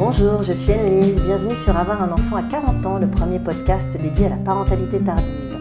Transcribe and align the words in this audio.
Bonjour, 0.00 0.42
je 0.42 0.52
suis 0.52 0.72
Anne-Lise, 0.72 1.22
bienvenue 1.24 1.54
sur 1.54 1.76
Avoir 1.76 2.02
un 2.02 2.10
enfant 2.10 2.36
à 2.36 2.42
40 2.42 2.86
ans, 2.86 2.98
le 2.98 3.06
premier 3.06 3.38
podcast 3.38 3.94
dédié 4.00 4.28
à 4.28 4.28
la 4.30 4.36
parentalité 4.38 4.98
tardive. 4.98 5.58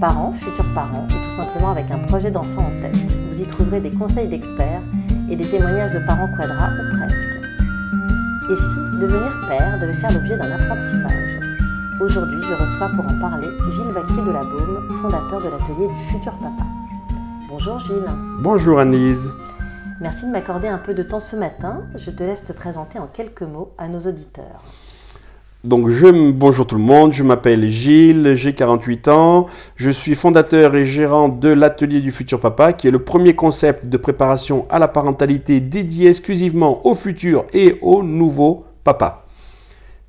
Parents, 0.00 0.32
futurs 0.32 0.64
parents, 0.74 1.06
ou 1.10 1.12
tout 1.12 1.36
simplement 1.36 1.72
avec 1.72 1.90
un 1.90 1.98
projet 1.98 2.30
d'enfant 2.30 2.62
en 2.62 2.80
tête, 2.80 3.14
vous 3.30 3.38
y 3.38 3.46
trouverez 3.46 3.80
des 3.80 3.90
conseils 3.90 4.28
d'experts 4.28 4.80
et 5.30 5.36
des 5.36 5.44
témoignages 5.44 5.92
de 5.92 5.98
parents 6.06 6.30
quadras 6.38 6.70
ou 6.70 6.96
presque. 6.96 7.28
Et 8.50 8.56
si 8.56 8.98
devenir 8.98 9.30
père 9.46 9.78
devait 9.78 9.92
faire 9.92 10.12
l'objet 10.14 10.38
d'un 10.38 10.52
apprentissage? 10.52 11.40
Aujourd'hui, 12.00 12.40
je 12.40 12.54
reçois 12.54 12.88
pour 12.96 13.04
en 13.04 13.20
parler 13.20 13.48
Gilles 13.72 13.92
Vaquier 13.92 14.22
de 14.22 14.32
la 14.32 14.40
Baume, 14.40 14.88
fondateur 15.02 15.38
de 15.38 15.50
l'atelier 15.50 15.88
du 15.88 16.10
futur 16.10 16.32
papa. 16.38 16.64
Bonjour 17.46 17.78
Gilles. 17.80 18.06
Bonjour 18.40 18.78
Anne-Lise. 18.78 19.34
Merci 20.02 20.26
de 20.26 20.32
m'accorder 20.32 20.66
un 20.66 20.78
peu 20.78 20.94
de 20.94 21.04
temps 21.04 21.20
ce 21.20 21.36
matin. 21.36 21.84
Je 21.94 22.10
te 22.10 22.24
laisse 22.24 22.44
te 22.44 22.52
présenter 22.52 22.98
en 22.98 23.06
quelques 23.06 23.42
mots 23.42 23.72
à 23.78 23.86
nos 23.86 24.00
auditeurs. 24.00 24.60
Donc 25.62 25.90
je, 25.90 26.32
bonjour 26.32 26.66
tout 26.66 26.74
le 26.74 26.82
monde, 26.82 27.12
je 27.12 27.22
m'appelle 27.22 27.70
Gilles, 27.70 28.34
j'ai 28.34 28.52
48 28.52 29.06
ans, 29.06 29.46
je 29.76 29.90
suis 29.92 30.16
fondateur 30.16 30.74
et 30.74 30.84
gérant 30.84 31.28
de 31.28 31.50
l'atelier 31.50 32.00
du 32.00 32.10
futur 32.10 32.40
papa 32.40 32.72
qui 32.72 32.88
est 32.88 32.90
le 32.90 33.04
premier 33.04 33.36
concept 33.36 33.86
de 33.86 33.96
préparation 33.96 34.66
à 34.70 34.80
la 34.80 34.88
parentalité 34.88 35.60
dédié 35.60 36.08
exclusivement 36.08 36.84
au 36.84 36.96
futur 36.96 37.44
et 37.52 37.78
au 37.80 38.02
nouveau 38.02 38.64
papa 38.82 39.24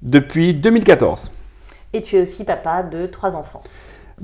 depuis 0.02 0.56
2014. 0.56 1.30
Et 1.94 2.02
tu 2.02 2.16
es 2.18 2.22
aussi 2.22 2.46
papa 2.46 2.82
de 2.82 3.06
trois 3.06 3.36
enfants 3.36 3.62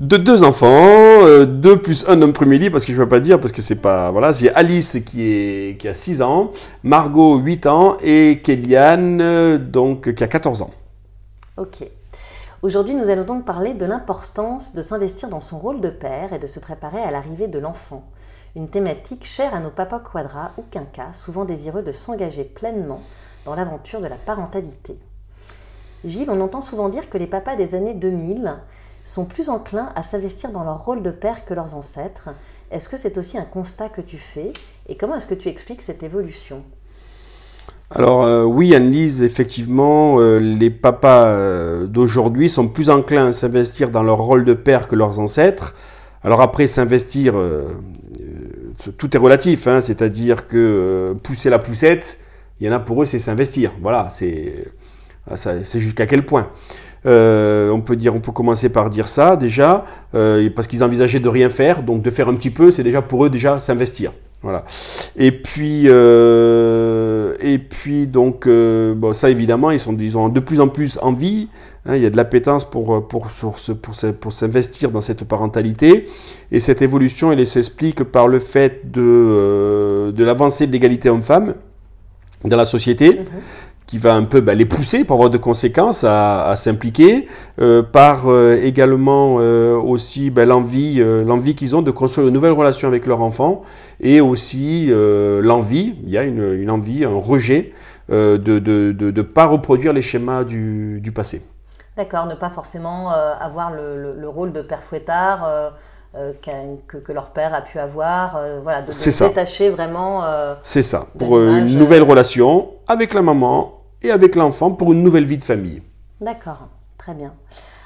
de 0.00 0.16
deux 0.16 0.44
enfants, 0.44 0.66
euh, 0.66 1.44
deux 1.44 1.76
plus 1.76 2.06
un 2.08 2.22
homme 2.22 2.32
premier 2.32 2.56
lit, 2.56 2.70
parce 2.70 2.86
que 2.86 2.92
je 2.92 2.98
ne 2.98 3.04
peux 3.04 3.08
pas 3.08 3.20
dire, 3.20 3.38
parce 3.38 3.52
que 3.52 3.60
c'est 3.60 3.82
pas. 3.82 4.10
Voilà, 4.10 4.32
c'est 4.32 4.52
Alice 4.54 4.98
qui, 5.04 5.30
est, 5.30 5.78
qui 5.78 5.88
a 5.88 5.94
6 5.94 6.22
ans, 6.22 6.52
Margot 6.82 7.36
8 7.36 7.66
ans 7.66 7.96
et 8.02 8.40
Kéliane 8.42 9.20
euh, 9.20 9.58
donc, 9.58 10.14
qui 10.14 10.24
a 10.24 10.28
14 10.28 10.62
ans. 10.62 10.70
Ok. 11.58 11.84
Aujourd'hui, 12.62 12.94
nous 12.94 13.10
allons 13.10 13.24
donc 13.24 13.44
parler 13.44 13.74
de 13.74 13.84
l'importance 13.84 14.74
de 14.74 14.80
s'investir 14.80 15.28
dans 15.28 15.42
son 15.42 15.58
rôle 15.58 15.82
de 15.82 15.90
père 15.90 16.32
et 16.32 16.38
de 16.38 16.46
se 16.46 16.60
préparer 16.60 17.02
à 17.02 17.10
l'arrivée 17.10 17.48
de 17.48 17.58
l'enfant. 17.58 18.04
Une 18.56 18.68
thématique 18.68 19.24
chère 19.24 19.54
à 19.54 19.60
nos 19.60 19.70
papas 19.70 20.00
quadras 20.00 20.52
ou 20.56 20.62
quinquas, 20.70 21.12
souvent 21.12 21.44
désireux 21.44 21.82
de 21.82 21.92
s'engager 21.92 22.44
pleinement 22.44 23.02
dans 23.44 23.54
l'aventure 23.54 24.00
de 24.00 24.06
la 24.06 24.16
parentalité. 24.16 24.98
Gilles, 26.04 26.30
on 26.30 26.40
entend 26.40 26.62
souvent 26.62 26.88
dire 26.88 27.10
que 27.10 27.18
les 27.18 27.26
papas 27.26 27.56
des 27.56 27.74
années 27.74 27.94
2000 27.94 28.56
sont 29.04 29.24
plus 29.24 29.48
enclins 29.48 29.92
à 29.94 30.02
s'investir 30.02 30.52
dans 30.52 30.64
leur 30.64 30.84
rôle 30.84 31.02
de 31.02 31.10
père 31.10 31.44
que 31.44 31.54
leurs 31.54 31.74
ancêtres. 31.74 32.30
Est-ce 32.70 32.88
que 32.88 32.96
c'est 32.96 33.18
aussi 33.18 33.38
un 33.38 33.44
constat 33.44 33.88
que 33.88 34.00
tu 34.00 34.16
fais 34.16 34.52
Et 34.88 34.96
comment 34.96 35.16
est-ce 35.16 35.26
que 35.26 35.34
tu 35.34 35.48
expliques 35.48 35.82
cette 35.82 36.02
évolution? 36.02 36.62
Alors 37.92 38.22
euh, 38.22 38.44
oui, 38.44 38.72
Anne-Lise, 38.74 39.24
effectivement, 39.24 40.20
euh, 40.20 40.38
les 40.38 40.70
papas 40.70 41.26
euh, 41.26 41.86
d'aujourd'hui 41.86 42.48
sont 42.48 42.68
plus 42.68 42.88
enclins 42.88 43.26
à 43.26 43.32
s'investir 43.32 43.90
dans 43.90 44.04
leur 44.04 44.18
rôle 44.18 44.44
de 44.44 44.54
père 44.54 44.86
que 44.86 44.94
leurs 44.94 45.18
ancêtres. 45.18 45.74
Alors 46.22 46.40
après, 46.40 46.68
s'investir, 46.68 47.34
tout 48.98 49.16
est 49.16 49.18
relatif, 49.18 49.66
hein, 49.66 49.80
c'est-à-dire 49.80 50.46
que 50.46 51.16
pousser 51.22 51.48
la 51.48 51.58
poussette, 51.58 52.18
il 52.60 52.66
y 52.66 52.70
en 52.70 52.72
a 52.74 52.78
pour 52.78 53.02
eux, 53.02 53.06
c'est 53.06 53.18
s'investir. 53.18 53.72
Voilà, 53.80 54.08
c'est 54.10 55.80
jusqu'à 55.80 56.04
quel 56.04 56.26
point? 56.26 56.50
Euh, 57.06 57.70
on 57.70 57.80
peut 57.80 57.96
dire, 57.96 58.14
on 58.14 58.20
peut 58.20 58.32
commencer 58.32 58.68
par 58.68 58.90
dire 58.90 59.08
ça 59.08 59.36
déjà, 59.36 59.84
euh, 60.14 60.48
parce 60.54 60.66
qu'ils 60.66 60.84
envisageaient 60.84 61.20
de 61.20 61.28
rien 61.28 61.48
faire, 61.48 61.82
donc 61.82 62.02
de 62.02 62.10
faire 62.10 62.28
un 62.28 62.34
petit 62.34 62.50
peu, 62.50 62.70
c'est 62.70 62.82
déjà 62.82 63.00
pour 63.00 63.24
eux 63.24 63.30
déjà 63.30 63.58
s'investir. 63.58 64.12
Voilà. 64.42 64.64
Et 65.16 65.32
puis, 65.32 65.82
euh, 65.86 67.34
et 67.40 67.58
puis 67.58 68.06
donc, 68.06 68.48
ça 69.12 69.30
évidemment, 69.30 69.70
ils, 69.70 69.80
sont, 69.80 69.96
ont 70.16 70.28
de 70.28 70.40
plus 70.40 70.60
en 70.60 70.68
plus 70.68 70.98
envie. 71.02 71.48
Hein, 71.86 71.96
il 71.96 72.02
y 72.02 72.06
a 72.06 72.10
de 72.10 72.16
l'appétence 72.16 72.68
pour, 72.68 73.06
pour, 73.08 73.28
pour, 73.28 73.56
pour 74.20 74.32
s'investir 74.32 74.90
dans 74.90 75.00
cette 75.00 75.24
parentalité. 75.24 76.06
Et 76.52 76.60
cette 76.60 76.82
évolution, 76.82 77.32
elle 77.32 77.46
s'explique 77.46 78.04
par 78.04 78.28
le 78.28 78.38
fait 78.38 78.90
de, 78.90 80.12
de 80.14 80.24
l'avancée 80.24 80.66
de 80.66 80.72
l'égalité 80.72 81.08
homme-femme 81.08 81.54
dans 82.44 82.56
la 82.56 82.66
société. 82.66 83.12
Mm-hmm 83.12 83.59
qui 83.90 83.98
va 83.98 84.14
un 84.14 84.22
peu 84.22 84.40
ben, 84.40 84.56
les 84.56 84.66
pousser 84.66 85.02
pour 85.02 85.14
avoir 85.14 85.30
de 85.30 85.36
conséquences 85.36 86.04
à, 86.04 86.54
s'impliquer, 86.56 87.26
euh, 87.60 87.82
par 87.82 88.28
euh, 88.28 88.54
également 88.62 89.38
euh, 89.40 89.74
aussi 89.74 90.30
ben, 90.30 90.48
l'envie, 90.48 91.00
l'envie 91.00 91.56
qu'ils 91.56 91.74
ont 91.74 91.82
de 91.82 91.90
construire 91.90 92.28
une 92.28 92.34
nouvelle 92.34 92.52
relation 92.52 92.86
avec 92.86 93.04
leur 93.06 93.20
enfant, 93.20 93.62
et 93.98 94.20
aussi 94.20 94.92
l'envie, 94.92 95.96
il 96.04 96.10
y 96.10 96.16
a 96.16 96.22
une, 96.22 96.70
envie, 96.70 97.04
un 97.04 97.18
rejet 97.18 97.72
de 98.08 98.38
ne 98.38 98.58
de, 98.60 99.10
de, 99.10 99.22
pas 99.22 99.46
reproduire 99.46 99.92
les 99.92 100.02
schémas 100.02 100.44
du, 100.44 101.00
du 101.00 101.10
passé. 101.10 101.42
D'accord, 101.96 102.26
ne 102.26 102.36
pas 102.36 102.50
forcément 102.50 103.10
avoir 103.10 103.72
le, 103.72 104.14
le, 104.16 104.28
rôle 104.28 104.52
de 104.52 104.62
père 104.62 104.84
fouettard. 104.84 105.72
que, 106.14 106.96
que, 106.96 107.12
leur 107.12 107.30
père 107.30 107.54
a 107.54 107.62
pu 107.62 107.80
avoir, 107.80 108.38
voilà, 108.62 108.82
de, 108.82 108.86
de 108.86 108.92
se 108.92 109.24
détacher 109.24 109.68
vraiment. 109.68 110.22
C'est 110.62 110.82
ça, 110.82 111.06
pour 111.18 111.40
une 111.40 111.76
nouvelle 111.76 112.04
relation 112.04 112.68
avec 112.86 113.14
la 113.14 113.22
maman, 113.22 113.79
et 114.02 114.10
avec 114.10 114.34
l'enfant 114.34 114.70
pour 114.70 114.92
une 114.92 115.02
nouvelle 115.02 115.24
vie 115.24 115.38
de 115.38 115.42
famille. 115.42 115.82
D'accord, 116.20 116.68
très 116.98 117.14
bien. 117.14 117.32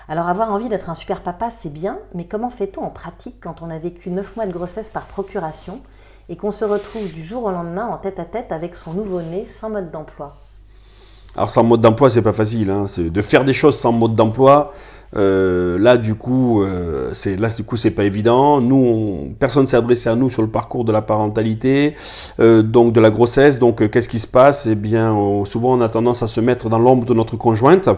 Alors 0.08 0.28
avoir 0.28 0.52
envie 0.52 0.68
d'être 0.68 0.90
un 0.90 0.94
super 0.94 1.22
papa, 1.22 1.50
c'est 1.50 1.72
bien, 1.72 1.98
mais 2.14 2.26
comment 2.26 2.50
fait-on 2.50 2.82
en 2.82 2.90
pratique 2.90 3.36
quand 3.40 3.62
on 3.62 3.70
a 3.70 3.78
vécu 3.78 4.10
9 4.10 4.36
mois 4.36 4.46
de 4.46 4.52
grossesse 4.52 4.88
par 4.88 5.06
procuration 5.06 5.80
et 6.28 6.36
qu'on 6.36 6.50
se 6.50 6.64
retrouve 6.64 7.10
du 7.10 7.24
jour 7.24 7.44
au 7.44 7.50
lendemain 7.50 7.86
en 7.86 7.96
tête 7.96 8.18
à 8.18 8.24
tête 8.24 8.52
avec 8.52 8.74
son 8.76 8.92
nouveau-né 8.92 9.46
sans 9.46 9.70
mode 9.70 9.90
d'emploi? 9.90 10.36
Alors 11.36 11.50
sans 11.50 11.64
mode 11.64 11.80
d'emploi, 11.80 12.10
c'est 12.10 12.22
pas 12.22 12.32
facile. 12.32 12.70
Hein. 12.70 12.84
De 12.96 13.22
faire 13.22 13.44
des 13.44 13.52
choses 13.52 13.78
sans 13.78 13.92
mode 13.92 14.14
d'emploi, 14.14 14.72
euh, 15.16 15.78
là, 15.78 15.96
du 15.96 16.14
coup, 16.14 16.62
euh, 16.62 17.10
c'est 17.12 17.36
là, 17.36 17.48
du 17.48 17.62
coup, 17.64 17.76
c'est 17.76 17.90
pas 17.90 18.04
évident. 18.04 18.60
Nous, 18.60 18.76
on, 18.76 19.34
personne 19.38 19.66
s'est 19.66 19.76
adressé 19.76 20.08
à 20.08 20.16
nous 20.16 20.30
sur 20.30 20.42
le 20.42 20.48
parcours 20.48 20.84
de 20.84 20.92
la 20.92 21.02
parentalité, 21.02 21.94
euh, 22.40 22.62
donc 22.62 22.92
de 22.92 23.00
la 23.00 23.10
grossesse. 23.10 23.58
Donc, 23.58 23.88
qu'est-ce 23.90 24.08
qui 24.08 24.18
se 24.18 24.26
passe? 24.26 24.66
Eh 24.66 24.74
bien, 24.74 25.14
souvent, 25.44 25.74
on 25.74 25.80
a 25.80 25.88
tendance 25.88 26.22
à 26.22 26.26
se 26.26 26.40
mettre 26.40 26.68
dans 26.68 26.78
l'ombre 26.78 27.06
de 27.06 27.14
notre 27.14 27.36
conjointe 27.36 27.88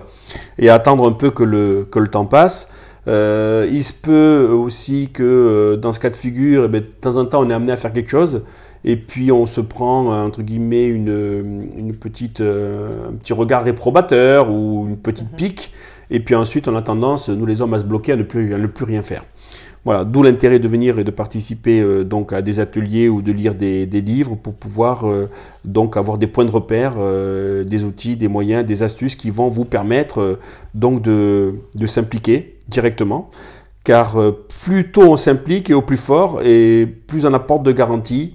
et 0.58 0.68
à 0.68 0.74
attendre 0.74 1.08
un 1.08 1.12
peu 1.12 1.30
que 1.30 1.42
le 1.44 1.88
que 1.90 1.98
le 1.98 2.08
temps 2.08 2.26
passe. 2.26 2.68
il 3.06 3.82
se 3.82 3.92
peut 3.92 4.48
aussi 4.52 5.08
que 5.12 5.78
dans 5.80 5.92
ce 5.92 6.00
cas 6.00 6.10
de 6.10 6.16
figure, 6.16 6.64
eh 6.66 6.68
de 6.68 6.80
temps 6.80 7.16
en 7.16 7.24
temps, 7.24 7.40
on 7.42 7.50
est 7.50 7.54
amené 7.54 7.72
à 7.72 7.76
faire 7.76 7.92
quelque 7.92 8.10
chose 8.10 8.42
et 8.84 8.96
puis 8.96 9.32
on 9.32 9.46
se 9.46 9.60
prend 9.60 10.24
entre 10.24 10.42
guillemets 10.42 10.86
une, 10.86 11.68
une 11.76 11.94
petite, 11.94 12.40
un 12.40 13.14
petit 13.14 13.32
regard 13.32 13.64
réprobateur 13.64 14.50
ou 14.50 14.86
une 14.88 14.98
petite 14.98 15.30
mhm. 15.32 15.36
pique 15.36 15.72
et 16.10 16.20
puis 16.20 16.34
ensuite, 16.34 16.68
on 16.68 16.76
a 16.76 16.82
tendance, 16.82 17.28
nous 17.28 17.46
les 17.46 17.60
hommes, 17.60 17.74
à 17.74 17.80
se 17.80 17.84
bloquer, 17.84 18.12
à 18.12 18.16
ne 18.16 18.22
plus, 18.22 18.50
ne 18.50 18.66
plus 18.66 18.84
rien 18.84 19.02
faire. 19.02 19.24
Voilà, 19.86 20.04
d'où 20.04 20.24
l'intérêt 20.24 20.58
de 20.58 20.66
venir 20.66 20.98
et 20.98 21.04
de 21.04 21.12
participer 21.12 21.80
euh, 21.80 22.02
donc 22.02 22.32
à 22.32 22.42
des 22.42 22.58
ateliers 22.58 23.08
ou 23.08 23.22
de 23.22 23.30
lire 23.30 23.54
des, 23.54 23.86
livres 23.86 24.34
pour 24.34 24.54
pouvoir 24.54 25.06
euh, 25.08 25.30
donc 25.64 25.96
avoir 25.96 26.18
des 26.18 26.26
points 26.26 26.44
de 26.44 26.50
repère, 26.50 26.94
euh, 26.98 27.62
des 27.62 27.84
outils, 27.84 28.16
des 28.16 28.26
moyens, 28.26 28.66
des 28.66 28.82
astuces 28.82 29.14
qui 29.14 29.30
vont 29.30 29.48
vous 29.48 29.64
permettre 29.64 30.40
donc 30.74 31.02
de, 31.02 31.54
de 31.76 31.86
s'impliquer 31.86 32.58
directement. 32.66 33.30
Car 33.84 34.16
plus 34.64 34.90
tôt 34.90 35.12
on 35.12 35.16
s'implique 35.16 35.70
et 35.70 35.74
au 35.74 35.82
plus 35.82 35.96
fort, 35.96 36.40
et 36.42 36.86
plus 37.06 37.24
on 37.24 37.32
apporte 37.32 37.62
de 37.62 37.70
garanties 37.70 38.34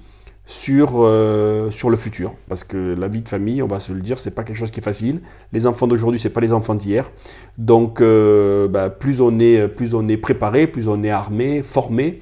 sur, 0.51 0.95
euh, 0.97 1.72
sur 1.72 1.89
le 1.89 1.95
futur. 1.95 2.35
Parce 2.50 2.66
que 2.66 2.94
la 2.94 3.07
vie 3.07 3.22
de 3.22 3.29
famille, 3.29 3.63
on 3.63 3.67
va 3.67 3.79
se 3.79 3.94
le 3.94 4.01
dire, 4.01 4.19
c'est 4.19 4.35
pas 4.35 4.44
quelque 4.44 4.57
chose 4.57 4.69
qui 4.69 4.81
est 4.81 4.84
facile. 4.84 5.22
Les 5.53 5.66
enfants 5.66 5.88
d'aujourd'hui, 5.88 6.19
c'est 6.19 6.29
pas 6.29 6.41
les 6.41 6.51
enfants 6.51 6.75
d'hier. 6.75 7.09
Donc, 7.57 8.01
euh, 8.01 8.67
bah, 8.67 8.89
plus, 8.89 9.22
on 9.22 9.39
est, 9.39 9.69
plus 9.69 9.95
on 9.95 10.07
est 10.09 10.17
préparé, 10.17 10.67
plus 10.67 10.89
on 10.89 11.03
est 11.03 11.09
armé, 11.09 11.62
formé, 11.63 12.19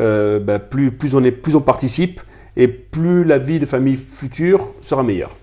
euh, 0.00 0.40
bah, 0.40 0.58
plus, 0.58 0.90
plus, 0.90 1.14
on 1.14 1.22
est, 1.22 1.30
plus 1.30 1.54
on 1.54 1.60
participe 1.60 2.20
et 2.56 2.66
plus 2.66 3.22
la 3.22 3.38
vie 3.38 3.60
de 3.60 3.66
famille 3.66 3.96
future 3.96 4.66
sera 4.80 5.04
meilleure. 5.04 5.36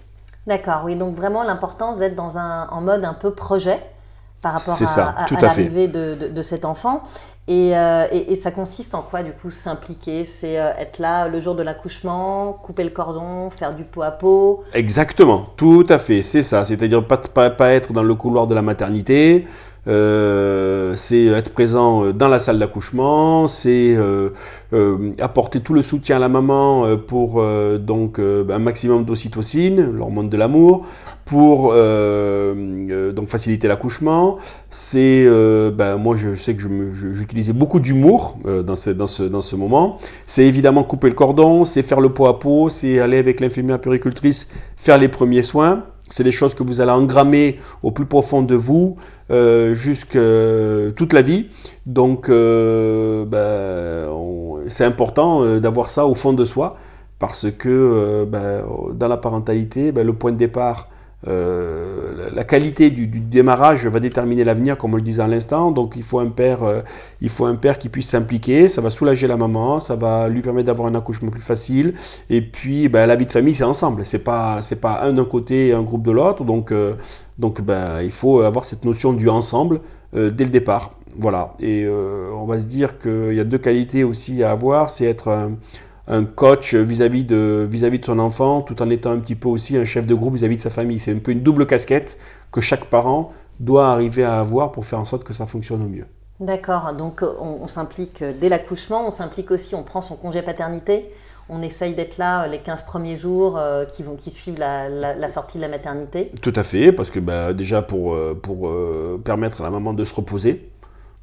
D'accord, 0.45 0.81
oui, 0.83 0.97
donc 0.97 1.15
vraiment 1.15 1.43
l'importance 1.43 1.99
d'être 1.99 2.15
dans 2.15 2.37
un 2.37 2.67
en 2.67 2.81
mode 2.81 3.05
un 3.05 3.13
peu 3.13 3.31
projet 3.31 3.79
par 4.41 4.53
rapport 4.53 4.77
à, 4.99 5.25
l'arrivée 5.41 5.87
de, 5.87 6.27
de, 6.27 6.41
cet 6.43 6.65
enfant. 6.65 7.01
Euh, 7.47 8.07
et, 8.11 8.35
ça 8.35 8.49
consiste 8.49 8.95
en 8.95 9.03
quoi, 9.03 9.21
du 9.21 9.31
coup, 9.31 9.51
s'impliquer? 9.51 10.23
C'est 10.23 10.59
euh, 10.59 10.71
être 10.79 10.97
là 10.97 11.27
le 11.27 11.39
jour 11.39 11.53
de 11.53 11.61
l'accouchement, 11.61 12.53
couper 12.53 12.83
le 12.83 12.89
cordon, 12.89 13.49
faire 13.51 13.75
du 13.75 13.83
pot 13.83 14.01
à 14.01 14.11
pot? 14.11 14.63
Exactement, 14.73 15.45
tout 15.55 15.85
à 15.89 15.99
fait, 15.99 16.23
c'est 16.23 16.41
ça. 16.41 16.63
C'est-à-dire 16.63 17.05
pas, 17.05 17.17
pas, 17.17 17.51
pas, 17.51 17.71
être 17.71 17.93
dans 17.93 18.03
le 18.03 18.15
couloir 18.15 18.47
de 18.47 18.55
la 18.55 18.63
maternité, 18.63 19.45
euh, 19.87 20.95
c'est 20.95 21.25
être 21.25 21.51
présent 21.51 22.11
dans 22.11 22.27
la 22.27 22.39
salle 22.39 22.57
d'accouchement, 22.57 23.47
c'est 23.47 23.95
euh, 23.95 24.29
euh, 24.73 25.11
apporter 25.19 25.59
tout 25.59 25.73
le 25.73 25.81
soutien 25.81 26.15
à 26.15 26.19
la 26.19 26.29
maman 26.29 26.97
pour 27.07 27.43
donc 27.79 28.19
un 28.19 28.59
maximum 28.59 29.05
d'ocytocine, 29.05 29.91
l'hormone 29.91 30.29
de 30.29 30.37
l'amour, 30.37 30.85
pour 31.25 31.73
donc 31.73 33.27
faciliter 33.27 33.67
l'accouchement. 33.67 34.37
C'est 34.69 35.25
ben, 35.73 35.97
moi 35.97 36.15
je 36.15 36.35
sais 36.35 36.55
que 36.55 36.61
j'utilisais 37.13 37.53
beaucoup 37.53 37.79
d'humour 37.79 38.37
dans, 38.45 38.75
ce, 38.75 38.89
dans, 38.89 39.07
ce, 39.07 39.23
dans 39.23 39.41
ce 39.41 39.55
moment. 39.55 39.97
C'est 40.25 40.45
évidemment 40.45 40.83
couper 40.83 41.07
le 41.07 41.15
cordon, 41.15 41.63
c'est 41.63 41.83
faire 41.83 42.01
le 42.01 42.09
pot 42.09 42.27
à 42.27 42.39
pot, 42.39 42.69
c'est 42.69 42.99
aller 42.99 43.17
avec 43.17 43.39
l'infirmière 43.39 43.79
péricultrice 43.79 44.49
faire 44.75 44.97
les 44.97 45.07
premiers 45.07 45.41
soins 45.41 45.83
C'est 46.09 46.23
des 46.23 46.31
choses 46.31 46.53
que 46.53 46.63
vous 46.63 46.81
allez 46.81 46.91
engrammer 46.91 47.59
au 47.81 47.91
plus 47.91 48.05
profond 48.05 48.41
de 48.41 48.55
vous 48.55 48.95
euh, 49.31 49.73
jusque 49.73 50.15
euh, 50.15 50.91
toute 50.91 51.13
la 51.13 51.21
vie. 51.21 51.47
Donc, 51.85 52.29
euh, 52.29 53.25
ben, 53.25 54.07
c'est 54.67 54.85
important 54.85 55.43
euh, 55.43 55.59
d'avoir 55.59 55.89
ça 55.89 56.05
au 56.05 56.13
fond 56.13 56.33
de 56.33 56.45
soi 56.45 56.77
parce 57.17 57.47
que 57.49 58.25
ben, 58.29 58.63
dans 58.93 59.07
la 59.07 59.17
parentalité, 59.17 59.91
ben, 59.91 60.05
le 60.05 60.13
point 60.13 60.31
de 60.31 60.37
départ, 60.37 60.89
euh, 61.27 62.29
la 62.33 62.43
qualité 62.43 62.89
du, 62.89 63.07
démarrage 63.07 63.87
va 63.87 63.99
déterminer 63.99 64.43
l'avenir, 64.43 64.77
comme 64.77 64.93
on 64.93 64.97
le 64.97 65.01
disait 65.01 65.23
à 65.23 65.27
l'instant. 65.27 65.71
Donc, 65.71 65.93
il 65.95 66.03
faut 66.03 66.19
un 66.19 66.27
père, 66.27 66.63
euh, 66.63 66.81
il 67.21 67.29
faut 67.29 67.45
un 67.45 67.55
père 67.55 67.77
qui 67.77 67.89
puisse 67.89 68.09
s'impliquer. 68.09 68.69
Ça 68.69 68.81
va 68.81 68.89
soulager 68.89 69.27
la 69.27 69.37
maman, 69.37 69.79
ça 69.79 69.95
va 69.95 70.27
lui 70.27 70.41
permettre 70.41 70.67
d'avoir 70.67 70.87
un 70.87 70.95
accouchement 70.95 71.31
plus 71.31 71.41
facile. 71.41 71.93
Et 72.29 72.41
puis, 72.41 72.89
ben, 72.89 73.05
la 73.05 73.15
vie 73.15 73.25
de 73.25 73.31
famille, 73.31 73.55
c'est 73.55 73.63
ensemble. 73.63 74.05
C'est 74.05 74.23
pas, 74.23 74.61
c'est 74.61 74.81
pas 74.81 75.01
un 75.03 75.13
d'un 75.13 75.25
côté 75.25 75.69
et 75.69 75.73
un 75.73 75.81
groupe 75.81 76.03
de 76.03 76.11
l'autre. 76.11 76.43
Donc, 76.43 76.71
euh, 76.71 76.93
donc, 77.39 77.61
ben, 77.61 78.01
il 78.01 78.11
faut 78.11 78.41
avoir 78.41 78.65
cette 78.65 78.85
notion 78.85 79.13
du 79.13 79.29
ensemble 79.29 79.81
dès 80.13 80.45
le 80.45 80.49
départ. 80.49 80.93
Voilà. 81.17 81.55
Et 81.59 81.85
on 81.85 82.45
va 82.45 82.57
se 82.57 82.67
dire 82.67 82.99
qu'il 82.99 83.33
y 83.33 83.39
a 83.41 83.43
deux 83.43 83.57
qualités 83.57 84.05
aussi 84.05 84.43
à 84.43 84.51
avoir, 84.51 84.89
c'est 84.89 85.03
être 85.03 85.49
un, 86.07 86.23
coach 86.25 86.73
vis-à-vis 86.75 87.23
de, 87.23 87.67
vis-à-vis 87.69 87.99
de 87.99 88.05
son 88.05 88.19
enfant, 88.19 88.61
tout 88.61 88.81
en 88.81 88.89
étant 88.89 89.11
un 89.11 89.19
petit 89.19 89.35
peu 89.35 89.47
aussi 89.49 89.77
un 89.77 89.85
chef 89.85 90.05
de 90.07 90.15
groupe 90.15 90.35
vis-à-vis 90.35 90.57
de 90.57 90.61
sa 90.61 90.69
famille. 90.69 90.99
C'est 90.99 91.13
un 91.13 91.19
peu 91.19 91.31
une 91.31 91.41
double 91.41 91.65
casquette 91.67 92.17
que 92.51 92.61
chaque 92.61 92.85
parent 92.85 93.31
doit 93.59 93.87
arriver 93.91 94.23
à 94.23 94.39
avoir 94.39 94.71
pour 94.71 94.85
faire 94.85 94.99
en 94.99 95.05
sorte 95.05 95.23
que 95.23 95.33
ça 95.33 95.45
fonctionne 95.45 95.81
au 95.83 95.87
mieux. 95.87 96.05
D'accord, 96.41 96.91
donc 96.93 97.21
on, 97.23 97.59
on 97.63 97.67
s'implique 97.67 98.21
dès 98.21 98.49
l'accouchement, 98.49 99.07
on 99.07 99.11
s'implique 99.11 99.51
aussi, 99.51 99.73
on 99.73 99.83
prend 99.83 100.01
son 100.01 100.17
congé 100.17 100.41
paternité, 100.41 101.09
on 101.47 101.61
essaye 101.61 101.93
d'être 101.95 102.17
là 102.17 102.43
euh, 102.43 102.47
les 102.47 102.59
15 102.59 102.81
premiers 102.81 103.15
jours 103.15 103.57
euh, 103.57 103.85
qui, 103.85 104.03
vont, 104.03 104.15
qui 104.15 104.31
suivent 104.31 104.59
la, 104.59 104.89
la- 104.89 105.13
la 105.13 105.29
sortie 105.29 105.57
de 105.57 105.61
la 105.61 105.69
maternité. 105.69 106.31
Tout 106.41 106.51
à 106.55 106.63
fait, 106.63 106.91
parce 106.91 107.09
que 107.09 107.19
bah, 107.21 107.53
déjà 107.53 107.81
pour, 107.81 108.13
euh, 108.15 108.37
pour 108.41 108.67
euh, 108.67 109.21
permettre 109.23 109.61
à 109.61 109.63
la 109.63 109.69
maman 109.69 109.93
de 109.93 110.03
se 110.03 110.13
reposer, 110.13 110.69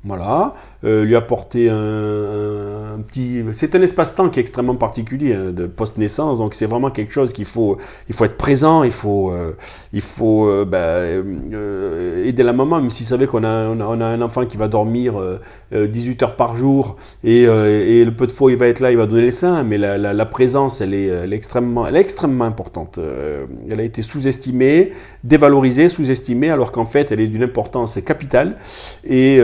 voilà, 0.05 0.55
euh, 0.85 1.05
lui 1.05 1.15
apporter 1.15 1.71
un, 1.71 3.01
petit... 3.07 3.45
C'est 3.53 3.75
un 3.75 3.83
espace-temps 3.83 4.31
qui 4.31 4.41
est 4.41 4.43
extrêmement 4.43 4.75
particulier 4.75 5.35
hein, 5.35 5.53
de 5.53 5.67
post-naissance, 5.67 6.39
donc 6.39 6.55
c'est 6.55 6.67
vraiment 6.67 6.91
quelque 6.91 7.13
chose 7.13 7.33
qu'il 7.33 7.45
faut, 7.45 7.79
il 8.09 8.15
faut 8.15 8.25
être 8.25 8.37
présent, 8.37 8.83
il 8.83 8.91
faut, 8.91 9.31
euh, 9.31 9.53
il 9.93 10.01
faut 10.01 10.49
euh, 10.49 10.65
euh, 11.53 12.25
aider 12.25 12.43
la 12.43 12.53
maman, 12.53 12.81
même 12.81 12.91
s'il 12.91 13.07
savait 13.07 13.27
qu'on 13.27 13.45
a, 13.45 13.69
on 13.69 14.01
a, 14.01 14.07
un 14.07 14.23
enfant 14.23 14.45
qui 14.47 14.57
va 14.57 14.69
dormir 14.69 15.21
euh, 15.21 15.39
euh, 15.73 15.87
18 15.87 16.23
heures 16.23 16.37
par 16.37 16.57
jour 16.57 16.97
et, 17.25 17.43
et 17.43 18.05
le 18.05 18.13
peu 18.13 18.27
de 18.27 18.33
fois 18.33 18.51
il 18.51 18.59
va 18.59 18.67
être 18.67 18.81
là, 18.81 18.91
il 18.91 18.97
va 18.97 19.07
donner 19.07 19.23
les 19.23 19.31
seins, 19.31 19.63
mais 19.63 19.79
la, 19.79 19.99
la, 19.99 20.27
présence, 20.27 20.81
elle 20.81 20.95
est, 20.95 21.33
extrêmement, 21.33 21.87
elle 21.87 21.97
est 21.97 22.01
extrêmement 22.01 22.45
importante. 22.45 22.99
Elle 23.71 23.81
a 23.81 23.83
été 23.83 24.03
sous-estimée, 24.03 24.93
dévalorisée, 25.25 25.89
sous-estimée, 25.89 26.51
alors 26.51 26.73
qu'en 26.73 26.85
fait, 26.85 27.13
elle 27.13 27.21
est 27.21 27.27
d'une 27.27 27.43
importance 27.43 27.99
capitale. 28.05 28.57
Et 29.05 29.39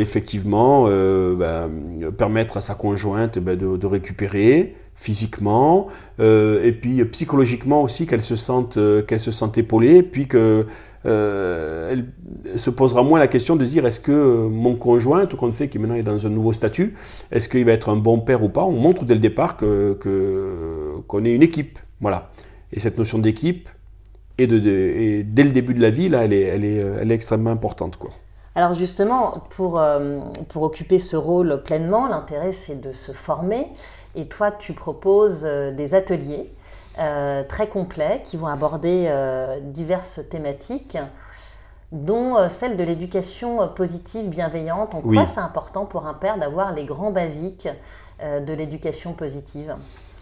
effectivement, 0.00 0.86
euh, 0.88 1.34
ben, 1.34 2.10
permettre 2.12 2.56
à 2.56 2.60
sa 2.60 2.74
conjointe 2.74 3.38
ben, 3.38 3.56
de, 3.56 3.86
récupérer 3.86 4.74
physiquement 4.96 5.88
euh, 6.20 6.64
et 6.64 6.72
puis 6.72 7.04
psychologiquement 7.04 7.82
aussi 7.82 8.06
qu'elle 8.06 8.22
se 8.22 8.34
sente 8.34 8.78
euh, 8.78 9.02
qu'elle 9.02 9.20
se 9.20 9.30
épaulée 9.58 10.02
puis 10.02 10.26
que 10.26 10.66
euh, 11.04 11.92
elle, 11.92 12.58
se 12.58 12.70
posera 12.70 13.02
moins 13.02 13.18
la 13.18 13.28
question 13.28 13.56
de 13.56 13.64
dire 13.66 13.84
est-ce 13.84 14.00
que 14.00 14.48
mon 14.48 14.74
conjoint 14.74 15.26
tout 15.26 15.36
compte 15.36 15.52
fait 15.52 15.68
qui 15.68 15.78
maintenant 15.78 15.96
est 15.96 16.02
dans 16.02 16.26
un 16.26 16.30
nouveau 16.30 16.54
statut 16.54 16.94
est-ce 17.30 17.48
qu'il 17.50 17.64
va 17.66 17.72
être 17.72 17.90
un 17.90 17.96
bon 17.96 18.20
père 18.20 18.42
ou 18.42 18.48
pas 18.48 18.64
on 18.64 18.72
montre 18.72 19.04
dès 19.04 19.14
le 19.14 19.20
départ 19.20 19.58
que 19.58 19.98
qu'on 21.06 21.24
est 21.24 21.32
une 21.34 21.42
équipe. 21.42 21.78
Voilà. 22.00 22.30
Et 22.72 22.80
cette 22.80 22.96
notion 22.98 23.18
d'équipe 23.18 23.68
et, 24.38 24.46
de, 24.46 24.58
de- 24.58 24.70
et 24.70 25.22
dès 25.24 25.44
le 25.44 25.50
début 25.50 25.74
de 25.74 25.80
la 25.82 25.90
vie 25.90 26.08
là 26.08 26.24
elle 26.24 26.32
est 26.32 26.40
elle 26.40 26.64
est, 26.64 26.76
elle 27.00 27.12
est 27.12 27.14
extrêmement 27.14 27.50
importante 27.50 27.98
quoi 27.98 28.12
Alors 28.56 28.74
justement, 28.74 29.34
pour, 29.50 29.78
euh, 29.78 30.18
pour 30.48 30.62
occuper 30.62 30.98
ce 30.98 31.14
rôle 31.14 31.62
pleinement, 31.62 32.08
l'intérêt 32.08 32.52
c'est 32.52 32.80
de 32.80 32.92
se 32.92 33.12
former. 33.12 33.68
Et 34.14 34.26
toi, 34.28 34.50
tu 34.50 34.72
proposes 34.72 35.44
euh, 35.44 35.72
des 35.72 35.94
ateliers 35.94 36.50
euh, 36.98 37.42
très 37.46 37.68
complets 37.68 38.22
qui 38.24 38.38
vont 38.38 38.46
aborder 38.46 39.08
euh, 39.10 39.60
diverses 39.60 40.20
thématiques, 40.30 40.96
dont 41.92 42.48
celle 42.48 42.78
de 42.78 42.82
l'éducation 42.82 43.68
positive 43.68 44.30
bienveillante. 44.30 44.94
En 44.94 45.02
Oui. 45.04 45.18
quoi 45.18 45.26
c'est 45.26 45.40
important 45.40 45.84
pour 45.84 46.06
un 46.06 46.14
père 46.14 46.38
d'avoir 46.38 46.72
les 46.72 46.84
grands 46.84 47.12
basiques 47.12 47.68
de 48.20 48.52
l'éducation 48.54 49.12
positive? 49.12 49.76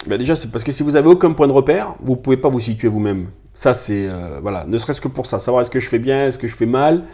Ben 0.07 0.19
déjà, 0.19 0.35
c'est 0.37 0.51
parce 0.51 0.63
que 0.63 0.73
si 0.73 0.83
vous 0.83 0.97
avez 0.97 1.09
aucun 1.09 1.33
point 1.33 1.47
de 1.47 1.53
repère, 1.53 1.95
vous 2.01 2.17
pouvez 2.17 2.37
pas 2.37 2.51
vous 2.51 2.61
situer 2.61 2.89
vous-même. 2.89 3.31
Ça, 3.55 3.73
c'est 3.73 4.09
euh, 4.09 4.41
voilà, 4.43 4.65
ne 4.67 4.77
serait-ce 4.77 5.01
que 5.01 5.09
pour 5.09 5.27
ça, 5.27 5.39
savoir 5.39 5.63
est-ce 5.63 5.71
que 5.71 5.81
je 5.81 5.89
fais 5.89 6.01
bien, 6.01 6.27
est-ce 6.27 6.39
que 6.39 6.49
je 6.49 6.57
fais 6.57 6.67
mal. 6.67 7.05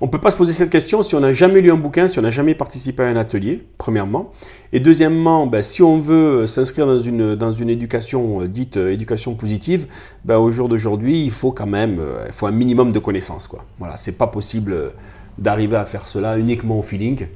On 0.00 0.08
peut 0.08 0.20
pas 0.20 0.30
se 0.30 0.36
poser 0.36 0.52
cette 0.52 0.70
question 0.70 1.00
si 1.00 1.14
on 1.14 1.20
n'a 1.20 1.32
jamais 1.32 1.62
lu 1.62 1.70
un 1.70 1.76
bouquin, 1.76 2.08
si 2.08 2.18
on 2.18 2.22
n'a 2.22 2.30
jamais 2.30 2.54
participé 2.54 3.02
à 3.02 3.06
un 3.06 3.16
atelier, 3.16 3.66
premièrement. 3.78 4.30
Et 4.72 4.80
deuxièmement, 4.80 5.46
ben, 5.46 5.62
si 5.62 5.82
on 5.82 5.96
veut 5.96 6.46
s'inscrire 6.46 6.86
dans 6.86 6.98
une, 6.98 7.34
dans 7.34 7.50
une 7.50 7.70
éducation 7.70 8.42
euh, 8.42 8.48
dite 8.48 8.76
euh, 8.76 8.92
éducation 8.92 9.34
positive, 9.34 9.86
ben, 10.24 10.36
au 10.36 10.50
jour 10.50 10.68
d'aujourd'hui, 10.68 11.24
il 11.24 11.30
faut 11.30 11.50
quand 11.50 11.66
même, 11.66 11.98
euh, 11.98 12.24
il 12.26 12.32
faut 12.32 12.46
un 12.46 12.50
minimum 12.52 12.92
de 12.92 12.98
connaissances. 12.98 13.46
Quoi. 13.46 13.64
Voilà, 13.78 13.96
c'est 13.96 14.18
pas 14.18 14.26
possible 14.26 14.92
d'arriver 15.38 15.76
à 15.76 15.84
faire 15.84 16.06
cela 16.06 16.38
uniquement 16.38 16.78
au 16.78 16.82
feeling. 16.82 17.26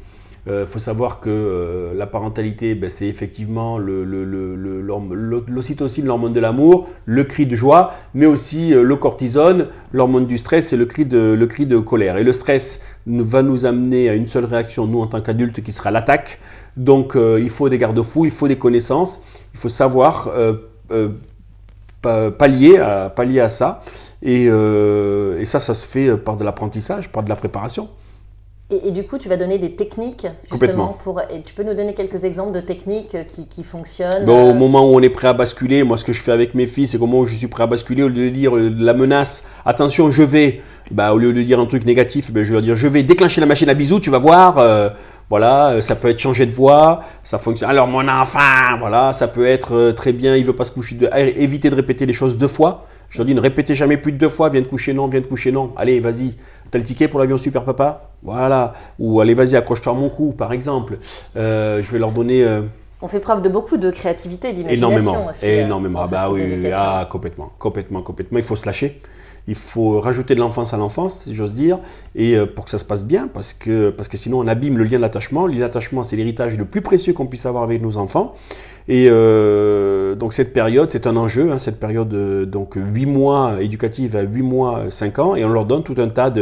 Il 0.51 0.55
Euh, 0.57 0.67
faut 0.67 0.81
savoir 0.81 1.21
que 1.21 1.31
euh, 1.31 1.95
la 1.95 2.09
parentalité, 2.09 2.75
ben, 2.75 2.91
c'est 2.91 3.07
effectivement 3.07 3.79
l'ocytocine, 3.79 6.07
l'hormone 6.07 6.33
de 6.33 6.41
l'amour, 6.41 6.89
le 7.05 7.23
cri 7.23 7.47
de 7.47 7.55
joie, 7.55 7.93
mais 8.15 8.27
aussi 8.27 8.75
euh, 8.75 8.83
le 8.83 8.97
cortisone, 8.97 9.69
l'hormone 9.93 10.27
du 10.27 10.39
stress 10.39 10.73
et 10.73 10.77
le 10.77 10.87
cri, 10.87 11.05
de, 11.05 11.79
colère. 11.79 12.17
Et 12.17 12.25
le 12.25 12.33
stress 12.33 12.81
va 13.07 13.43
nous 13.43 13.65
amener 13.65 14.09
à 14.09 14.15
une 14.15 14.27
seule 14.27 14.45
réaction, 14.45 14.89
nous 14.89 15.01
en 15.01 15.07
tant 15.07 15.21
qu'adultes, 15.21 15.63
qui 15.63 15.71
sera 15.73 15.93
l'attaque. 15.93 16.41
Donc 16.77 17.17
il 17.17 17.51
faut 17.51 17.69
des 17.69 17.79
garde-fous, 17.79 18.25
il 18.25 18.31
faut 18.33 18.49
des 18.49 18.59
connaissances, 18.59 19.21
il 19.55 19.61
faut 19.61 19.69
savoir 19.69 20.33
pa- 22.03 22.31
pallier, 22.31 22.79
à, 22.79 23.13
ça. 23.49 23.83
Et 24.23 24.49
ça, 25.45 25.61
ça 25.61 25.75
se 25.75 25.87
fait 25.87 26.17
par 26.17 26.37
de 26.37 26.45
l'apprentissage, 26.45 27.11
par 27.13 27.23
de 27.23 27.29
la 27.29 27.37
préparation. 27.37 27.89
Et, 28.71 28.89
et 28.89 28.91
du 28.91 29.05
coup, 29.05 29.19
tu 29.19 29.29
vas 29.29 29.37
donner 29.37 29.59
des 29.59 29.73
techniques 29.73 30.27
justement 30.51 30.97
pour. 31.03 31.21
Et 31.21 31.43
tu 31.43 31.55
peux 31.55 31.63
nous 31.63 31.75
donner 31.75 31.95
quelques 31.95 32.25
exemples 32.25 32.53
de 32.53 32.61
techniques 32.61 33.17
qui, 33.29 33.49
qui 33.49 33.65
fonctionnent 33.65 34.25
Bon, 34.25 34.47
au 34.47 34.51
euh, 34.51 34.55
moment 34.55 34.89
où 34.91 34.95
on 34.97 35.01
est 35.01 35.11
prêt 35.11 35.29
à 35.29 35.33
basculer, 35.33 35.83
moi 35.85 35.97
ce 35.97 36.05
que 36.05 36.13
je 36.13 36.21
fais 36.21 36.33
avec 36.33 36.55
mes 36.55 36.67
filles, 36.67 36.87
c'est 36.87 36.99
qu'au 36.99 37.07
moment 37.07 37.21
où 37.23 37.27
je 37.27 37.35
suis 37.35 37.49
prêt 37.49 37.65
à 37.65 37.67
basculer, 37.67 38.03
au 38.03 38.09
lieu 38.09 38.27
de 38.27 38.29
dire 38.31 38.57
euh, 38.57 38.73
la 38.79 38.95
menace, 38.95 39.45
attention, 39.65 40.11
je 40.11 40.23
vais, 40.23 40.61
bah, 40.91 41.13
au 41.13 41.19
lieu 41.19 41.33
de 41.33 41.43
dire 41.43 41.61
un 41.61 41.67
truc 41.67 41.85
négatif, 41.85 42.31
ben, 42.31 42.43
je 42.43 42.49
vais 42.49 42.55
leur 42.55 42.63
dire 42.63 42.77
je 42.77 42.89
vais 42.89 43.03
déclencher 43.03 43.41
la 43.41 43.47
machine 43.47 43.69
à 43.69 43.75
bisous, 43.75 44.01
tu 44.01 44.11
vas 44.11 44.19
voir. 44.19 44.59
euh, 44.59 44.91
voilà, 45.31 45.69
euh, 45.71 45.81
ça 45.81 45.95
peut 45.95 46.09
être 46.09 46.19
changer 46.19 46.45
de 46.45 46.51
voix, 46.51 47.03
ça 47.23 47.39
fonctionne. 47.39 47.71
Alors 47.71 47.87
mon 47.87 48.07
enfant, 48.09 48.77
voilà, 48.81 49.13
ça 49.13 49.29
peut 49.29 49.47
être 49.47 49.77
euh, 49.77 49.93
très 49.93 50.13
bien, 50.13 50.35
il 50.35 50.45
veut 50.45 50.57
pas 50.57 50.65
se 50.65 50.73
coucher, 50.73 50.97
de... 50.97 51.09
ah, 51.13 51.21
éviter 51.21 51.71
de 51.71 51.77
répéter 51.77 52.05
les 52.05 52.13
choses 52.13 52.37
deux 52.37 52.49
fois. 52.49 52.85
Je 53.11 53.19
leur 53.19 53.27
dis 53.27 53.35
ne 53.35 53.41
répétez 53.41 53.77
jamais 53.77 53.97
plus 53.97 54.11
de 54.11 54.19
deux 54.19 54.29
fois, 54.29 54.49
viens 54.49 54.61
te 54.61 54.67
coucher 54.67 54.93
non, 54.93 55.07
viens 55.07 55.21
te 55.21 55.29
coucher 55.29 55.53
non. 55.53 55.73
Allez, 55.77 56.01
vas-y, 56.01 56.35
t'as 56.71 56.79
le 56.79 56.85
ticket 56.85 57.09
pour 57.09 57.21
l'avion 57.21 57.37
super 57.39 57.65
papa 57.65 58.11
Voilà. 58.23 58.75
Ou 58.99 59.21
allez, 59.21 59.35
vas-y, 59.35 59.57
accroche-toi 59.57 59.93
à 59.93 59.97
mon 59.97 60.09
cou, 60.09 60.33
par 60.33 60.53
exemple. 60.53 60.99
Euh, 61.37 61.83
je 61.83 61.91
vais 61.91 61.99
leur 61.99 62.13
donner. 62.13 62.45
euh, 62.45 62.63
On 63.03 63.09
fait 63.09 63.21
preuve 63.21 63.43
de 63.43 63.49
beaucoup 63.49 63.77
de 63.77 63.91
créativité, 63.91 64.53
d'imagination 64.53 64.89
Énormément, 64.91 65.31
aussi. 65.31 65.47
euh, 65.47 65.65
énormément. 65.65 66.03
Ah 66.05 66.09
bah 66.11 66.31
oui, 66.31 66.71
ah, 66.73 67.07
complètement, 67.11 67.51
complètement, 67.59 68.03
complètement. 68.03 68.39
Il 68.39 68.45
faut 68.45 68.57
se 68.57 68.67
lâcher. 68.67 69.01
Il 69.49 69.55
faut 69.55 70.01
rajouter 70.01 70.35
de 70.35 70.41
l'enfance 70.41 70.75
à 70.75 70.77
l'enfance, 70.77 71.25
si 71.25 71.35
j'ose 71.35 71.55
dire, 71.55 71.79
et 72.15 72.37
euh, 72.37 72.47
pour 72.47 72.65
que 72.65 72.71
ça 72.71 72.79
se 72.79 72.85
passe 72.85 73.05
bien, 73.05 73.29
parce 73.33 73.53
que, 73.53 73.91
parce 73.91 74.09
que 74.09 74.17
sinon 74.17 74.41
on 74.41 74.47
abîme 74.47 74.79
le 74.79 74.85
lien 74.85 74.99
d'attachement. 74.99 75.47
Le 75.47 75.55
lien 75.55 75.61
d'attachement, 75.61 76.03
c'est 76.03 76.17
l'héritage 76.17 76.59
le 76.59 76.65
plus 76.65 76.83
précieux 76.83 77.13
qu'on 77.13 77.27
puisse 77.27 77.47
avoir 77.47 77.63
avec 77.65 77.83
nos 77.83 77.97
enfants. 77.97 78.35
Et 78.89 79.07
euh, 79.09 80.15
donc 80.15 80.33
cette 80.33 80.53
période, 80.53 80.91
c'est 80.91 81.07
un 81.07 81.17
enjeu, 81.17 81.53
hein, 81.53 81.59
cette 81.59 81.79
période 81.79 82.13
euh, 82.13 82.45
donc 82.47 82.75
8 82.77 83.07
mois 83.07 83.57
éducative 83.61 84.17
à 84.17 84.23
8 84.23 84.43
mois, 84.43 84.85
5 84.89 85.19
ans, 85.19 85.37
et 85.37 85.45
on 85.45 85.51
leur 85.51 85.65
donne 85.65 85.83
tout 85.83 85.97
un 85.99 86.09
tas 86.09 86.33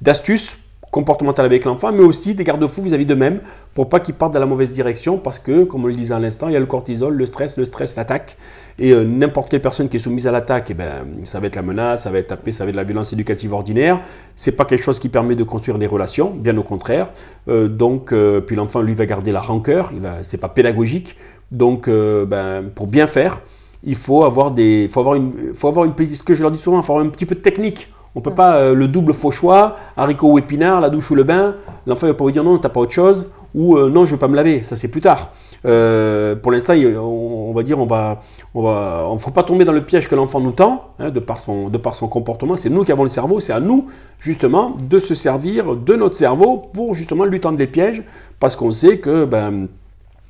d'astuces 0.00 0.56
comportementales 0.90 1.44
avec 1.44 1.64
l'enfant, 1.64 1.92
mais 1.92 2.02
aussi 2.02 2.34
des 2.34 2.44
garde-fous 2.44 2.82
vis-à-vis 2.82 3.06
d'eux-mêmes 3.06 3.40
pour 3.74 3.88
pas 3.88 4.00
qu'ils 4.00 4.14
partent 4.14 4.32
dans 4.32 4.40
la 4.40 4.46
mauvaise 4.46 4.70
direction, 4.70 5.18
parce 5.18 5.38
que, 5.38 5.64
comme 5.64 5.84
on 5.84 5.88
le 5.88 5.94
disait 5.94 6.14
à 6.14 6.18
l'instant, 6.18 6.48
il 6.48 6.54
y 6.54 6.56
a 6.56 6.60
le 6.60 6.66
cortisol, 6.66 7.14
le 7.14 7.26
stress, 7.26 7.56
le 7.56 7.64
stress, 7.64 7.96
l'attaque, 7.96 8.36
et 8.78 8.92
euh, 8.92 9.04
n'importe 9.04 9.50
quelle 9.50 9.60
personne 9.60 9.88
qui 9.88 9.96
est 9.96 10.00
soumise 10.00 10.26
à 10.26 10.32
l'attaque, 10.32 10.70
eh 10.70 10.74
ben, 10.74 11.06
ça 11.24 11.40
va 11.40 11.48
être 11.48 11.56
la 11.56 11.62
menace, 11.62 12.04
ça 12.04 12.10
va 12.10 12.18
être 12.18 12.28
tapé, 12.28 12.52
ça 12.52 12.64
va 12.64 12.70
être 12.70 12.76
la 12.76 12.84
violence 12.84 13.12
éducative 13.12 13.52
ordinaire. 13.52 14.00
C'est 14.36 14.52
pas 14.52 14.64
quelque 14.64 14.84
chose 14.84 14.98
qui 14.98 15.08
permet 15.08 15.34
de 15.34 15.44
construire 15.44 15.78
des 15.78 15.86
relations, 15.86 16.30
bien 16.30 16.56
au 16.56 16.62
contraire. 16.62 17.10
Euh, 17.48 17.68
donc, 17.68 18.12
euh, 18.12 18.40
puis 18.40 18.56
l'enfant 18.56 18.80
lui 18.80 18.94
va 18.94 19.06
garder 19.06 19.32
la 19.32 19.40
rancœur, 19.40 19.90
il 19.92 20.00
va, 20.00 20.22
c'est 20.22 20.38
pas 20.38 20.48
pédagogique. 20.48 21.16
Donc, 21.52 21.88
ben, 21.88 22.64
pour 22.74 22.88
bien 22.88 23.06
faire, 23.06 23.40
il 23.84 23.94
faut 23.94 24.24
avoir 24.24 24.50
des, 24.50 24.88
faut 24.88 25.00
avoir 25.00 25.14
une, 25.14 25.54
faut 25.54 25.68
avoir 25.68 25.84
une 25.84 25.94
petite, 25.94 26.16
ce 26.16 26.22
que 26.24 26.34
je 26.34 26.42
leur 26.42 26.50
dis 26.50 26.58
souvent, 26.58 26.80
il 26.80 26.84
faut 26.84 26.92
avoir 26.92 27.06
un 27.06 27.10
petit 27.10 27.24
peu 27.24 27.36
de 27.36 27.40
technique. 27.40 27.88
On 28.16 28.22
peut 28.22 28.34
pas 28.34 28.56
euh, 28.56 28.74
le 28.74 28.88
double 28.88 29.12
faux 29.12 29.30
choix, 29.30 29.76
haricot 29.94 30.32
ou 30.32 30.38
épinard, 30.38 30.80
la 30.80 30.88
douche 30.88 31.10
ou 31.10 31.14
le 31.14 31.22
bain. 31.22 31.56
L'enfant 31.86 32.06
il 32.06 32.10
va 32.10 32.14
pas 32.14 32.24
vous 32.24 32.30
dire 32.30 32.42
non, 32.42 32.56
t'as 32.56 32.70
pas 32.70 32.80
autre 32.80 32.92
chose, 32.92 33.28
ou 33.54 33.76
euh, 33.76 33.90
non, 33.90 34.06
je 34.06 34.12
vais 34.12 34.18
pas 34.18 34.26
me 34.26 34.34
laver, 34.34 34.62
ça 34.62 34.74
c'est 34.74 34.88
plus 34.88 35.02
tard. 35.02 35.32
Euh, 35.66 36.34
pour 36.34 36.50
l'instant, 36.50 36.72
on, 36.72 37.52
va 37.54 37.62
dire, 37.62 37.78
on 37.78 37.84
va, 37.84 38.22
on 38.54 38.62
va, 38.62 39.04
on 39.06 39.18
faut 39.18 39.32
pas 39.32 39.42
tomber 39.42 39.66
dans 39.66 39.72
le 39.72 39.82
piège 39.82 40.08
que 40.08 40.14
l'enfant 40.14 40.40
nous 40.40 40.52
tend, 40.52 40.92
hein, 40.98 41.10
de 41.10 41.20
par 41.20 41.38
son, 41.38 41.68
de 41.68 41.76
par 41.76 41.94
son 41.94 42.08
comportement. 42.08 42.56
C'est 42.56 42.70
nous 42.70 42.84
qui 42.84 42.92
avons 42.92 43.02
le 43.02 43.10
cerveau, 43.10 43.38
c'est 43.38 43.52
à 43.52 43.60
nous 43.60 43.88
justement 44.18 44.74
de 44.80 44.98
se 44.98 45.14
servir 45.14 45.76
de 45.76 45.94
notre 45.94 46.16
cerveau 46.16 46.56
pour 46.72 46.94
justement 46.94 47.26
lui 47.26 47.40
tendre 47.40 47.58
les 47.58 47.66
pièges, 47.66 48.02
parce 48.40 48.56
qu'on 48.56 48.70
sait 48.70 48.98
que 48.98 49.26
ben 49.26 49.68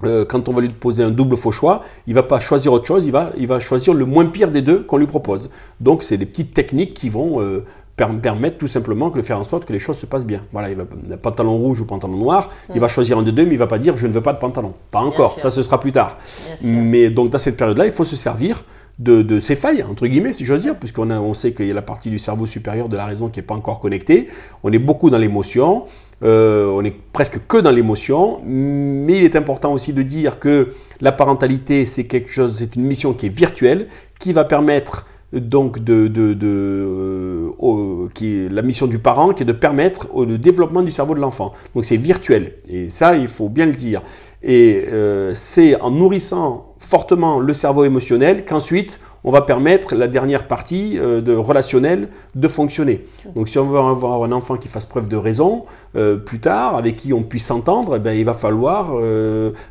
euh, 0.05 0.25
quand 0.25 0.49
on 0.49 0.53
va 0.53 0.61
lui 0.61 0.69
poser 0.69 1.03
un 1.03 1.11
double 1.11 1.37
faux 1.37 1.53
choix, 1.53 1.83
il 2.07 2.15
va 2.15 2.23
pas 2.23 2.41
choisir 2.41 2.73
autre 2.73 2.87
chose, 2.87 3.07
il 3.07 3.13
va, 3.13 3.31
il 3.37 3.47
va 3.47 3.61
choisir 3.61 3.95
le 3.95 4.05
moins 4.05 4.27
pire 4.27 4.51
des 4.51 4.63
deux 4.63 4.81
qu'on 4.83 4.99
lui 4.99 5.07
propose. 5.07 5.51
Donc 5.81 6.03
c'est 6.03 6.19
des 6.19 6.27
petites 6.27 6.53
techniques 6.53 6.93
qui 6.95 7.09
vont 7.09 7.41
euh, 7.41 7.65
permettre 7.97 8.59
tout 8.59 8.67
simplement 8.67 9.09
de 9.09 9.23
faire 9.23 9.39
en 9.39 9.45
sorte 9.45 9.65
que 9.65 9.73
les 9.73 9.79
choses 9.79 9.97
se 9.97 10.07
passent 10.07 10.27
bien. 10.27 10.43
Voilà, 10.53 10.69
il 10.71 10.77
va 10.77 10.85
pantalon 11.17 11.57
rouge 11.57 11.81
ou 11.81 11.87
pantalon 11.87 12.17
noir, 12.17 12.51
il 12.75 12.81
va 12.81 12.89
choisir 12.89 13.19
un 13.19 13.23
des 13.23 13.33
deux, 13.33 13.47
mais 13.47 13.53
il 13.53 13.59
va 13.59 13.67
pas 13.67 13.79
dire 13.79 13.97
je 13.97 14.07
ne 14.07 14.13
veux 14.13 14.21
pas 14.21 14.35
de 14.35 14.39
pantalon. 14.39 14.75
Pas 14.91 15.01
encore, 15.01 15.41
ça 15.41 15.51
ce 15.51 15.63
sera 15.63 15.81
plus 15.81 15.93
tard. 15.93 16.19
Mais 16.63 17.09
donc 17.09 17.31
dans 17.31 17.39
cette 17.39 17.57
période-là, 17.57 17.87
il 17.87 17.93
faut 17.93 18.05
se 18.05 18.17
servir 18.17 18.65
de, 18.99 19.23
de, 19.23 19.41
ces 19.41 19.57
failles, 19.57 19.83
entre 19.83 20.07
guillemets, 20.07 20.33
si 20.33 20.45
j'ose 20.47 20.63
dire, 20.63 20.77
puisqu'on 20.77 21.11
on 21.11 21.35
sait 21.35 21.53
qu'il 21.53 21.67
y 21.67 21.71
a 21.71 21.75
la 21.75 21.83
partie 21.83 22.09
du 22.09 22.19
cerveau 22.19 22.47
supérieur 22.47 22.89
de 22.89 22.97
la 22.97 23.05
raison 23.05 23.29
qui 23.29 23.39
n'est 23.39 23.47
pas 23.47 23.55
encore 23.55 23.81
connectée. 23.81 24.29
On 24.63 24.73
est 24.73 24.79
beaucoup 24.79 25.11
dans 25.11 25.19
l'émotion. 25.19 25.85
Euh, 26.23 26.67
on 26.67 26.83
est 26.85 26.95
presque 27.13 27.47
que 27.47 27.59
dans 27.59 27.71
l'émotion, 27.71 28.41
mais 28.45 29.19
il 29.19 29.25
est 29.25 29.37
important 29.37 29.73
aussi 29.73 29.93
de 29.93 30.03
dire 30.03 30.39
que 30.39 30.71
la 31.01 31.13
parentalité, 31.13 31.85
c'est 31.85 32.07
quelque 32.07 32.33
chose, 32.33 32.57
c'est 32.59 32.75
une 32.75 32.85
mission 32.85 33.13
qui 33.13 33.27
est 33.27 33.37
virtuelle, 33.37 33.89
qui 34.19 34.33
va 34.33 34.45
permettre 34.45 35.07
donc 35.33 35.81
de, 35.81 36.11
euh, 36.43 38.09
la 38.51 38.63
mission 38.63 38.87
du 38.87 38.99
parent, 38.99 39.35
qui 39.35 39.43
est 39.43 39.47
de 39.47 39.53
permettre 39.53 40.09
le 40.17 40.39
développement 40.39 40.83
du 40.83 40.91
cerveau 40.91 41.15
de 41.15 41.21
l'enfant. 41.21 41.53
Donc 41.75 41.85
c'est 41.85 41.99
virtuel, 41.99 42.55
et 42.69 42.89
ça, 42.89 43.17
il 43.17 43.29
faut 43.29 43.49
bien 43.49 43.67
le 43.67 43.73
dire. 43.73 44.03
Et 44.43 44.85
euh, 44.93 45.33
c'est 45.35 45.79
en 45.81 45.91
nourrissant 45.91 46.75
fortement 46.79 47.41
le 47.41 47.53
cerveau 47.53 47.85
émotionnel 47.85 48.45
qu'ensuite 48.45 49.01
on 49.27 49.31
va 49.31 49.43
permettre 49.43 49.95
la 49.95 50.09
dernière 50.09 50.47
partie 50.47 50.99
euh, 50.99 51.21
de 51.21 51.35
relationnel 51.35 52.09
de 52.35 52.49
fonctionner. 52.49 53.05
Donc 53.35 53.49
si 53.49 53.59
on 53.59 53.67
veut 53.67 53.79
avoir 53.79 54.23
un 54.23 54.33
enfant 54.33 54.57
qui 54.57 54.69
fasse 54.69 54.87
preuve 54.87 55.09
de 55.09 55.17
raison 55.17 55.67
euh, 55.97 56.17
plus 56.17 56.39
tard, 56.39 56.77
avec 56.77 56.97
qui 56.97 57.13
on 57.13 57.23
puisse 57.23 57.45
s'entendre, 57.47 57.97
eh 57.97 57.99
ben, 57.99 58.13
il 58.13 58.25
va 58.25 58.33
falloir 58.33 58.95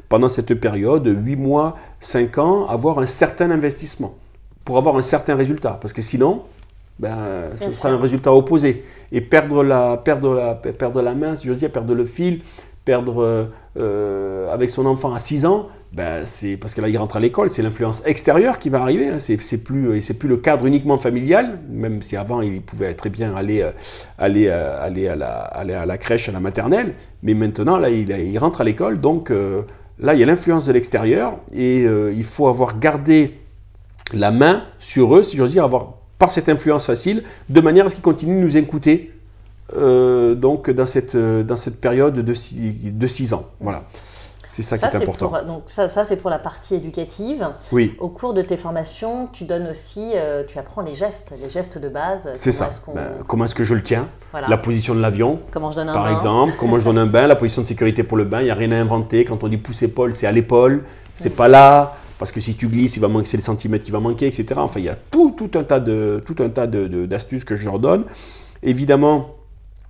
pendant 0.09 0.29
cette 0.29 0.53
période, 0.53 1.07
8 1.07 1.35
mois, 1.35 1.75
5 2.01 2.37
ans, 2.37 2.67
avoir 2.67 2.99
un 2.99 3.07
certain 3.07 3.49
investissement 3.49 4.13
pour 4.63 4.77
avoir 4.77 4.95
un 4.97 5.01
certain 5.01 5.35
résultat. 5.35 5.77
Parce 5.81 5.93
que 5.93 6.01
sinon, 6.01 6.43
ben, 6.99 7.15
ce 7.55 7.71
sera 7.71 7.89
un 7.89 7.97
résultat 7.97 8.33
opposé. 8.33 8.83
Et 9.11 9.21
perdre 9.21 9.63
la, 9.63 9.97
perdre 9.97 10.35
la, 10.35 10.53
perdre 10.55 11.01
la 11.01 11.15
main, 11.15 11.35
si 11.35 11.47
j'ose 11.47 11.57
dire, 11.57 11.71
perdre 11.71 11.93
le 11.93 12.05
fil, 12.05 12.41
perdre 12.85 13.49
euh, 13.77 14.49
avec 14.49 14.69
son 14.69 14.85
enfant 14.85 15.13
à 15.13 15.19
6 15.19 15.45
ans, 15.45 15.67
ben, 15.95 16.25
c'est 16.25 16.57
parce 16.57 16.73
que 16.73 16.81
là 16.81 16.89
il 16.89 16.97
rentre 16.97 17.17
à 17.17 17.19
l'école, 17.19 17.49
c'est 17.49 17.61
l'influence 17.61 18.05
extérieure 18.05 18.59
qui 18.59 18.69
va 18.69 18.81
arriver. 18.81 19.07
Hein. 19.07 19.19
C'est, 19.19 19.37
plus, 19.57 20.01
c'est 20.01 20.13
plus 20.13 20.27
le 20.27 20.37
cadre 20.37 20.65
uniquement 20.65 20.97
familial, 20.97 21.59
même 21.69 22.01
si 22.01 22.17
avant 22.17 22.41
il 22.41 22.61
pouvait 22.61 22.93
très 22.93 23.09
bien 23.09 23.33
aller, 23.35 23.61
euh, 23.61 23.71
aller, 24.17 24.47
euh, 24.47 24.85
aller, 24.85 25.07
à, 25.07 25.15
la, 25.15 25.97
crèche, 25.97 26.27
à 26.27 26.33
la 26.33 26.39
maternelle. 26.39 26.95
Mais 27.23 27.33
maintenant, 27.33 27.77
là, 27.77 27.89
il, 27.89 28.37
rentre 28.37 28.61
à 28.61 28.63
l'école, 28.65 28.99
donc 28.99 29.31
là 29.99 30.13
il 30.13 30.19
y 30.19 30.23
a 30.23 30.25
l'influence 30.25 30.65
de 30.65 30.73
l'extérieur 30.73 31.37
et 31.53 31.83
il 31.83 32.23
faut 32.23 32.47
avoir 32.47 32.77
gardé 32.77 33.39
la 34.13 34.31
main 34.31 34.63
sur 34.79 35.15
eux, 35.15 35.23
si 35.23 35.37
j'ose 35.37 35.51
dire, 35.51 35.63
avoir 35.63 35.93
par 36.19 36.29
cette 36.29 36.49
influence 36.49 36.85
facile, 36.85 37.23
de 37.49 37.61
manière 37.61 37.85
à 37.85 37.89
ce 37.89 37.95
qu'ils 37.95 38.03
continuent 38.03 38.39
de 38.39 38.43
nous 38.43 38.57
écouter 38.57 39.11
euh, 39.75 40.35
donc 40.35 40.69
dans 40.69 40.85
cette, 40.85 41.15
euh, 41.15 41.43
dans 41.43 41.55
cette 41.55 41.81
période 41.81 42.13
de 42.13 42.33
6 43.07 43.33
ans. 43.33 43.49
Voilà. 43.59 43.83
C'est 44.55 44.61
ça, 44.61 44.77
qui 44.77 44.85
est, 44.85 44.95
important. 44.95 45.33
donc 45.45 45.63
ça, 45.67 45.89
ça 45.89 46.05
c'est 46.05 46.15
pour 46.15 46.29
la 46.29 46.39
partie 46.39 46.75
éducative. 46.75 47.45
Oui. 47.73 47.93
Au 47.99 48.07
cours 48.07 48.33
de 48.33 48.41
tes 48.41 48.55
formations, 48.55 49.27
tu 49.33 49.43
donnes 49.43 49.67
aussi, 49.67 50.13
euh, 50.15 50.45
tu 50.47 50.57
apprends 50.57 50.81
les 50.81 50.95
gestes, 50.95 51.33
les 51.43 51.49
gestes 51.49 51.77
de 51.77 51.89
base. 51.89 52.31
C'est 52.35 52.53
ça. 52.53 52.69
Ben, 52.93 53.09
comment 53.27 53.43
est-ce 53.43 53.55
que 53.55 53.65
je 53.65 53.75
le 53.75 53.83
tiens? 53.83 54.07
La 54.33 54.55
position 54.55 54.95
de 54.95 55.01
l'avion. 55.01 55.39
Comment 55.51 55.71
je 55.71 55.75
donne 55.75 55.89
un 55.89 55.93
Par 55.93 56.09
exemple, 56.09 56.53
comment 56.57 56.79
je 56.79 56.85
donne 56.85 56.99
un 56.99 57.05
bain, 57.05 57.27
la 57.27 57.35
position 57.35 57.63
de 57.63 57.67
sécurité 57.67 58.05
pour 58.05 58.15
le 58.15 58.23
bain. 58.23 58.39
Il 58.39 58.45
n'y 58.45 58.49
a 58.49 58.55
rien 58.55 58.71
à 58.71 58.77
inventer. 58.77 59.25
Quand 59.25 59.43
on 59.43 59.49
dit 59.49 59.57
pouce 59.57 59.83
épaule, 59.83 60.13
c'est 60.13 60.25
à 60.25 60.31
l'épaule. 60.31 60.85
C'est 61.13 61.35
pas 61.35 61.49
là 61.49 61.97
parce 62.17 62.31
que 62.31 62.39
si 62.39 62.55
tu 62.55 62.69
glisses, 62.69 62.95
il 62.95 63.01
va 63.01 63.09
manquer, 63.09 63.25
c'est 63.25 63.37
les 63.37 63.43
centimètres 63.43 63.83
qui 63.83 63.91
va 63.91 63.99
manquer, 63.99 64.27
etc. 64.27 64.45
Enfin, 64.55 64.79
il 64.79 64.85
y 64.85 64.89
a 64.89 64.95
tout, 64.95 65.35
tout 65.37 65.51
un 65.59 65.65
tas 65.65 65.81
de, 65.81 66.23
tout 66.25 66.41
un 66.41 66.47
tas 66.47 66.65
de, 66.65 67.05
d'astuces 67.05 67.43
que 67.43 67.57
je 67.57 67.65
leur 67.65 67.79
donne. 67.79 68.05
Évidemment, 68.63 69.31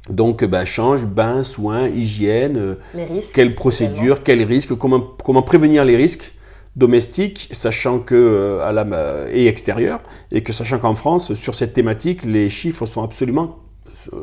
donc, 0.09 0.43
bah, 0.45 0.65
change, 0.65 1.05
bain, 1.05 1.43
soins, 1.43 1.88
hygiène, 1.88 2.57
euh, 2.57 2.75
les 2.93 3.05
risques, 3.05 3.35
quelle 3.35 3.55
procédure, 3.55 4.24
quels 4.24 4.43
risques, 4.43 4.75
comment, 4.75 5.01
comment 5.24 5.41
prévenir 5.41 5.83
les 5.83 5.97
risques 5.97 6.33
domestiques, 6.75 7.47
sachant 7.51 8.00
que 8.00 8.15
euh, 8.15 8.67
à 8.67 8.71
la, 8.71 8.85
et 9.31 9.47
extérieurs, 9.47 10.01
et 10.31 10.41
que 10.41 10.53
sachant 10.53 10.77
qu'en 10.77 10.95
France, 10.95 11.33
sur 11.33 11.55
cette 11.55 11.74
thématique, 11.74 12.24
les 12.24 12.50
chiffres 12.50 12.85
sont 12.85 13.03
absolument 13.03 13.59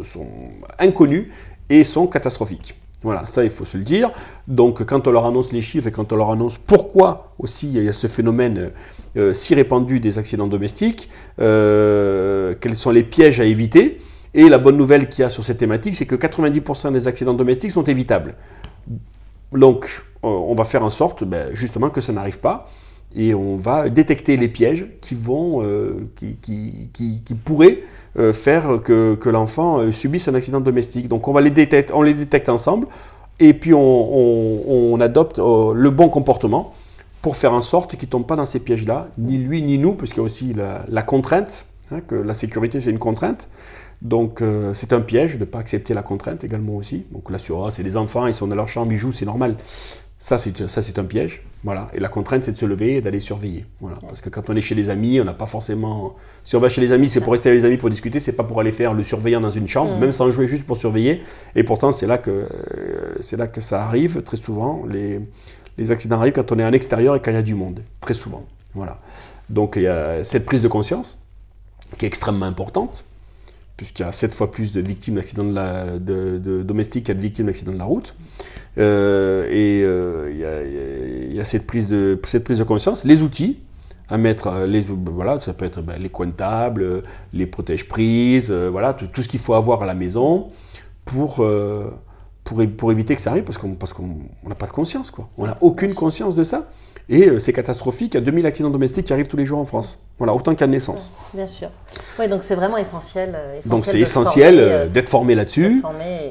sont 0.04 0.28
inconnus 0.78 1.26
et 1.68 1.84
sont 1.84 2.06
catastrophiques. 2.06 2.76
Voilà, 3.02 3.26
ça 3.26 3.42
il 3.42 3.50
faut 3.50 3.64
se 3.64 3.76
le 3.76 3.82
dire. 3.82 4.12
Donc 4.46 4.84
quand 4.84 5.08
on 5.08 5.10
leur 5.10 5.26
annonce 5.26 5.52
les 5.52 5.60
chiffres 5.60 5.88
et 5.88 5.92
quand 5.92 6.12
on 6.12 6.16
leur 6.16 6.30
annonce 6.30 6.56
pourquoi 6.58 7.34
aussi 7.38 7.68
il 7.72 7.82
y 7.82 7.88
a 7.88 7.92
ce 7.92 8.06
phénomène 8.06 8.70
euh, 9.16 9.32
si 9.32 9.54
répandu 9.54 9.98
des 9.98 10.18
accidents 10.18 10.46
domestiques, 10.46 11.08
euh, 11.40 12.54
quels 12.60 12.76
sont 12.76 12.90
les 12.90 13.02
pièges 13.02 13.40
à 13.40 13.44
éviter. 13.44 13.98
Et 14.34 14.48
la 14.48 14.58
bonne 14.58 14.76
nouvelle 14.76 15.08
qu'il 15.08 15.22
y 15.22 15.24
a 15.24 15.30
sur 15.30 15.44
cette 15.44 15.58
thématique, 15.58 15.94
c'est 15.94 16.06
que 16.06 16.14
90% 16.14 16.92
des 16.92 17.06
accidents 17.06 17.34
domestiques 17.34 17.70
sont 17.70 17.84
évitables. 17.84 18.34
Donc 19.52 20.02
euh, 20.24 20.28
on 20.28 20.54
va 20.54 20.64
faire 20.64 20.82
en 20.82 20.90
sorte 20.90 21.24
ben, 21.24 21.54
justement 21.54 21.90
que 21.90 22.00
ça 22.00 22.12
n'arrive 22.12 22.40
pas 22.40 22.66
et 23.14 23.34
on 23.34 23.56
va 23.56 23.90
détecter 23.90 24.38
les 24.38 24.48
pièges 24.48 24.86
qui 25.02 25.14
vont, 25.14 25.62
qui, 26.16 26.36
qui, 26.40 27.34
pourraient 27.44 27.82
euh, 28.18 28.34
faire 28.34 28.82
que, 28.84 29.28
l'enfant 29.30 29.78
euh, 29.78 29.90
subisse 29.90 30.28
un 30.28 30.34
accident 30.34 30.60
domestique. 30.60 31.08
Donc 31.08 31.28
on, 31.28 31.32
va 31.32 31.40
les 31.40 31.50
détecte, 31.50 31.92
on 31.94 32.02
les 32.02 32.12
détecte 32.12 32.50
ensemble 32.50 32.86
et 33.40 33.54
puis 33.54 33.72
on, 33.74 35.00
adopte 35.00 35.38
euh, 35.38 35.72
le 35.74 35.88
bon 35.88 36.10
comportement 36.10 36.74
pour 37.22 37.36
faire 37.36 37.54
en 37.54 37.62
sorte 37.62 37.96
qu'il 37.96 38.08
ne 38.08 38.10
tombe 38.10 38.26
pas 38.26 38.36
dans 38.36 38.44
ces 38.44 38.58
pièges-là, 38.58 39.08
ni 39.16 39.38
lui 39.38 39.62
ni 39.62 39.78
nous, 39.78 39.94
puisqu'il 39.94 40.18
y 40.18 40.20
a 40.20 40.24
aussi 40.24 40.52
la, 40.52 40.84
la 40.88 41.02
contrainte, 41.02 41.66
hein, 41.90 42.00
que 42.06 42.14
la 42.14 42.34
sécurité 42.34 42.82
c'est 42.82 42.90
une 42.90 42.98
contrainte. 42.98 43.48
Donc 44.02 44.42
c'est 44.74 44.92
un 44.92 45.00
piège 45.00 45.34
de 45.34 45.40
ne 45.40 45.44
pas 45.44 45.60
accepter 45.60 45.94
la 45.94 46.02
contrainte 46.02 46.42
également 46.44 46.74
aussi. 46.74 47.06
Donc 47.12 47.30
là 47.30 47.38
sur 47.38 47.70
c'est 47.72 47.84
des 47.84 47.96
enfants, 47.96 48.26
ils 48.26 48.34
sont 48.34 48.48
dans 48.48 48.56
leur 48.56 48.68
chambre, 48.68 48.92
ils 48.92 48.98
jouent, 48.98 49.12
c'est 49.12 49.24
normal. 49.24 49.56
Ça, 50.22 50.38
c'est 50.38 50.98
un 51.00 51.04
piège. 51.04 51.42
Voilà. 51.64 51.88
Et 51.94 51.98
la 51.98 52.08
contrainte, 52.08 52.44
c'est 52.44 52.52
de 52.52 52.56
se 52.56 52.64
lever 52.64 52.94
et 52.94 53.00
d'aller 53.00 53.18
surveiller. 53.18 53.66
Voilà. 53.80 53.96
Parce 54.02 54.20
que 54.20 54.28
quand 54.28 54.48
on 54.50 54.54
est 54.54 54.60
chez 54.60 54.76
les 54.76 54.88
amis, 54.88 55.20
on 55.20 55.24
n'a 55.24 55.34
pas 55.34 55.46
forcément. 55.46 56.14
Si 56.44 56.54
on 56.54 56.60
va 56.60 56.68
chez 56.68 56.80
les 56.80 56.92
amis, 56.92 57.08
c'est 57.08 57.20
pour 57.20 57.32
rester 57.32 57.48
avec 57.48 57.60
les 57.60 57.66
amis 57.66 57.76
pour 57.76 57.90
discuter, 57.90 58.20
c'est 58.20 58.36
pas 58.36 58.44
pour 58.44 58.60
aller 58.60 58.70
faire 58.70 58.94
le 58.94 59.02
surveillant 59.02 59.40
dans 59.40 59.50
une 59.50 59.66
chambre, 59.66 59.96
mm. 59.96 59.98
même 59.98 60.12
sans 60.12 60.30
jouer, 60.30 60.46
juste 60.46 60.64
pour 60.64 60.76
surveiller. 60.76 61.22
Et 61.56 61.64
pourtant, 61.64 61.90
c'est 61.90 62.06
là, 62.06 62.18
que, 62.18 62.48
c'est 63.18 63.36
là 63.36 63.48
que 63.48 63.60
ça 63.60 63.82
arrive 63.82 64.22
très 64.22 64.36
souvent. 64.36 64.84
Les, 64.88 65.18
les 65.76 65.90
accidents 65.90 66.20
arrivent 66.20 66.34
quand 66.34 66.52
on 66.52 66.58
est 66.60 66.64
en 66.64 66.72
extérieur 66.72 67.16
et 67.16 67.20
quand 67.20 67.32
il 67.32 67.34
y 67.34 67.38
a 67.38 67.42
du 67.42 67.56
monde. 67.56 67.82
Très 68.00 68.14
souvent. 68.14 68.44
Voilà. 68.74 69.00
Donc, 69.50 69.74
il 69.74 69.82
y 69.82 69.88
a 69.88 70.22
cette 70.22 70.46
prise 70.46 70.62
de 70.62 70.68
conscience 70.68 71.20
qui 71.98 72.04
est 72.04 72.08
extrêmement 72.08 72.46
importante 72.46 73.04
puisqu'il 73.82 74.02
y 74.02 74.06
a 74.06 74.12
7 74.12 74.32
fois 74.32 74.50
plus 74.50 74.72
de 74.72 74.80
victimes 74.80 75.16
d'accidents 75.16 75.44
de, 75.44 75.98
de, 75.98 76.38
de 76.38 76.62
domestiques 76.62 77.10
a 77.10 77.14
de 77.14 77.20
victimes 77.20 77.46
d'accidents 77.46 77.72
de 77.72 77.78
la 77.78 77.84
route. 77.84 78.14
Euh, 78.78 79.46
et 79.50 79.82
euh, 79.82 81.28
il 81.28 81.34
y, 81.34 81.40
a 81.40 81.44
cette 81.44 81.66
prise, 81.66 81.88
de, 81.88 82.18
cette 82.24 82.44
prise 82.44 82.58
de 82.58 82.64
conscience. 82.64 83.04
Les 83.04 83.22
outils 83.22 83.58
à 84.08 84.18
mettre, 84.18 84.46
euh, 84.46 84.66
les, 84.68 84.82
voilà, 84.82 85.40
ça 85.40 85.52
peut 85.52 85.64
être 85.64 85.82
ben, 85.82 86.00
les 86.00 86.10
comptables, 86.10 87.02
les 87.32 87.46
protèges-prises, 87.46 88.52
voilà, 88.52 88.94
tout, 88.94 89.22
ce 89.22 89.28
qu'il 89.28 89.40
faut 89.40 89.54
avoir 89.54 89.82
à 89.82 89.86
la 89.86 89.94
maison 89.94 90.48
pour, 91.04 91.44
pour, 92.44 92.66
pour 92.76 92.92
éviter 92.92 93.16
que 93.16 93.20
ça 93.20 93.30
arrive, 93.32 93.42
parce 93.42 93.58
qu'on 93.58 93.76
n'a 94.46 94.54
pas 94.54 94.66
de 94.66 94.72
conscience. 94.72 95.10
Quoi. 95.10 95.28
On 95.36 95.46
n'a 95.46 95.58
aucune 95.60 95.94
conscience 95.94 96.36
de 96.36 96.44
ça. 96.44 96.70
Et 97.08 97.28
euh, 97.28 97.38
c'est 97.38 97.52
catastrophique, 97.52 98.14
il 98.14 98.18
y 98.18 98.18
a 98.18 98.24
2000 98.24 98.46
accidents 98.46 98.70
domestiques 98.70 99.06
qui 99.06 99.12
arrivent 99.12 99.28
tous 99.28 99.36
les 99.36 99.46
jours 99.46 99.58
en 99.58 99.64
France. 99.64 99.98
Voilà, 100.18 100.34
autant 100.34 100.54
qu'à 100.54 100.66
naissance. 100.66 101.12
Bien 101.34 101.46
sûr. 101.46 101.68
Oui, 102.18 102.28
donc 102.28 102.44
c'est 102.44 102.54
vraiment 102.54 102.76
essentiel. 102.76 103.32
Euh, 103.34 103.60
donc 103.66 103.86
c'est 103.86 104.00
essentiel 104.00 104.56
euh, 104.58 104.88
d'être 104.88 105.08
formé 105.08 105.34
là-dessus, 105.34 105.82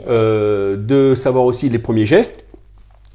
de 0.08 1.13
savoir 1.16 1.46
aussi 1.46 1.70
les 1.70 1.80
premiers 1.80 2.06
gestes 2.06 2.46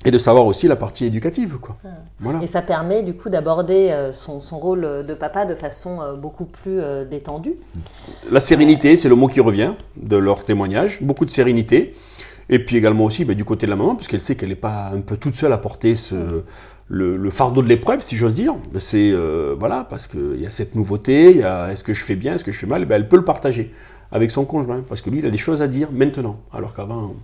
et 0.04 0.10
de 0.10 0.18
savoir 0.18 0.46
aussi 0.46 0.68
la 0.68 0.76
partie 0.76 1.06
éducative. 1.06 1.56
Quoi. 1.60 1.76
Ah. 1.84 1.88
Voilà. 2.20 2.42
Et 2.42 2.46
ça 2.46 2.62
permet 2.62 3.02
du 3.02 3.14
coup 3.14 3.28
d'aborder 3.28 4.10
son, 4.12 4.40
son, 4.40 4.58
rôle 4.58 5.04
de 5.06 5.14
papa 5.14 5.46
de 5.46 5.54
façon 5.54 5.98
beaucoup 6.16 6.44
plus 6.44 6.80
détendue. 7.10 7.56
La 8.30 8.40
sérénité, 8.40 8.96
c'est 8.96 9.08
le 9.08 9.16
mot 9.16 9.26
qui 9.26 9.40
revient 9.40 9.72
de 9.96 10.16
leur 10.16 10.44
témoignage, 10.44 11.02
beaucoup 11.02 11.24
de 11.24 11.30
sérénité. 11.30 11.94
Et 12.48 12.58
puis 12.58 12.76
également 12.76 13.04
aussi 13.04 13.24
bah, 13.24 13.34
du 13.34 13.44
côté 13.44 13.66
de 13.66 13.70
la 13.70 13.76
maman, 13.76 13.96
puisqu'elle 13.96 14.20
sait 14.20 14.36
qu'elle 14.36 14.50
n'est 14.50 14.54
pas 14.54 14.90
un 14.94 15.00
peu 15.00 15.16
toute 15.16 15.34
seule 15.34 15.52
à 15.52 15.58
porter 15.58 15.94
le, 16.88 17.30
fardeau 17.30 17.62
de 17.62 17.68
l'épreuve, 17.68 18.00
si 18.00 18.16
j'ose 18.16 18.34
dire. 18.34 18.54
C'est 18.78 19.10
euh, 19.10 19.54
voilà, 19.58 19.86
parce 19.88 20.06
qu'il 20.06 20.40
y 20.40 20.46
a 20.46 20.50
cette 20.50 20.74
nouveauté, 20.74 21.30
il 21.30 21.38
y 21.38 21.42
a 21.42 21.72
est-ce 21.72 21.82
que 21.82 21.92
je 21.92 22.04
fais 22.04 22.14
bien, 22.14 22.34
est-ce 22.34 22.44
que 22.44 22.52
je 22.52 22.58
fais 22.58 22.66
mal, 22.66 22.84
ben, 22.84 22.96
elle 22.96 23.08
peut 23.08 23.16
le 23.16 23.24
partager 23.24 23.72
avec 24.12 24.30
son 24.30 24.44
conjoint, 24.44 24.84
parce 24.88 25.00
que 25.00 25.10
lui, 25.10 25.18
il 25.18 25.26
a 25.26 25.30
des 25.30 25.38
choses 25.38 25.62
à 25.62 25.66
dire 25.66 25.88
maintenant, 25.92 26.40
alors 26.52 26.74
qu'avant, 26.74 27.14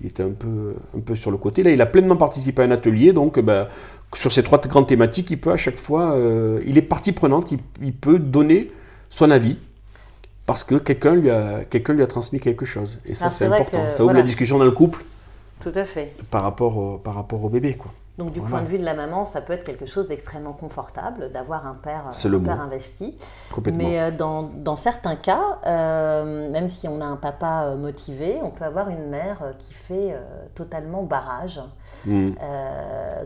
Il 0.00 0.06
était 0.06 0.24
un 0.24 0.30
peu, 0.30 0.74
un 0.96 1.00
peu 1.00 1.14
sur 1.14 1.30
le 1.30 1.36
côté. 1.36 1.62
Là, 1.62 1.70
il 1.70 1.80
a 1.80 1.86
pleinement 1.86 2.16
participé 2.16 2.62
à 2.62 2.64
un 2.64 2.72
atelier, 2.72 3.12
donc 3.12 3.38
ben, 3.38 3.68
sur 4.12 4.32
ces 4.32 4.42
trois 4.42 4.58
grandes 4.58 4.88
thématiques, 4.88 5.30
il 5.30 5.38
peut 5.38 5.52
à 5.52 5.56
chaque 5.56 5.78
fois, 5.78 6.12
euh, 6.14 6.60
il 6.66 6.78
est 6.78 6.82
partie 6.82 7.12
prenante, 7.12 7.52
il, 7.80 7.92
peut 7.92 8.18
donner 8.18 8.72
son 9.10 9.30
avis 9.30 9.56
parce 10.46 10.64
que 10.64 10.74
quelqu'un 10.76 11.14
lui, 11.14 11.30
a, 11.30 11.64
quelqu'un 11.64 11.94
lui 11.94 12.02
a 12.02 12.06
transmis 12.06 12.40
quelque 12.40 12.66
chose. 12.66 12.98
Et 13.06 13.14
ça, 13.14 13.30
c'est 13.30 13.46
important. 13.46 13.88
ça 13.88 14.04
ouvre 14.04 14.14
la 14.14 14.22
discussion 14.22 14.58
dans 14.58 14.64
le 14.64 14.70
couple. 14.70 15.04
Tout 15.60 15.72
à 15.74 15.84
fait. 15.84 16.14
Par 16.30 16.42
rapport 16.42 16.76
au, 16.76 16.98
par 16.98 17.14
rapport 17.14 17.42
au 17.42 17.48
bébé, 17.48 17.74
quoi. 17.74 17.92
Donc 18.16 18.32
du 18.32 18.40
point 18.40 18.62
de 18.62 18.68
vue 18.68 18.78
de 18.78 18.84
la 18.84 18.94
maman, 18.94 19.24
ça 19.24 19.40
peut 19.40 19.52
être 19.52 19.64
quelque 19.64 19.86
chose 19.86 20.06
d'extrêmement 20.06 20.52
confortable 20.52 21.32
d'avoir 21.32 21.66
un 21.66 21.74
père, 21.74 22.04
un 22.06 22.40
père 22.40 22.60
investi. 22.60 23.16
Mais 23.72 24.00
euh, 24.00 24.10
dans, 24.12 24.44
dans, 24.44 24.76
certains 24.76 25.16
cas, 25.16 25.58
euh, 25.66 26.48
même 26.48 26.68
si 26.68 26.86
on 26.86 27.00
a 27.00 27.04
un 27.04 27.16
papa 27.16 27.64
euh, 27.64 27.76
motivé, 27.76 28.36
on 28.44 28.50
peut 28.50 28.64
avoir 28.64 28.88
une 28.88 29.08
mère 29.08 29.38
qui 29.58 29.74
fait 29.74 30.16
totalement 30.54 31.02
barrage. 31.02 31.60
Hmm. 32.06 32.30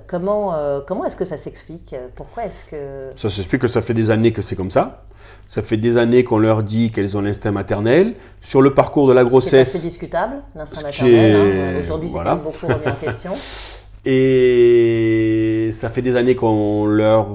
comment 0.07 0.55
comment 0.87 1.05
est-ce 1.05 1.17
que 1.17 1.27
ça 1.27 1.37
s'explique? 1.37 1.95
Pourquoi 2.15 2.47
est-ce 2.47 2.65
que... 2.65 3.11
Ça 3.17 3.29
s'explique 3.29 3.63
que 3.63 3.69
ça 3.69 3.83
fait 3.83 3.95
des 3.95 4.11
années 4.11 4.33
que 4.33 4.41
c'est 4.41 4.57
comme 4.57 4.71
ça. 4.71 5.05
Ça 5.47 5.63
fait 5.63 5.77
des 5.77 5.99
années 5.99 6.25
qu'on 6.25 6.39
leur 6.39 6.63
dit 6.63 6.91
qu'elles 6.91 7.17
ont 7.17 7.21
l'instinct 7.21 7.53
maternel. 7.53 8.15
Sur 8.41 8.63
le 8.63 8.73
parcours 8.73 9.07
de 9.07 9.13
la 9.13 9.25
grossesse... 9.25 9.73
C'est 9.73 9.87
discutable, 9.87 10.37
l'instinct 10.55 10.83
maternel. 10.83 11.77
Hein. 11.77 11.81
Aujourd'hui, 11.81 12.09
c'est 12.09 12.19
quand 12.19 12.25
même 12.25 12.39
beaucoup 12.39 12.67
remis 12.67 12.89
en 12.89 12.95
question. 12.95 13.33
Et 14.05 15.69
ça 15.73 15.89
fait 15.89 16.03
des 16.03 16.17
années 16.17 16.35
qu'on 16.35 16.87
leur 16.87 17.27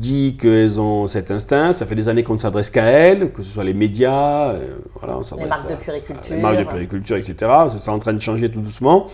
dit 0.00 0.36
qu'elles 0.40 0.80
ont 0.80 1.06
cet 1.06 1.30
instinct, 1.30 1.72
ça 1.72 1.84
fait 1.84 1.94
des 1.94 2.08
années 2.08 2.22
qu'on 2.22 2.32
ne 2.32 2.38
s'adresse 2.38 2.70
qu'à 2.70 2.84
elles, 2.84 3.32
que 3.32 3.42
ce 3.42 3.50
soit 3.50 3.64
les 3.64 3.74
médias, 3.74 4.48
euh, 4.48 4.78
voilà, 4.98 5.18
on 5.18 5.36
les 5.36 5.46
marques 5.46 5.68
de 5.68 5.74
puriculture, 5.74 6.34
les 6.34 6.40
marques 6.40 6.58
de 6.58 6.64
puriculture, 6.64 7.16
etc. 7.16 7.52
C'est 7.68 7.90
en 7.90 7.98
train 7.98 8.14
de 8.14 8.20
changer 8.20 8.50
tout 8.50 8.60
doucement. 8.60 9.06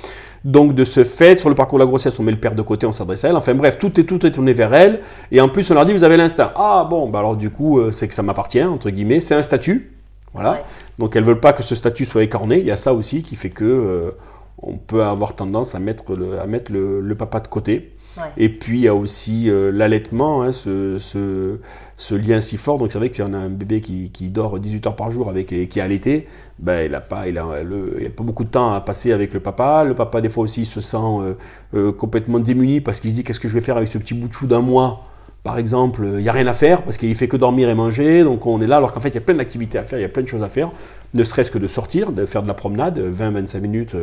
Donc 0.45 0.77
de 0.77 0.85
ce 0.85 1.03
fait, 1.03 1.37
sur 1.37 1.49
le 1.49 1.57
parcours 1.57 1.79
de 1.79 1.83
la 1.83 1.89
grossesse, 1.89 2.19
on 2.21 2.23
met 2.23 2.31
le 2.31 2.39
père 2.39 2.55
de 2.55 2.63
côté, 2.63 2.87
on 2.87 2.93
s'adresse 2.93 3.25
à 3.25 3.31
elle. 3.31 3.37
Enfin 3.37 3.55
bref, 3.55 3.79
tout 3.79 3.99
est 4.01 4.05
tout 4.05 4.25
est 4.25 4.31
tourné 4.31 4.53
vers 4.53 4.73
elle. 4.75 5.01
Et 5.33 5.41
en 5.41 5.49
plus, 5.49 5.69
on 5.73 5.75
leur 5.75 5.85
dit 5.87 5.93
vous 5.93 6.05
avez 6.05 6.17
l'instinct. 6.17 6.53
Ah 6.55 6.87
bon, 6.89 7.09
bah 7.09 7.19
alors 7.19 7.35
du 7.35 7.51
coup, 7.51 7.81
euh, 7.81 7.91
c'est 7.91 8.07
que 8.07 8.15
ça 8.15 8.23
m'appartient 8.23 8.63
entre 8.63 8.91
guillemets. 8.91 9.21
C'est 9.21 9.35
un 9.35 9.43
statut, 9.43 9.93
voilà. 10.35 10.63
Donc 11.01 11.17
elles 11.17 11.25
veulent 11.25 11.41
pas 11.41 11.53
que 11.53 11.65
ce 11.65 11.75
statut 11.75 12.05
soit 12.05 12.23
écorné. 12.23 12.61
Il 12.61 12.67
y 12.67 12.71
a 12.71 12.77
ça 12.77 12.95
aussi 12.95 13.25
qui 13.25 13.35
fait 13.35 13.51
que 13.51 13.65
euh, 13.65 14.11
on 14.59 14.77
peut 14.77 15.03
avoir 15.03 15.37
tendance 15.37 15.75
à 15.75 15.79
mettre 15.79 16.15
le, 16.15 16.41
à 16.41 16.47
mettre 16.47 16.73
le, 16.73 17.15
papa 17.15 17.41
de 17.41 17.49
côté. 17.49 17.93
Et 18.39 18.49
puis 18.49 18.79
il 18.79 18.85
y 18.85 18.89
a 18.89 18.95
aussi 18.95 19.51
euh, 19.51 19.71
l'allaitement, 19.71 20.43
hein, 20.43 20.51
ce, 20.51 20.97
ce, 20.99 22.15
lien 22.15 22.41
si 22.41 22.57
fort. 22.57 22.79
Donc 22.79 22.91
c'est 22.91 22.99
vrai 22.99 23.11
que 23.11 23.17
si 23.17 23.21
on 23.21 23.35
a 23.35 23.39
un 23.39 23.51
bébé 23.51 23.83
qui, 23.83 24.11
qui, 24.11 24.29
dort 24.29 24.59
18 24.59 24.87
heures 24.87 24.97
par 24.97 25.11
jour 25.11 25.29
avec, 25.29 25.53
et 25.53 25.69
qui 25.69 25.81
est 25.81 25.83
allaité, 25.83 26.27
ben, 26.59 26.87
il 26.87 26.93
n'a 26.93 27.03
pas, 27.03 27.29
il 27.29 27.37
a, 27.37 27.45
pas 27.45 28.25
beaucoup 28.25 28.45
de 28.45 28.49
temps 28.49 28.73
à 28.73 28.81
passer 28.81 29.13
avec 29.13 29.35
le 29.35 29.41
papa. 29.41 29.85
Le 29.85 29.95
papa 29.95 30.23
des 30.23 30.31
fois 30.31 30.45
aussi 30.45 30.65
se 30.65 30.81
sent 30.81 30.97
euh, 30.97 31.35
euh, 31.75 31.93
complètement 31.93 32.39
démuni 32.39 32.81
parce 32.81 33.01
qu'il 33.01 33.11
se 33.11 33.17
dit 33.17 33.25
qu'est-ce 33.25 33.41
que 33.41 33.49
je 33.49 33.55
vais 33.55 33.61
faire 33.61 33.77
avec 33.77 33.91
ce 33.91 33.99
petit 33.99 34.15
bout 34.15 34.29
de 34.29 34.33
chou 34.33 34.47
d'un 34.47 34.63
mois? 34.63 35.05
Par 35.43 35.59
exemple, 35.59 36.05
il 36.05 36.23
n'y 36.23 36.29
a 36.29 36.33
rien 36.33 36.47
à 36.49 36.55
faire 36.55 36.83
parce 36.83 36.97
qu'il 36.97 37.15
fait 37.15 37.29
que 37.29 37.37
dormir 37.37 37.69
et 37.69 37.75
manger, 37.75 38.25
donc 38.25 38.47
on 38.47 38.61
est 38.61 38.67
là 38.67 38.79
alors 38.79 38.93
qu'en 38.93 38.99
fait 38.99 39.11
il 39.11 39.15
y 39.15 39.19
a 39.19 39.21
plein 39.21 39.37
d'activités 39.37 39.79
à 39.79 39.85
faire, 39.85 39.97
il 40.01 40.03
y 40.03 40.05
a 40.05 40.09
plein 40.09 40.25
de 40.25 40.27
choses 40.27 40.43
à 40.43 40.49
faire, 40.49 40.73
ne 41.15 41.23
serait-ce 41.23 41.53
que 41.53 41.59
de 41.59 41.69
sortir, 41.69 42.11
de 42.11 42.27
faire 42.27 42.43
de 42.43 42.49
la 42.49 42.55
promenade, 42.55 42.99
20-25 42.99 43.61
minutes 43.61 43.95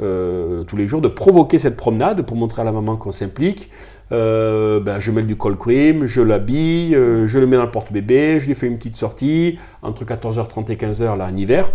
euh, 0.00 0.64
tous 0.64 0.76
les 0.76 0.88
jours, 0.88 1.00
de 1.00 1.08
provoquer 1.08 1.58
cette 1.58 1.76
promenade 1.76 2.22
pour 2.22 2.36
montrer 2.36 2.62
à 2.62 2.64
la 2.64 2.72
maman 2.72 2.96
qu'on 2.96 3.10
s'implique. 3.10 3.70
Euh, 4.12 4.80
ben, 4.80 4.98
je 4.98 5.10
mets 5.10 5.22
du 5.22 5.36
cold 5.36 5.58
cream, 5.58 6.06
je 6.06 6.20
l'habille, 6.20 6.94
euh, 6.94 7.26
je 7.26 7.38
le 7.38 7.46
mets 7.46 7.56
dans 7.56 7.64
le 7.64 7.70
porte-bébé, 7.70 8.40
je 8.40 8.46
lui 8.46 8.54
fais 8.54 8.66
une 8.66 8.78
petite 8.78 8.96
sortie 8.96 9.58
entre 9.82 10.04
14h30 10.04 10.70
et 10.70 10.76
15h 10.76 11.16
là 11.16 11.26
en 11.26 11.36
hiver. 11.36 11.70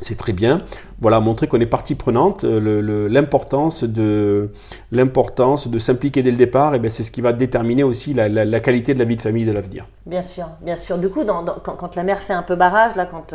C'est 0.00 0.18
très 0.18 0.32
bien. 0.32 0.62
Voilà, 1.00 1.20
montrer 1.20 1.46
qu'on 1.46 1.60
est 1.60 1.66
partie 1.66 1.94
prenante, 1.94 2.42
l'importance 2.44 3.84
de 3.84 4.50
l'importance 4.90 5.68
de 5.68 5.78
s'impliquer 5.78 6.22
dès 6.22 6.32
le 6.32 6.36
départ, 6.36 6.74
et 6.74 6.78
ben 6.78 6.90
c'est 6.90 7.04
ce 7.04 7.10
qui 7.10 7.20
va 7.20 7.32
déterminer 7.32 7.84
aussi 7.84 8.12
la, 8.12 8.60
qualité 8.60 8.92
de 8.92 8.98
la 8.98 9.04
vie 9.04 9.16
de 9.16 9.22
famille 9.22 9.44
de 9.46 9.52
l'avenir. 9.52 9.86
Bien 10.04 10.22
sûr, 10.22 10.48
bien 10.60 10.76
sûr. 10.76 10.98
Du 10.98 11.08
coup, 11.08 11.24
quand, 11.24 11.76
quand, 11.76 11.94
la 11.94 12.02
mère 12.02 12.18
fait 12.18 12.32
un 12.32 12.42
peu 12.42 12.56
barrage, 12.56 12.96
là, 12.96 13.06
quand 13.06 13.34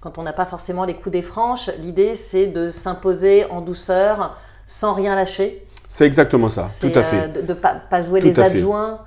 quand 0.00 0.18
on 0.18 0.22
n'a 0.22 0.32
pas 0.32 0.46
forcément 0.46 0.84
les 0.84 0.94
coups 0.94 1.12
des 1.12 1.22
franches, 1.22 1.70
l'idée 1.80 2.14
c'est 2.14 2.46
de 2.46 2.70
s'imposer 2.70 3.44
en 3.46 3.60
douceur 3.60 4.36
sans 4.66 4.92
rien 4.92 5.14
lâcher. 5.14 5.64
C'est 5.88 6.06
exactement 6.06 6.48
ça, 6.48 6.66
tout 6.80 6.92
à 6.94 7.02
fait. 7.02 7.24
Euh, 7.24 7.42
de 7.42 7.48
ne 7.48 7.54
pas, 7.54 8.02
jouer 8.02 8.20
les 8.20 8.38
adjoints. 8.38 9.00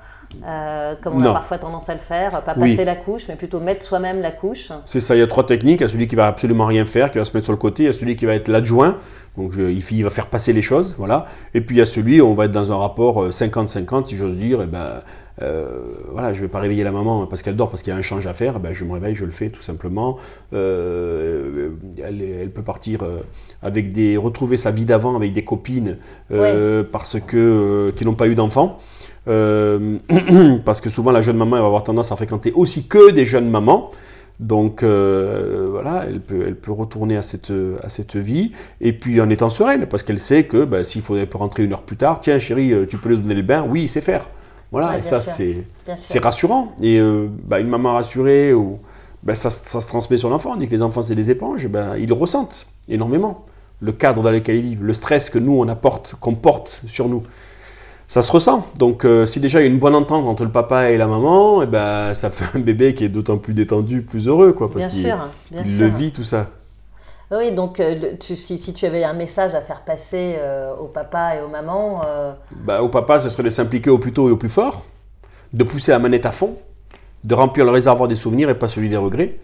Euh, 0.48 0.96
comme 1.02 1.16
on 1.16 1.26
a 1.26 1.34
parfois 1.34 1.58
tendance 1.58 1.90
à 1.90 1.94
le 1.94 2.00
faire, 2.00 2.42
pas 2.44 2.56
passer 2.56 2.86
la 2.86 2.96
couche, 2.96 3.28
mais 3.28 3.36
plutôt 3.36 3.60
mettre 3.60 3.86
soi-même 3.86 4.22
la 4.22 4.32
couche. 4.32 4.72
C'est 4.86 5.02
ça, 5.02 5.14
il 5.14 5.20
y 5.20 5.22
a 5.22 5.28
trois 5.28 5.46
techniques. 5.46 5.82
Il 5.82 5.84
y 5.84 5.86
a 5.86 5.90
celui 5.90 6.08
qui 6.08 6.16
va 6.16 6.28
absolument 6.28 6.66
rien 6.66 6.86
faire, 6.86 7.12
qui 7.12 7.18
va 7.18 7.26
se 7.26 7.34
mettre 7.34 7.44
sur 7.44 7.52
le 7.52 7.58
côté. 7.58 7.84
Il 7.84 7.86
y 7.88 7.90
a 7.90 7.94
celui 7.94 8.16
qui 8.16 8.26
va 8.26 8.34
être 8.34 8.48
l'adjoint, 8.48 8.98
donc 9.38 9.52
il 9.58 10.04
va 10.04 10.10
faire 10.10 10.28
passer 10.28 10.54
les 10.54 10.62
choses, 10.62 10.96
voilà. 10.98 11.26
Et 11.54 11.60
puis 11.60 11.76
il 11.76 11.80
y 11.80 11.82
a 11.82 11.86
celui 11.86 12.22
où 12.22 12.28
on 12.28 12.34
va 12.34 12.46
être 12.46 12.52
dans 12.52 12.72
un 12.72 12.78
rapport 12.78 13.28
50-50, 13.28 13.94
euh, 13.94 14.06
si 14.06 14.16
j'ose 14.16 14.38
dire. 14.38 14.62
Et 14.62 14.68
ben, 14.68 15.02
euh, 15.42 15.66
voilà, 16.12 16.34
je 16.34 16.40
ne 16.40 16.46
vais 16.46 16.50
pas 16.50 16.60
réveiller 16.60 16.84
la 16.84 16.92
maman 16.92 17.26
parce 17.26 17.42
qu'elle 17.42 17.56
dort, 17.56 17.70
parce 17.70 17.82
qu'il 17.82 17.92
y 17.92 17.96
a 17.96 18.00
un 18.00 18.02
change 18.02 18.28
à 18.28 18.34
faire, 18.34 18.60
ben, 18.60 18.74
je 18.74 18.84
me 18.86 18.94
réveille, 18.94 19.16
je 19.16 19.26
le 19.26 19.32
fais 19.32 19.50
tout 19.50 19.62
simplement. 19.62 20.18
Euh, 20.54 21.70
elle, 22.04 22.52
peut 22.52 22.62
partir 22.62 23.04
euh, 23.04 23.22
avec 23.62 23.92
des, 23.92 24.18
retrouver 24.18 24.58
sa 24.58 24.72
vie 24.72 24.86
d'avant 24.86 25.16
avec 25.16 25.32
des 25.32 25.44
copines 25.44 25.98
parce 26.92 27.18
que 27.20 27.92
qui 27.96 28.06
n'ont 28.06 28.16
pas 28.16 28.28
eu 28.28 28.36
d'enfants. 28.36 28.78
parce 29.26 30.82
que 30.82 30.90
souvent 30.90 31.12
la 31.12 31.22
jeune 31.22 31.38
maman 31.38 31.56
elle 31.56 31.62
va 31.62 31.68
avoir 31.68 31.84
tendance 31.84 32.12
à 32.12 32.16
fréquenter 32.16 32.52
aussi 32.54 32.88
que 32.88 33.12
des 33.12 33.26
jeunes 33.26 33.50
mamans. 33.50 33.92
Donc 34.40 34.84
voilà, 34.84 36.06
elle 36.08 36.20
peut, 36.20 36.44
elle 36.48 36.56
peut 36.56 36.72
retourner 36.72 37.16
à 37.16 37.22
cette, 37.22 37.54
à 37.84 37.90
cette 37.90 38.16
vie, 38.16 38.52
et 38.80 38.92
puis 38.94 39.22
en 39.22 39.30
étant 39.30 39.50
sereine, 39.50 39.86
parce 39.86 40.02
qu'elle 40.02 40.20
sait 40.20 40.46
que 40.46 40.66
ben, 40.66 40.84
s'il 40.84 41.04
faudrait 41.04 41.28
rentrer 41.32 41.64
une 41.64 41.74
heure 41.74 41.84
plus 41.84 41.98
tard, 41.98 42.20
tiens 42.22 42.40
chérie, 42.40 42.74
tu 42.90 42.98
peux 42.98 43.10
lui 43.10 43.18
donner 43.20 43.36
le 43.36 43.44
bain, 43.44 43.64
oui, 43.68 43.84
il 43.84 43.88
sait 43.88 44.02
faire. 44.02 44.28
Voilà, 44.72 44.98
et 44.98 45.02
ça, 45.02 45.20
c'est 45.20 46.20
rassurant. 46.20 46.74
Et 46.82 47.00
euh, 47.00 47.28
bah, 47.46 47.60
une 47.60 47.68
maman 47.68 47.94
rassurée, 47.94 48.54
ou, 48.54 48.80
bah, 49.24 49.36
ça, 49.36 49.50
ça, 49.50 49.82
se 49.82 49.88
transmet 49.88 50.18
sur 50.18 50.30
l'enfant. 50.30 50.54
On 50.54 50.56
dit 50.56 50.68
que 50.68 50.72
les 50.72 50.82
enfants, 50.82 51.02
c'est 51.02 51.16
des 51.16 51.30
éponges. 51.30 51.68
Bah, 51.68 51.98
ils 52.00 52.12
ressentent 52.14 52.68
énormément. 52.88 53.46
Le 53.82 53.92
cadre 53.92 54.22
dans 54.22 54.32
lequel 54.32 54.58
ils 54.58 54.62
vivent, 54.62 54.84
le 54.84 54.94
stress 54.94 55.30
que 55.30 55.40
nous, 55.40 55.54
on 55.54 55.68
apporte, 55.68 56.16
qu'on 56.20 56.36
porte 56.36 56.82
sur 56.88 57.10
nous, 57.10 57.24
ça 58.08 58.22
se 58.22 58.32
ressent. 58.32 58.66
Donc, 58.78 59.06
euh, 59.06 59.26
si 59.26 59.40
déjà 59.40 59.60
il 59.60 59.64
y 59.64 59.68
a 59.68 59.70
une 59.70 59.80
bonne 59.80 59.96
entente 59.96 60.26
entre 60.26 60.44
le 60.44 60.52
papa 60.52 60.92
et 60.92 60.98
la 60.98 61.08
maman, 61.08 61.64
et 61.64 61.66
ben, 61.66 62.14
ça 62.14 62.30
fait 62.30 62.58
un 62.58 62.62
bébé 62.62 62.94
qui 62.94 63.04
est 63.04 63.10
d'autant 63.10 63.38
plus 63.38 63.54
détendu, 63.54 64.04
plus 64.04 64.28
heureux, 64.28 64.54
quoi, 64.54 64.72
parce 64.72 64.88
qu'il 64.88 65.14
le 65.52 65.86
vit 65.88 66.12
tout 66.12 66.24
ça. 66.24 66.48
Oui, 67.32 67.54
donc 67.54 67.80
euh, 67.80 67.96
si, 68.20 68.74
tu 68.74 68.86
avais 68.86 69.06
un 69.06 69.14
message 69.14 69.56
à 69.56 69.62
faire 69.62 69.82
passer 69.82 70.36
euh, 70.38 70.76
au 70.76 70.88
papa 70.88 71.36
et 71.38 71.42
aux 71.42 71.48
mamans. 71.48 72.02
Euh, 72.06 72.34
bah, 72.52 72.84
au 72.84 72.90
papa, 72.90 73.20
ce 73.20 73.30
serait 73.30 73.44
de 73.44 73.50
s'impliquer 73.50 73.90
au 73.90 74.00
plus 74.00 74.12
tôt 74.12 74.28
et 74.28 74.32
au 74.32 74.38
plus 74.38 74.50
fort, 74.50 74.86
de 75.54 75.64
pousser 75.64 75.92
la 75.92 76.00
manette 76.00 76.26
à 76.26 76.32
fond, 76.32 76.58
de 77.24 77.34
remplir 77.34 77.64
le 77.64 77.72
réservoir 77.72 78.10
des 78.10 78.16
souvenirs 78.16 78.50
et 78.50 78.56
pas 78.56 78.68
celui 78.68 78.90
des 78.90 78.98
regrets. 78.98 79.38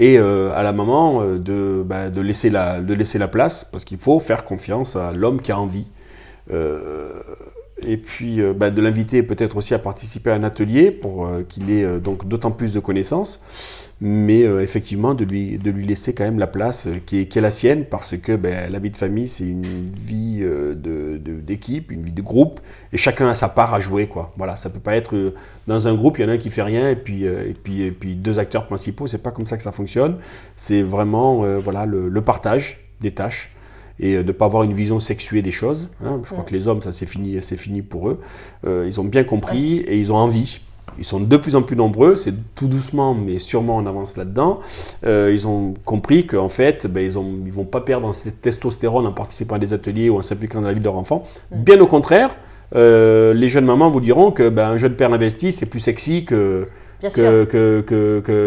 Et 0.00 0.16
à 0.16 0.62
la 0.62 0.70
maman 0.70 1.24
de, 1.24 1.82
bah, 1.84 2.08
de, 2.08 2.20
laisser 2.20 2.50
la, 2.50 2.80
de 2.80 2.94
laisser 2.94 3.18
la 3.18 3.26
place, 3.26 3.64
parce 3.64 3.84
qu'il 3.84 3.98
faut 3.98 4.20
faire 4.20 4.44
confiance 4.44 4.94
à 4.94 5.10
l'homme 5.10 5.40
qui 5.42 5.50
a 5.50 5.58
envie 5.58 5.86
et 7.82 7.96
puis 7.96 8.40
euh, 8.40 8.52
bah, 8.52 8.70
de 8.70 8.80
l'inviter 8.80 9.22
peut-être 9.22 9.56
aussi 9.56 9.74
à 9.74 9.78
participer 9.78 10.30
à 10.30 10.34
un 10.34 10.42
atelier 10.42 10.90
pour 10.90 11.26
euh, 11.26 11.42
qu'il 11.48 11.70
ait 11.70 11.84
euh, 11.84 11.98
donc 11.98 12.26
d'autant 12.26 12.50
plus 12.50 12.72
de 12.72 12.80
connaissances, 12.80 13.40
mais 14.00 14.42
effectivement 14.42 15.14
de 15.14 15.24
lui, 15.24 15.58
de 15.58 15.72
lui 15.72 15.84
laisser 15.84 16.14
quand 16.14 16.22
même 16.22 16.38
la 16.38 16.46
place 16.46 16.86
qui 17.04 17.20
est, 17.20 17.36
la 17.36 17.50
sienne 17.50 17.84
parce 17.84 18.16
que 18.16 18.36
ben, 18.36 18.70
la 18.70 18.78
vie 18.78 18.90
de 18.90 18.96
famille 18.96 19.26
c'est 19.26 19.44
une 19.44 19.90
vie 19.90 20.44
d'équipe, 21.42 21.88
de, 21.88 21.94
une 21.94 22.02
vie 22.02 22.12
de 22.12 22.22
groupe 22.22 22.60
et 22.92 22.96
chacun 22.96 23.28
a 23.28 23.34
sa 23.34 23.48
part 23.48 23.74
à 23.74 23.80
jouer 23.80 24.06
quoi. 24.06 24.32
Voilà, 24.36 24.54
ça 24.54 24.70
peut 24.70 24.78
pas 24.78 24.94
être 24.94 25.34
dans 25.66 25.88
un 25.88 25.94
groupe 25.94 26.18
il 26.18 26.22
y 26.22 26.24
en 26.24 26.28
a 26.28 26.32
un 26.32 26.38
qui 26.38 26.50
fait 26.50 26.62
rien 26.62 26.90
et 26.90 26.94
puis 26.94 27.24
et 27.24 27.56
puis 27.60 27.82
et 27.82 27.90
puis 27.90 28.14
deux 28.14 28.38
acteurs 28.38 28.66
principaux, 28.66 29.08
c'est 29.08 29.22
pas 29.22 29.32
comme 29.32 29.46
ça 29.46 29.56
que 29.56 29.64
ça 29.64 29.72
fonctionne. 29.72 30.18
C'est 30.54 30.82
vraiment 30.82 31.42
voilà 31.58 31.84
le 31.84 32.20
partage 32.22 32.78
des 33.00 33.10
tâches 33.10 33.50
et 34.00 34.14
euh, 34.14 34.22
de 34.22 34.28
ne 34.28 34.32
pas 34.32 34.46
avoir 34.46 34.62
une 34.62 34.72
vision 34.72 35.00
sexuée 35.00 35.42
des 35.42 35.52
choses. 35.52 35.88
Hein. 36.04 36.20
Je 36.24 36.30
crois 36.30 36.44
que 36.44 36.54
les 36.54 36.68
hommes, 36.68 36.82
ça 36.82 36.92
c'est 36.92 37.06
fini, 37.06 37.40
c'est 37.40 37.56
fini 37.56 37.82
pour 37.82 38.08
eux. 38.08 38.20
Euh, 38.66 38.84
ils 38.86 39.00
ont 39.00 39.04
bien 39.04 39.24
compris 39.24 39.78
et 39.78 39.98
ils 39.98 40.12
ont 40.12 40.16
envie. 40.16 40.60
Ils 40.98 41.04
sont 41.04 41.20
de 41.20 41.36
plus 41.36 41.54
en 41.54 41.62
plus 41.62 41.76
nombreux, 41.76 42.16
c'est 42.16 42.34
tout 42.56 42.66
doucement, 42.66 43.14
mais 43.14 43.38
sûrement 43.38 43.76
on 43.76 43.86
avance 43.86 44.16
là-dedans. 44.16 44.58
Euh, 45.06 45.30
ils 45.32 45.46
ont 45.46 45.74
compris 45.84 46.26
qu'en 46.26 46.48
fait, 46.48 46.86
ben, 46.88 47.00
ils 47.00 47.16
ne 47.18 47.46
ils 47.46 47.52
vont 47.52 47.64
pas 47.64 47.80
perdre 47.80 48.12
cette 48.12 48.40
testostérone 48.40 49.06
en 49.06 49.12
participant 49.12 49.56
à 49.56 49.58
des 49.58 49.72
ateliers 49.72 50.10
ou 50.10 50.16
en 50.16 50.22
s'impliquant 50.22 50.60
dans 50.60 50.66
la 50.66 50.72
vie 50.72 50.80
de 50.80 50.84
leur 50.84 50.96
enfant. 50.96 51.22
Bien 51.52 51.80
au 51.80 51.86
contraire, 51.86 52.36
les 52.74 53.48
jeunes 53.48 53.64
mamans 53.64 53.90
vous 53.90 54.00
diront 54.00 54.32
que 54.32 54.48
ben, 54.48 54.70
un 54.70 54.76
jeune 54.76 54.94
père 54.94 55.12
investi, 55.12 55.52
c'est 55.52 55.66
plus 55.66 55.80
sexy 55.80 56.24
que, 56.24 56.66
qu'un 57.00 57.46
que, 57.46 57.80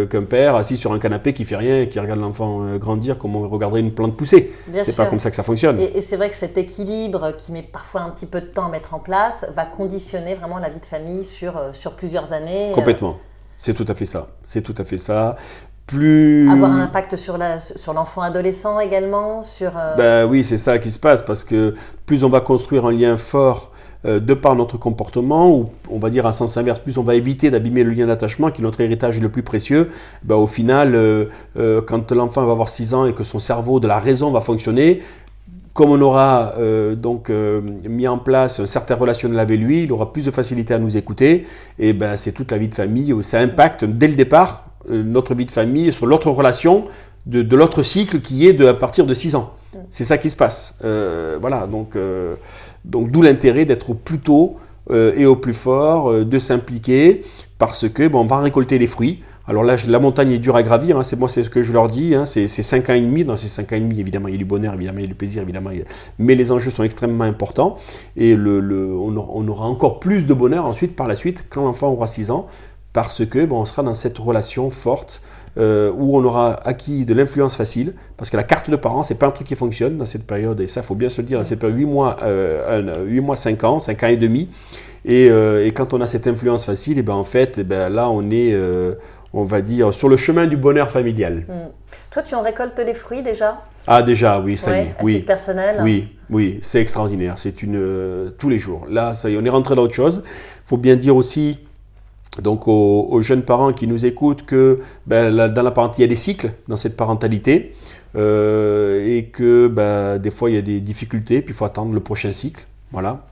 que, 0.09 0.17
père 0.19 0.55
assis 0.55 0.77
sur 0.77 0.93
un 0.93 0.99
canapé 0.99 1.33
qui 1.33 1.45
fait 1.45 1.55
rien 1.55 1.81
et 1.81 1.89
qui 1.89 1.99
regarde 1.99 2.19
l'enfant 2.19 2.63
euh, 2.63 2.77
grandir 2.77 3.17
comme 3.17 3.35
on 3.35 3.47
regarderait 3.47 3.79
une 3.79 3.93
plante 3.93 4.15
pousser. 4.15 4.51
C'est 4.81 4.95
pas 4.95 5.05
comme 5.05 5.19
ça 5.19 5.29
que 5.29 5.35
ça 5.35 5.43
fonctionne. 5.43 5.79
Et, 5.79 6.01
c'est 6.01 6.17
vrai 6.17 6.29
que 6.29 6.35
cet 6.35 6.57
équilibre 6.57 7.33
qui 7.37 7.51
met 7.51 7.63
parfois 7.63 8.01
un 8.01 8.09
petit 8.09 8.25
peu 8.25 8.41
de 8.41 8.47
temps 8.47 8.65
à 8.65 8.69
mettre 8.69 8.93
en 8.93 8.99
place 8.99 9.45
va 9.55 9.65
conditionner 9.65 10.35
vraiment 10.35 10.59
la 10.59 10.69
vie 10.69 10.79
de 10.79 10.85
famille 10.85 11.23
sur, 11.23 11.57
euh, 11.57 11.69
sur 11.73 11.95
plusieurs 11.95 12.33
années. 12.33 12.71
Euh. 12.71 12.75
Complètement. 12.75 13.17
C'est 13.57 13.73
tout 13.73 13.85
à 13.87 13.95
fait 13.95 14.05
ça. 14.05 14.29
C'est 14.43 14.61
tout 14.61 14.75
à 14.77 14.83
fait 14.83 14.97
ça 14.97 15.35
plus... 15.87 16.49
Avoir 16.49 16.71
un 16.71 16.81
impact 16.81 17.15
sur 17.15 17.37
l'enfant 17.37 18.21
adolescent 18.21 18.79
également, 18.79 19.43
sur... 19.43 19.77
euh, 19.77 19.95
Ben 19.97 20.25
oui, 20.25 20.43
c'est 20.43 20.57
ça 20.57 20.79
qui 20.79 20.89
se 20.89 20.99
passe, 20.99 21.21
parce 21.21 21.43
que 21.43 21.75
plus 22.05 22.23
on 22.23 22.29
va 22.29 22.39
construire 22.39 22.85
un 22.85 22.91
lien 22.91 23.17
fort 23.17 23.70
euh, 24.03 24.19
de 24.19 24.33
par 24.33 24.55
notre 24.55 24.77
comportement, 24.77 25.55
ou 25.55 25.69
on 25.89 25.99
va 25.99 26.09
dire 26.09 26.25
à 26.25 26.31
sens 26.31 26.57
inverse, 26.57 26.79
plus 26.79 26.97
on 26.97 27.03
va 27.03 27.13
éviter 27.13 27.51
d'abîmer 27.51 27.83
le 27.83 27.91
lien 27.91 28.07
d'attachement, 28.07 28.49
qui 28.49 28.61
est 28.61 28.63
notre 28.63 28.81
héritage 28.81 29.19
le 29.19 29.29
plus 29.29 29.43
précieux, 29.43 29.89
ben 30.23 30.37
au 30.37 30.47
final, 30.47 30.95
euh, 30.95 31.25
euh, 31.57 31.81
quand 31.81 32.11
l'enfant 32.11 32.43
va 32.43 32.51
avoir 32.51 32.69
6 32.69 32.95
ans 32.95 33.05
et 33.05 33.13
que 33.13 33.23
son 33.23 33.37
cerveau 33.37 33.79
de 33.79 33.87
la 33.87 33.99
raison 33.99 34.31
va 34.31 34.39
fonctionner, 34.39 35.01
comme 35.73 35.91
on 35.91 36.01
aura 36.01 36.55
donc 36.97 37.31
mis 37.31 38.05
en 38.05 38.17
place 38.17 38.59
un 38.59 38.65
certain 38.65 38.93
relationnel 38.95 39.39
avec 39.39 39.57
lui, 39.57 39.83
il 39.83 39.91
aura 39.93 40.11
plus 40.11 40.25
de 40.25 40.31
facilité 40.31 40.73
à 40.73 40.79
nous 40.79 40.97
écouter, 40.97 41.47
et 41.79 41.93
ben 41.93 42.17
c'est 42.17 42.33
toute 42.33 42.51
la 42.51 42.57
vie 42.57 42.67
de 42.67 42.73
famille, 42.73 43.15
ça 43.21 43.39
impacte 43.39 43.85
dès 43.85 44.09
le 44.09 44.15
départ 44.15 44.65
notre 44.89 45.33
vie 45.33 45.45
de 45.45 45.51
famille 45.51 45.93
sur 45.93 46.07
l'autre 46.07 46.29
relation 46.29 46.83
de, 47.25 47.41
de 47.41 47.55
l'autre 47.55 47.83
cycle 47.83 48.19
qui 48.19 48.45
est 48.47 48.53
de, 48.53 48.65
à 48.65 48.73
partir 48.73 49.05
de 49.05 49.13
6 49.13 49.35
ans. 49.35 49.53
C'est 49.89 50.03
ça 50.03 50.17
qui 50.17 50.29
se 50.29 50.35
passe. 50.35 50.77
Euh, 50.83 51.37
voilà, 51.39 51.67
donc, 51.67 51.95
euh, 51.95 52.35
donc 52.85 53.11
d'où 53.11 53.21
l'intérêt 53.21 53.65
d'être 53.65 53.91
au 53.91 53.93
plus 53.93 54.19
tôt 54.19 54.57
euh, 54.89 55.13
et 55.15 55.25
au 55.25 55.35
plus 55.35 55.53
fort, 55.53 56.13
de 56.25 56.39
s'impliquer, 56.39 57.21
parce 57.57 57.87
que 57.87 58.07
bon, 58.07 58.21
on 58.21 58.25
va 58.25 58.39
récolter 58.39 58.77
les 58.77 58.87
fruits. 58.87 59.21
Alors 59.47 59.63
là, 59.63 59.75
la 59.87 59.99
montagne 59.99 60.31
est 60.31 60.37
dure 60.37 60.55
à 60.55 60.63
gravir, 60.63 60.97
hein, 60.97 61.03
c'est 61.03 61.17
moi 61.17 61.27
c'est 61.27 61.43
ce 61.43 61.49
que 61.49 61.63
je 61.63 61.73
leur 61.73 61.87
dis, 61.87 62.13
hein, 62.15 62.25
c'est 62.25 62.47
5 62.47 62.89
ans 62.89 62.93
et 62.93 63.01
demi, 63.01 63.25
dans 63.25 63.35
ces 63.35 63.47
5 63.47 63.73
ans 63.73 63.75
et 63.75 63.79
demi, 63.79 63.99
évidemment, 63.99 64.27
il 64.27 64.33
y 64.33 64.35
a 64.35 64.37
du 64.37 64.45
bonheur, 64.45 64.73
évidemment, 64.75 64.99
il 64.99 65.01
y 65.01 65.05
a 65.05 65.07
du 65.07 65.15
plaisir, 65.15 65.41
évidemment, 65.41 65.71
mais 66.19 66.35
les 66.35 66.51
enjeux 66.51 66.69
sont 66.69 66.83
extrêmement 66.83 67.23
importants, 67.23 67.75
et 68.15 68.35
le- 68.35 68.95
on, 68.95 69.15
aura, 69.17 69.29
on 69.33 69.47
aura 69.47 69.65
encore 69.65 69.99
plus 69.99 70.25
de 70.27 70.33
bonheur 70.33 70.65
ensuite, 70.65 70.95
par 70.95 71.07
la 71.07 71.15
suite, 71.15 71.47
quand 71.49 71.63
l'enfant 71.65 71.89
aura 71.89 72.07
6 72.07 72.29
ans, 72.29 72.45
parce 72.93 73.25
que 73.25 73.45
bon, 73.45 73.59
on 73.61 73.65
sera 73.65 73.83
dans 73.83 73.93
cette 73.93 74.17
relation 74.17 74.69
forte, 74.69 75.21
euh, 75.57 75.91
où 75.97 76.17
on 76.17 76.23
aura 76.23 76.53
acquis 76.65 77.05
de 77.05 77.13
l'influence 77.13 77.55
facile, 77.55 77.93
parce 78.17 78.29
que 78.29 78.37
la 78.37 78.43
carte 78.43 78.69
de 78.69 78.75
parents, 78.75 79.03
c'est 79.03 79.15
pas 79.15 79.27
un 79.27 79.31
truc 79.31 79.47
qui 79.47 79.55
fonctionne 79.55 79.97
dans 79.97 80.05
cette 80.05 80.25
période, 80.25 80.59
et 80.61 80.67
ça, 80.67 80.81
faut 80.81 80.95
bien 80.95 81.09
se 81.09 81.21
le 81.21 81.27
dire, 81.27 81.37
dans 81.39 81.43
cette 81.43 81.59
période 81.59 81.77
8 81.77 81.85
mois, 81.85 82.17
euh, 82.23 82.79
un- 83.03 83.03
8 83.05 83.21
mois, 83.21 83.35
5 83.35 83.63
ans, 83.63 83.79
5 83.79 84.03
ans 84.03 84.07
et 84.07 84.17
demi, 84.17 84.49
et, 85.05 85.29
euh, 85.29 85.65
et 85.65 85.71
quand 85.71 85.93
on 85.93 86.01
a 86.01 86.07
cette 86.07 86.27
influence 86.27 86.65
facile, 86.65 86.99
et 86.99 87.01
ben 87.01 87.13
en 87.13 87.23
fait, 87.23 87.59
ben, 87.61 87.89
là, 87.89 88.09
on 88.09 88.21
est, 88.31 88.53
euh, 88.53 88.95
on 89.33 89.43
va 89.43 89.61
dire, 89.61 89.93
sur 89.93 90.07
le 90.09 90.15
chemin 90.17 90.47
du 90.47 90.57
bonheur 90.57 90.89
familial. 90.89 91.45
hmm. 91.47 91.69
Toi, 92.11 92.23
tu 92.23 92.35
en 92.35 92.41
récoltes 92.41 92.79
les 92.85 92.93
fruits 92.93 93.23
déjà? 93.23 93.61
Ah 93.87 94.03
déjà, 94.03 94.39
oui, 94.41 94.57
ça 94.57 94.77
y 94.77 94.81
est, 94.81 94.93
à 94.99 95.03
oui. 95.03 95.13
titre 95.15 95.27
personnel 95.27 95.79
Oui, 95.81 96.09
oui, 96.29 96.59
c'est 96.61 96.81
extraordinaire. 96.81 97.35
C'est 97.37 97.63
une 97.63 98.31
tous 98.37 98.49
les 98.49 98.59
jours. 98.59 98.85
Là, 98.89 99.13
ça 99.13 99.29
y 99.29 99.33
est, 99.33 99.37
on 99.37 99.45
est 99.45 99.49
rentré 99.49 99.75
dans 99.75 99.83
autre 99.83 99.93
chose. 99.93 100.21
Il 100.25 100.29
faut 100.69 100.77
bien 100.77 100.97
dire 100.97 101.15
aussi, 101.15 101.57
donc 102.39 102.67
aux, 102.67 103.21
jeunes 103.21 103.43
parents 103.43 103.73
qui 103.73 103.87
nous 103.87 104.05
écoutent, 104.05 104.45
que 104.45 104.79
ben, 105.05 105.51
dans 105.51 105.61
la 105.61 105.71
parentalité, 105.71 106.01
il 106.01 106.05
y 106.05 106.05
a 106.05 106.07
des 106.07 106.15
cycles 106.15 106.51
dans 106.67 106.77
cette 106.77 106.95
parentalité, 106.95 107.73
euh, 108.15 109.05
et 109.05 109.25
que 109.25 109.67
ben, 109.67 110.17
des 110.17 110.31
fois 110.31 110.49
il 110.49 110.55
y 110.55 110.59
a 110.59 110.61
des 110.61 110.79
difficultés, 110.79 111.41
puis 111.41 111.53
il 111.53 111.57
faut 111.57 111.65
attendre 111.65 111.93
le 111.93 111.99
prochain 111.99 112.31
cycle, 112.31 112.65
voilà. 112.91 113.27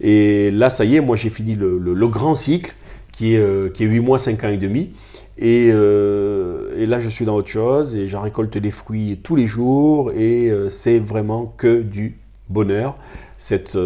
Et 0.00 0.52
là, 0.52 0.70
ça 0.70 0.84
y 0.84 0.96
est, 0.96 1.00
moi 1.00 1.16
j'ai 1.16 1.30
fini 1.30 1.54
le, 1.56 2.06
grand 2.06 2.36
cycle 2.36 2.74
qui 3.10 3.34
est, 3.34 3.38
euh, 3.38 3.70
qui 3.70 3.84
est 3.84 3.86
8 3.86 4.00
mois, 4.00 4.18
5 4.18 4.44
ans 4.44 4.48
et 4.48 4.56
demi. 4.56 4.90
Et, 5.36 5.70
euh, 5.72 6.70
et 6.78 6.86
là, 6.86 7.00
je 7.00 7.08
suis 7.08 7.24
dans 7.24 7.34
autre 7.34 7.48
chose 7.48 7.96
et 7.96 8.06
j'en 8.06 8.20
récolte 8.20 8.54
les 8.54 8.70
fruits 8.70 9.18
tous 9.22 9.34
les 9.34 9.48
jours 9.48 10.12
et 10.12 10.52
c'est 10.68 11.00
vraiment 11.00 11.52
que 11.56 11.80
du 11.80 12.18
bonheur. 12.48 12.96
Cette 13.36 13.76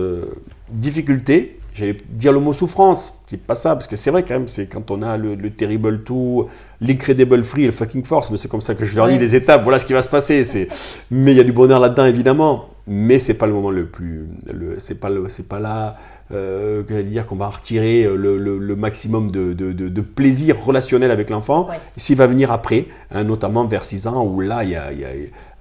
difficulté, 0.71 1.58
j'allais 1.79 1.97
dire 2.11 2.33
le 2.33 2.41
mot 2.41 2.53
souffrance, 2.53 3.23
c'est 3.27 3.41
pas 3.41 3.55
ça, 3.55 3.75
parce 3.75 3.87
que 3.87 3.97
c'est 3.97 4.11
vrai 4.11 4.23
quand 4.25 4.35
même, 4.35 4.49
c'est 4.49 4.67
quand 4.67 4.91
on 4.91 5.03
a 5.03 5.17
le, 5.17 5.35
le 5.35 5.51
terrible 5.51 6.03
tout, 6.05 6.47
l'incredible 6.81 7.43
free 7.43 7.63
et 7.63 7.67
le 7.67 7.73
fucking 7.73 8.05
force, 8.05 8.31
mais 8.31 8.37
c'est 8.37 8.49
comme 8.49 8.61
ça 8.61 8.75
que 8.75 8.85
je 8.85 8.95
leur 8.97 9.09
dis 9.09 9.15
Ouais. 9.15 9.19
les 9.19 9.35
étapes, 9.35 9.63
voilà 9.63 9.79
ce 9.79 9.87
qui 9.87 9.93
va 9.93 10.03
se 10.03 10.09
passer. 10.11 10.45
C'est, 10.45 10.69
mais 11.11 11.33
il 11.33 11.37
y 11.37 11.41
a 11.41 11.45
du 11.45 11.53
bonheur 11.53 11.81
là-dedans 11.81 12.05
évidemment, 12.07 12.69
mais 12.87 13.19
c'est 13.19 13.35
pas 13.35 13.47
le 13.47 13.53
moment 13.53 13.71
le 13.71 13.87
plus, 13.87 14.27
le, 14.53 14.75
c'est 14.79 14.97
pas 15.01 15.09
le, 15.11 15.29
c'est 15.29 15.49
pas 15.49 15.61
là. 15.61 15.97
Euh, 16.31 16.83
dire 17.05 17.27
qu'on 17.27 17.37
va 17.37 17.49
retirer 17.49 18.05
le, 18.05 18.37
le- 18.37 18.59
le 18.59 18.77
maximum 18.77 19.31
de, 19.31 19.55
de- 19.55 19.73
de- 19.73 19.89
de 19.89 20.01
plaisir 20.03 20.63
relationnel 20.63 21.11
avec 21.11 21.31
l'enfant. 21.31 21.69
Ouais. 21.71 21.77
S'il 21.97 22.17
va 22.17 22.27
venir 22.27 22.53
après, 22.53 22.87
hein, 23.13 23.25
notamment 23.25 23.65
vers 23.65 23.83
6 23.83 24.07
ans, 24.07 24.23
où 24.27 24.41
là, 24.43 24.63
il 24.63 24.71
y 24.71 24.77
a, 24.77 24.93
il 24.93 25.01
y 25.01 25.05
a- 25.05 25.09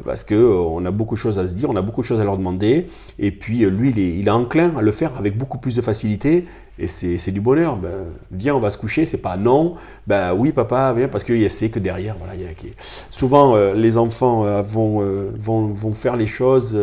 parce 0.03 0.25
que 0.25 0.35
euh, 0.35 0.57
on 0.59 0.83
a 0.85 0.91
beaucoup 0.91 1.15
de 1.15 1.19
choses 1.19 1.39
à 1.39 1.45
se 1.45 1.53
dire, 1.53 1.69
on 1.69 1.75
a 1.77 1.81
beaucoup 1.81 2.01
de 2.01 2.05
choses 2.05 2.19
à 2.19 2.25
leur 2.25 2.37
demander, 2.37 2.87
et 3.17 3.31
puis 3.31 3.63
euh, 3.63 3.69
lui, 3.69 3.91
il 3.91 3.99
est, 3.99 4.19
il 4.19 4.27
est 4.27 4.31
enclin 4.31 4.73
à 4.77 4.81
le 4.81 4.91
faire 4.91 5.13
avec 5.17 5.37
beaucoup 5.37 5.57
plus 5.57 5.75
de 5.75 5.81
facilité, 5.81 6.45
et 6.79 6.87
c'est 6.87 7.31
du 7.31 7.41
bonheur. 7.41 7.75
Ben, 7.77 7.89
viens, 8.31 8.55
on 8.55 8.59
va 8.59 8.69
se 8.69 8.77
coucher, 8.77 9.05
c'est 9.05 9.17
pas 9.17 9.35
non, 9.37 9.75
ben 10.05 10.33
oui, 10.33 10.51
papa, 10.51 10.93
viens, 10.95 11.07
parce 11.07 11.23
qu'il 11.23 11.49
sait 11.49 11.69
que 11.69 11.79
derrière, 11.79 12.15
voilà, 12.17 12.35
il 12.35 12.41
y 12.41 12.45
a, 12.45 12.53
qui- 12.53 12.73
souvent 13.09 13.55
euh, 13.55 13.73
les 13.73 13.97
enfants 13.97 14.45
euh, 14.45 14.61
vont, 14.61 15.01
euh, 15.01 15.31
vont, 15.37 15.67
vont 15.67 15.93
faire 15.93 16.15
les 16.15 16.27
choses. 16.27 16.77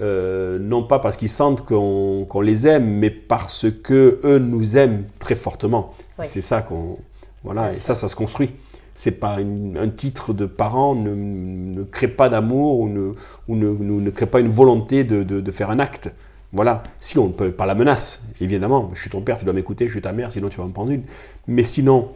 non 0.00 0.82
pas 0.82 0.98
parce 0.98 1.16
qu'ils 1.16 1.28
sentent 1.28 1.64
qu'on 1.64 2.26
qu'on 2.28 2.40
les 2.40 2.66
aime, 2.66 2.86
mais 2.98 3.10
parce 3.10 3.66
que 3.82 4.20
eux 4.24 4.38
nous 4.38 4.76
aiment 4.76 5.04
très 5.18 5.34
fortement. 5.34 5.92
Oui. 6.18 6.24
C'est 6.26 6.40
ça 6.40 6.62
qu'on 6.62 6.98
voilà, 7.44 7.70
et 7.70 7.74
ça, 7.74 7.94
ça 7.94 8.06
se 8.08 8.14
construit. 8.16 8.52
C'est 8.94 9.18
pas 9.18 9.40
une- 9.40 9.76
un 9.78 9.88
titre 9.88 10.32
de 10.34 10.44
parent 10.46 10.94
ne, 10.94 11.14
ne 11.14 11.82
crée 11.82 12.08
pas 12.08 12.28
d'amour 12.28 12.78
ou, 12.80 12.88
ne, 12.88 13.12
ou 13.48 13.56
ne, 13.56 13.68
ne- 13.70 14.00
ne 14.00 14.10
crée 14.10 14.26
pas 14.26 14.38
une 14.40 14.48
volonté 14.50 15.02
de, 15.02 15.22
de- 15.22 15.40
de 15.40 15.50
faire 15.50 15.70
un 15.70 15.78
acte. 15.78 16.10
Voilà. 16.52 16.82
Si 17.00 17.18
on 17.18 17.30
peut 17.30 17.50
par 17.50 17.66
la 17.66 17.74
menace, 17.74 18.24
évidemment. 18.40 18.90
Je 18.94 19.00
suis 19.00 19.10
ton 19.10 19.22
père, 19.22 19.38
tu 19.38 19.44
dois 19.44 19.54
m'écouter. 19.54 19.86
Je 19.86 19.92
suis 19.92 20.02
ta 20.02 20.12
mère, 20.12 20.30
sinon 20.32 20.48
tu 20.48 20.58
vas 20.58 20.66
me 20.66 20.72
prendre 20.72 20.90
une. 20.90 21.02
Mais 21.46 21.62
sinon, 21.62 22.10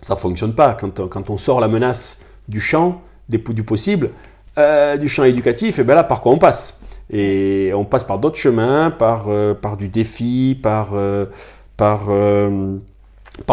ça 0.00 0.16
fonctionne 0.16 0.54
pas. 0.54 0.74
Quand, 0.74 1.30
on- 1.30 1.36
sort 1.38 1.60
la 1.60 1.68
menace 1.68 2.22
du 2.48 2.60
champ, 2.60 3.02
du 3.28 3.38
possible, 3.62 4.10
euh, 4.56 4.96
du 4.96 5.08
champ 5.08 5.24
éducatif, 5.24 5.78
et 5.78 5.84
ben 5.84 5.94
là, 5.94 6.02
par 6.04 6.20
quoi 6.20 6.32
on 6.32 6.38
passe? 6.38 6.80
Et 7.10 7.72
on 7.74 7.84
passe 7.84 8.04
par 8.04 8.18
d'autres 8.18 8.38
chemins, 8.38 8.90
par, 8.90 9.26
euh, 9.28 9.54
du 9.78 9.88
défi, 9.88 10.58
par, 10.62 10.90
euh, 10.94 11.26
par, 11.76 12.08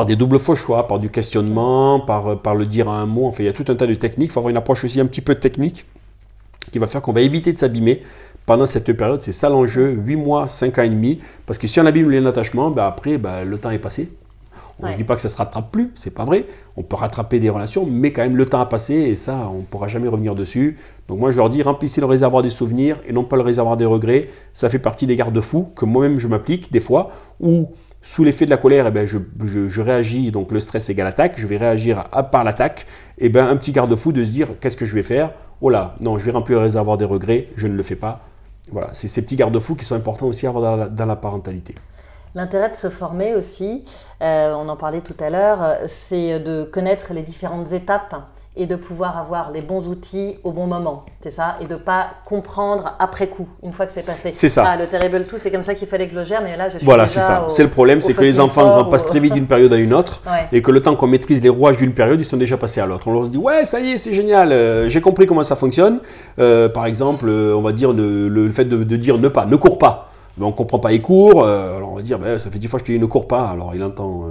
des 0.06 0.15
doubles 0.15 0.39
faux 0.39 0.56
par 0.88 0.99
du 0.99 1.10
questionnement, 1.10 1.99
par, 1.99 2.39
par 2.41 2.56
le 2.56 2.65
dire 2.65 2.89
à 2.89 2.99
un 2.99 3.06
mot. 3.06 3.28
Enfin, 3.28 3.43
il 3.43 3.47
y 3.47 3.49
a 3.49 3.54
tout 3.54 3.65
un 3.67 3.75
tas 3.75 3.88
de 3.88 3.95
techniques. 3.95 4.30
Il 4.30 4.32
faut 4.32 4.39
avoir 4.39 4.49
une 4.49 4.58
approche 4.58 4.84
aussi 4.86 4.99
un 4.99 5.06
petit 5.06 5.21
peu 5.21 5.36
technique 5.36 5.86
qui 6.71 6.80
va 6.80 6.88
faire 6.88 7.01
qu'on 7.01 7.13
va 7.13 7.21
éviter 7.21 7.54
de 7.54 7.58
s'abîmer 7.58 8.01
pendant 8.45 8.65
cette 8.65 8.91
période. 8.93 9.21
C'est 9.21 9.31
ça 9.31 9.49
l'enjeu, 9.49 9.91
8 9.91 10.15
mois, 10.15 10.47
5 10.47 10.77
ans 10.79 10.84
et 10.84 10.89
demi. 10.89 11.19
Parce 11.45 11.58
que 11.60 11.67
si 11.67 11.79
on 11.79 11.86
abîme 11.86 12.10
le 12.10 12.17
lien 12.17 12.23
d'attachement, 12.23 12.69
ben 12.71 12.86
après, 12.86 13.17
ben, 13.17 13.43
le 13.43 13.58
temps 13.58 13.71
est 13.71 13.79
passé. 13.79 14.10
Je 14.81 14.88
ne 14.88 14.97
dis 14.97 15.03
pas 15.05 15.15
que 15.15 15.21
ça 15.21 15.29
se 15.29 15.38
rattrape 15.38 15.71
plus, 15.71 15.91
c'est 15.95 16.13
pas 16.13 16.25
vrai. 16.25 16.47
On 16.75 16.84
peut 16.84 16.97
rattraper 16.97 17.39
des 17.39 17.49
relations, 17.49 17.88
mais 17.89 18.12
quand 18.12 18.23
même 18.23 18.36
le 18.36 18.45
temps 18.45 18.60
a 18.60 18.65
passé 18.65 18.93
et 18.93 19.15
ça, 19.15 19.49
on 19.49 19.60
ne 19.60 19.63
pourra 19.63 19.88
jamais 19.88 20.10
revenir 20.10 20.36
dessus. 20.36 20.75
Donc 21.08 21.17
moi, 21.19 21.31
je 21.31 21.38
leur 21.38 21.49
dis, 21.49 21.63
remplissez 21.63 22.01
le 22.01 22.08
réservoir 22.08 22.43
des 22.43 22.49
souvenirs 22.49 22.97
et 23.08 23.13
non 23.13 23.23
pas 23.23 23.38
le 23.38 23.41
réservoir 23.41 23.77
des 23.77 23.86
regrets. 23.86 24.27
Ça 24.51 24.67
fait 24.67 24.79
partie 24.79 25.08
des 25.08 25.15
garde-fous 25.15 25.69
que 25.77 25.86
moi-même 25.86 26.19
je 26.19 26.27
m'applique 26.27 26.73
des 26.73 26.81
fois, 26.81 27.12
où 27.39 27.69
sous 28.01 28.25
l'effet 28.25 28.43
de 28.43 28.49
la 28.49 28.58
colère, 28.58 28.86
eh 28.88 28.91
ben, 28.91 29.08
je, 29.08 29.17
je- 29.45 29.69
je 29.69 29.81
réagis, 29.81 30.29
donc 30.31 30.51
le 30.51 30.60
stress 30.60 30.89
égale 30.89 31.08
attaque, 31.08 31.36
je 31.39 31.47
vais 31.47 31.55
réagir 31.55 32.03
à, 32.12 32.23
part 32.23 32.43
l'attaque, 32.43 32.86
et 33.17 33.29
ben, 33.29 33.47
un 33.47 33.55
petit 33.55 33.71
garde-fou 33.71 34.12
de 34.12 34.25
se 34.25 34.29
dire, 34.29 34.49
qu'est-ce 34.60 34.75
que 34.75 34.86
je 34.86 34.93
vais 34.93 35.03
faire? 35.03 35.31
Oh 35.62 35.69
là, 35.69 35.95
non, 36.01 36.17
je 36.17 36.25
vais 36.25 36.31
remplir 36.31 36.58
le 36.58 36.63
réservoir 36.65 36.97
des 36.97 37.05
regrets, 37.05 37.47
je 37.55 37.67
ne 37.67 37.75
le 37.75 37.81
fais 37.81 37.95
pas. 37.95 38.19
Voilà, 38.71 38.89
c'est 38.93 39.08
ces 39.08 39.21
petits 39.21 39.36
garde-fous 39.36 39.75
qui 39.75 39.86
sont 39.86 39.95
importants 39.95 40.25
aussi 40.28 40.45
à 40.47 40.49
avoir 40.49 40.89
dans 40.89 41.06
la- 41.06 41.15
parentalité. 41.15 41.75
L'intérêt 42.34 42.69
de 42.69 42.75
se 42.75 42.89
former 42.89 43.34
aussi, 43.36 43.86
euh, 44.21 44.54
on 44.56 44.67
en 44.67 44.75
parlait 44.75 45.01
tout 45.01 45.15
à 45.19 45.30
l'heure, 45.30 45.63
euh, 45.63 45.75
c'est 45.86 46.39
de 46.39 46.63
connaître 46.65 47.13
les 47.13 47.21
différentes 47.21 47.71
étapes 47.71 48.15
et 48.58 48.65
de 48.68 48.76
pouvoir 48.76 49.18
avoir 49.18 49.52
les 49.52 49.62
bons 49.62 49.88
outils 49.88 50.38
au 50.44 50.52
bon 50.52 50.65
moment, 50.68 51.06
c'est 51.22 51.30
ça, 51.30 51.56
et 51.62 51.65
de 51.65 51.76
pas 51.76 52.08
comprendre 52.26 52.96
après 53.00 53.28
coup, 53.28 53.48
une 53.63 53.74
fois 53.74 53.86
que 53.86 53.91
c'est 53.94 54.04
passé. 54.06 54.32
C'est 54.34 54.50
ça. 54.50 54.63
Ah, 54.68 54.78
le 54.78 54.86
terrible 54.88 55.26
tout, 55.26 55.38
c'est 55.38 55.52
comme 55.52 55.63
ça 55.63 55.76
qu'il 55.76 55.88
fallait 55.88 56.08
que 56.08 56.13
je 56.13 56.20
le 56.20 56.26
gère, 56.26 56.41
mais 56.41 56.56
là 56.56 56.70
je 56.70 56.78
suis 56.78 56.86
Voilà, 56.86 57.08
c'est 57.08 57.20
ça. 57.20 57.46
C'est 57.50 57.63
le 57.63 57.70
problème, 57.70 58.02
c'est 58.02 58.13
que 58.13 58.22
les 58.22 58.39
enfants 58.39 58.72
fort 58.74 58.89
passent 58.89 59.06
très 59.06 59.20
vite 59.20 59.34
d'une 59.34 59.48
période 59.56 59.74
à 59.74 59.78
une 59.78 59.94
autre. 59.94 60.22
Ouais. 60.26 60.48
Et 60.52 60.62
que 60.62 60.72
le 60.72 60.82
temps 60.82 60.96
qu'on 60.96 61.08
maîtrise 61.08 61.41
les 61.41 61.50
rouages 61.50 61.78
d'une 61.78 61.94
période, 61.94 62.20
ils 62.20 62.26
sont 62.26 62.38
déjà 62.38 62.58
passés 62.58 62.80
à 62.82 62.86
l'autre. 62.86 63.08
On 63.08 63.13
leur 63.13 63.28
dit 63.28 63.38
ouais, 63.38 63.65
ça 63.65 63.80
y 63.80 63.91
est, 63.91 63.98
c'est 63.98 64.13
génial, 64.13 64.52
euh, 64.52 64.88
j'ai 64.89 65.02
compris 65.02 65.26
comment 65.26 65.44
ça 65.44 65.56
fonctionne. 65.56 66.00
Euh, 66.39 66.70
par 66.70 66.86
exemple, 66.86 67.26
euh, 67.30 67.54
on 67.56 67.62
va 67.62 67.72
dire 67.74 67.94
ne- 67.94 68.28
le, 68.28 68.50
fait 68.50 68.65
de, 68.65 68.84
de 68.84 68.96
dire 68.96 69.18
ne 69.18 69.28
pas, 69.28 69.46
ne 69.46 69.56
cours 69.56 69.78
pas. 69.78 70.10
Mais 70.38 70.46
on 70.46 70.52
comprend 70.52 70.80
pas, 70.80 70.91
il 70.91 71.02
court. 71.02 71.44
euh, 71.46 71.78
alors 71.78 71.94
on 71.94 71.96
va 71.96 72.02
dire, 72.02 72.20
ben, 72.20 72.38
ça 72.38 72.50
fait 72.50 72.60
dix 72.60 72.68
fois 72.68 72.78
que 72.80 72.86
je 72.86 72.91
te 72.91 72.98
dis 72.98 73.00
ne 73.02 73.06
cours 73.06 73.26
pas. 73.28 73.48
Alors 73.48 73.72
il 73.74 73.82
entend, 73.84 74.26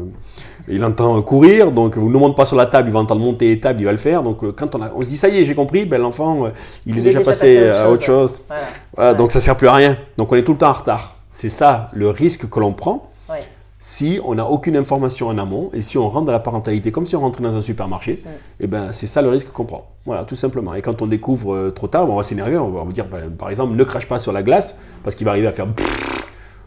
il 0.68 0.84
entend 0.84 1.20
courir. 1.22 1.72
Donc 1.72 1.96
vous 1.96 2.08
ne 2.08 2.18
monte 2.18 2.36
pas 2.36 2.46
sur 2.46 2.56
la 2.56 2.66
table, 2.66 2.88
il 2.88 2.92
va 2.92 3.00
entendre 3.00 3.20
monter 3.20 3.48
les 3.48 3.60
tables, 3.60 3.80
il 3.80 3.84
va 3.84 3.90
le 3.90 3.96
faire. 3.96 4.22
Donc 4.22 4.42
euh, 4.42 4.52
quand 4.52 4.74
on, 4.74 4.82
a, 4.82 4.92
on 4.94 5.00
se 5.00 5.06
dit 5.06 5.16
ça 5.16 5.28
y 5.28 5.38
est, 5.38 5.44
j'ai 5.44 5.54
compris, 5.54 5.84
ben, 5.86 6.00
l'enfant, 6.00 6.46
euh, 6.46 6.48
il, 6.86 6.98
est 6.98 7.02
déjà, 7.02 7.20
passé, 7.20 7.68
à 7.68 7.90
autre 7.90 8.02
chose. 8.02 8.42
Voilà. 8.46 8.62
Voilà, 8.94 9.10
Ouais. 9.10 9.16
Donc 9.16 9.32
ça 9.32 9.40
sert 9.40 9.56
plus 9.56 9.68
à 9.68 9.74
rien. 9.74 9.96
Donc 10.16 10.32
on 10.32 10.36
est 10.36 10.42
tout 10.42 10.52
le 10.52 10.58
temps 10.58 10.70
en 10.70 10.72
retard. 10.72 11.16
C'est 11.32 11.48
ça 11.48 11.90
le 11.92 12.10
risque 12.10 12.48
que 12.48 12.60
l'on 12.60 12.72
prend 12.72 13.10
Ouais. 13.28 13.40
si 13.78 14.20
on 14.24 14.34
n'a 14.34 14.46
aucune 14.46 14.76
information 14.76 15.28
en 15.28 15.38
amont 15.38 15.70
et 15.72 15.80
si 15.80 15.96
on 15.98 16.08
rentre 16.08 16.26
dans 16.26 16.32
la 16.32 16.38
parentalité 16.40 16.92
comme 16.92 17.06
si 17.06 17.16
on 17.16 17.20
rentrait 17.20 17.42
dans 17.42 17.56
un 17.56 17.62
supermarché, 17.62 18.22
et 18.60 18.66
ben 18.66 18.92
c'est 18.92 19.06
ça 19.06 19.22
le 19.22 19.30
risque 19.30 19.50
qu'on 19.50 19.64
prend. 19.64 19.90
Voilà, 20.04 20.24
tout 20.24 20.36
simplement. 20.36 20.74
Et 20.74 20.82
quand 20.82 21.00
on 21.00 21.06
découvre 21.06 21.54
euh, 21.54 21.70
trop 21.70 21.86
tard, 21.88 22.08
on 22.08 22.16
va 22.16 22.22
s'énerver, 22.22 22.58
on 22.58 22.68
va 22.68 22.80
on 22.80 22.84
va 22.84 22.92
dire 22.92 23.06
ben, 23.06 23.30
par 23.30 23.48
exemple 23.48 23.74
ne 23.74 23.84
crache 23.84 24.06
pas 24.06 24.18
sur 24.18 24.32
la 24.32 24.42
glace 24.42 24.78
parce 25.02 25.16
qu'il 25.16 25.24
va 25.24 25.30
arriver 25.32 25.46
à 25.46 25.52
faire 25.52 25.66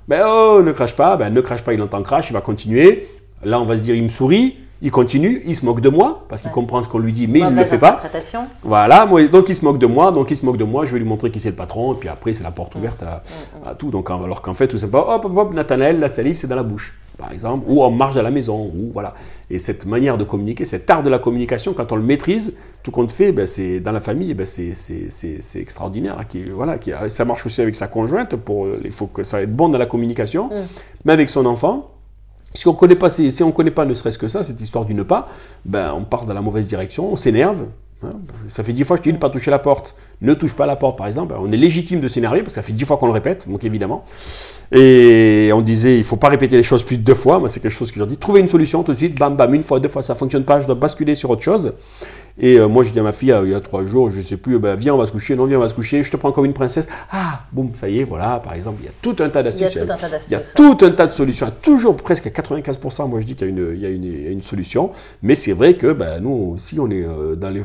ben 0.08 0.24
oh 0.26 0.62
ne 0.64 0.72
crache 0.72 0.96
pas, 0.96 1.18
ben 1.18 1.34
ne 1.34 1.42
crache 1.42 1.64
pas, 1.64 1.74
il 1.74 1.82
entend 1.82 2.02
crash, 2.02 2.30
il 2.30 2.34
va 2.34 2.42
continuer. 2.42 3.08
Là 3.44 3.60
on 3.62 3.66
va 3.66 3.78
se 3.78 3.82
dire 3.82 3.96
il 3.96 4.04
me 4.04 4.10
sourit, 4.10 4.56
il 4.82 4.92
continue, 4.92 5.42
il 5.46 5.56
se 5.56 5.66
moque 5.66 5.82
de 5.82 5.90
moi, 5.90 6.26
parce 6.30 6.42
qu'il 6.44 6.50
Ouais. 6.50 6.54
comprend 6.56 6.82
ce 6.84 6.88
qu'on 6.88 7.00
lui 7.00 7.12
dit, 7.12 7.26
mais 7.28 7.40
il 7.40 7.46
ne 7.46 7.50
le 7.62 7.66
fait 7.66 7.78
pas. 7.80 8.00
Voilà, 8.64 9.08
moi, 9.08 9.24
donc 9.28 9.50
il 9.50 9.56
se 9.56 9.66
moque 9.66 9.80
de 9.80 9.88
moi, 9.88 10.12
donc 10.12 10.30
il 10.30 10.38
se 10.38 10.46
moque 10.46 10.58
de 10.58 10.64
moi, 10.64 10.86
je 10.86 10.94
vais 10.94 11.00
lui 11.00 11.06
montrer 11.06 11.32
qui 11.32 11.40
c'est 11.40 11.50
le 11.50 11.56
patron, 11.56 11.94
et 11.94 11.98
puis 11.98 12.10
après 12.10 12.34
c'est 12.36 12.44
la 12.44 12.52
porte 12.52 12.76
ouverte 12.76 13.02
à, 13.02 13.24
à 13.68 13.74
tout. 13.74 13.90
Donc, 13.90 14.12
en- 14.12 14.24
alors 14.24 14.44
qu'en 14.44 14.54
fait, 14.54 14.68
tout 14.68 14.78
simplement, 14.78 15.10
hop, 15.10 15.26
hop, 15.26 15.36
hop, 15.36 15.54
Nathanaël, 15.56 16.00
la 16.00 16.10
salive, 16.10 16.36
c'est 16.36 16.46
dans 16.46 16.56
la 16.56 16.62
bouche, 16.62 16.96
par 17.18 17.32
exemple, 17.32 17.66
ou 17.68 17.84
on 17.84 17.90
marche 17.90 18.18
à 18.18 18.22
la 18.22 18.30
maison, 18.30 18.66
ou 18.66 18.92
voilà. 18.94 19.16
Et 19.50 19.58
cette 19.58 19.88
manière 19.88 20.16
de 20.16 20.24
communiquer, 20.26 20.64
cet 20.64 20.88
art 20.92 21.02
de 21.02 21.10
la 21.10 21.18
communication, 21.18 21.74
quand 21.74 21.92
on 21.92 21.96
le 21.96 22.04
maîtrise, 22.04 22.54
tout 22.84 22.92
compte 22.92 23.12
fait, 23.12 23.32
ben, 23.32 23.48
c'est 23.48 23.80
dans 23.80 23.92
la 23.92 24.00
famille, 24.00 24.36
ben, 24.36 24.46
c'est, 24.46 24.74
extraordinaire. 25.56 26.18
Qui, 26.30 26.44
voilà, 26.46 26.78
qui, 26.78 26.92
ça 27.08 27.26
marche 27.26 27.48
aussi 27.48 27.62
avec 27.62 27.74
sa 27.74 27.88
conjointe, 27.88 28.36
pour, 28.36 28.68
il 28.84 28.92
faut 28.92 29.08
que 29.08 29.24
ça 29.24 29.42
être 29.42 29.56
bon 29.56 29.70
dans 29.70 29.80
la 29.80 29.88
communication, 29.88 30.52
mais 31.04 31.14
avec 31.14 31.30
son 31.32 31.48
enfant. 31.48 31.92
Si 32.54 32.68
on 32.68 32.74
connaît 32.74 32.96
pas, 32.96 33.10
si 33.10 33.44
on 33.44 33.52
connaît 33.52 33.72
pas 33.72 33.86
ne 33.86 33.94
serait-ce 33.94 34.18
que 34.18 34.28
ça, 34.28 34.42
cette 34.42 34.60
histoire 34.60 34.86
du 34.86 34.94
ne 34.94 35.04
pas, 35.04 35.28
ben 35.66 35.94
on 35.96 36.04
part 36.04 36.26
dans 36.26 36.34
la 36.34 36.42
mauvaise 36.42 36.68
direction, 36.68 37.12
on 37.12 37.16
s'énerve. 37.16 37.68
hein. 38.04 38.14
Ça 38.48 38.64
fait 38.64 38.74
dix 38.74 38.84
fois 38.84 38.98
que 38.98 39.02
je 39.02 39.04
te 39.04 39.10
dis 39.10 39.14
ne 39.14 39.20
pas 39.20 39.30
toucher 39.30 39.52
la 39.52 39.60
porte. 39.60 39.96
Ne 40.22 40.34
touche 40.34 40.54
pas 40.54 40.66
la 40.66 40.76
porte, 40.76 40.98
par 40.98 41.08
exemple. 41.08 41.34
Ben, 41.34 41.40
on 41.42 41.52
est 41.52 41.58
légitime 41.58 42.00
de 42.00 42.08
s'énerver 42.08 42.40
parce 42.40 42.50
que 42.50 42.54
ça 42.56 42.62
fait 42.64 42.74
dix 42.74 42.86
fois 42.86 42.98
qu'on 42.98 43.08
le 43.08 43.12
répète, 43.12 43.48
donc 43.48 43.64
évidemment. 43.64 44.04
Et 44.72 45.52
on 45.54 45.62
disait, 45.62 45.98
il 45.98 46.04
faut 46.04 46.16
pas 46.16 46.30
répéter 46.30 46.58
les 46.58 46.64
choses 46.64 46.84
plus 46.84 46.98
de 46.98 47.04
deux 47.04 47.14
fois. 47.14 47.38
Moi, 47.40 47.48
c'est 47.50 47.60
quelque 47.60 47.72
chose 47.72 47.92
que 47.92 48.00
je 48.00 48.06
dis. 48.06 48.18
Trouvez 48.18 48.40
une 48.40 48.50
solution 48.50 48.82
tout 48.84 48.92
de 48.92 48.98
suite, 48.98 49.18
bam, 49.20 49.36
bam, 49.36 49.54
une 49.54 49.64
fois, 49.64 49.80
deux 49.80 49.90
fois, 49.90 50.02
ça 50.02 50.16
fonctionne 50.16 50.44
pas, 50.44 50.60
je 50.60 50.66
dois 50.66 50.76
basculer 50.76 51.16
sur 51.16 51.30
autre 51.30 51.44
chose. 51.44 51.74
Et 52.40 52.60
euh, 52.60 52.68
moi, 52.68 52.84
je 52.84 52.92
dis 52.92 53.00
à 53.00 53.04
ma 53.04 53.12
fille, 53.12 53.32
euh, 53.32 53.46
il 53.46 53.52
y 53.52 53.56
a 53.56 53.60
trois 53.62 53.84
jours, 53.84 54.10
je 54.12 54.22
sais 54.22 54.38
plus, 54.38 54.60
ben, 54.60 54.76
viens, 54.76 54.94
on 54.94 54.98
va 54.98 55.06
se 55.08 55.12
coucher, 55.12 55.36
non, 55.36 55.46
viens, 55.46 55.58
on 55.58 55.62
va 55.62 55.70
se 55.70 55.74
coucher, 55.74 56.04
je 56.04 56.12
te 56.12 56.18
prends 56.18 56.32
comme 56.32 56.46
une 56.46 56.54
princesse. 56.54 56.88
Ah, 57.12 57.44
boum, 57.52 57.72
ça 57.74 57.90
y 57.90 58.00
est, 58.00 58.04
voilà, 58.04 58.40
par 58.44 58.54
exemple, 58.54 58.78
il 58.82 58.86
y 58.86 58.90
a 58.90 58.92
tout 59.02 59.16
un 59.24 59.30
tas 59.30 59.42
Il 59.42 59.46
y 59.46 59.48
a 59.48 59.52
d'astuces. 59.52 59.74
tout 59.74 59.80
un 59.82 59.86
tas 59.98 60.10
d'astuces. 60.10 60.28
Il 60.30 60.34
y 60.34 60.36
a 60.36 60.40
tout 60.40 60.78
un 60.86 60.92
tas 60.92 61.08
de 61.08 61.12
solutions. 61.12 61.52
Toujours 61.62 61.96
presque 61.98 62.28
à 62.28 62.30
95%, 62.30 63.10
moi 63.10 63.22
je 63.22 63.26
dis 63.26 63.36
qu'il 63.36 63.48
y 63.48 63.50
a 63.86 63.90
une, 63.90 64.04
y 64.04 64.34
y 64.34 64.38
a 64.38 64.42
solution. 64.44 64.92
Mais 65.24 65.36
c'est 65.36 65.54
vrai 65.54 65.74
que 65.76 65.94
ben, 65.94 66.22
nous 66.22 66.54
aussi, 66.56 66.80
on 66.80 66.90
est 66.92 67.04
euh, 67.04 67.36
dans 67.36 67.50
les 67.50 67.64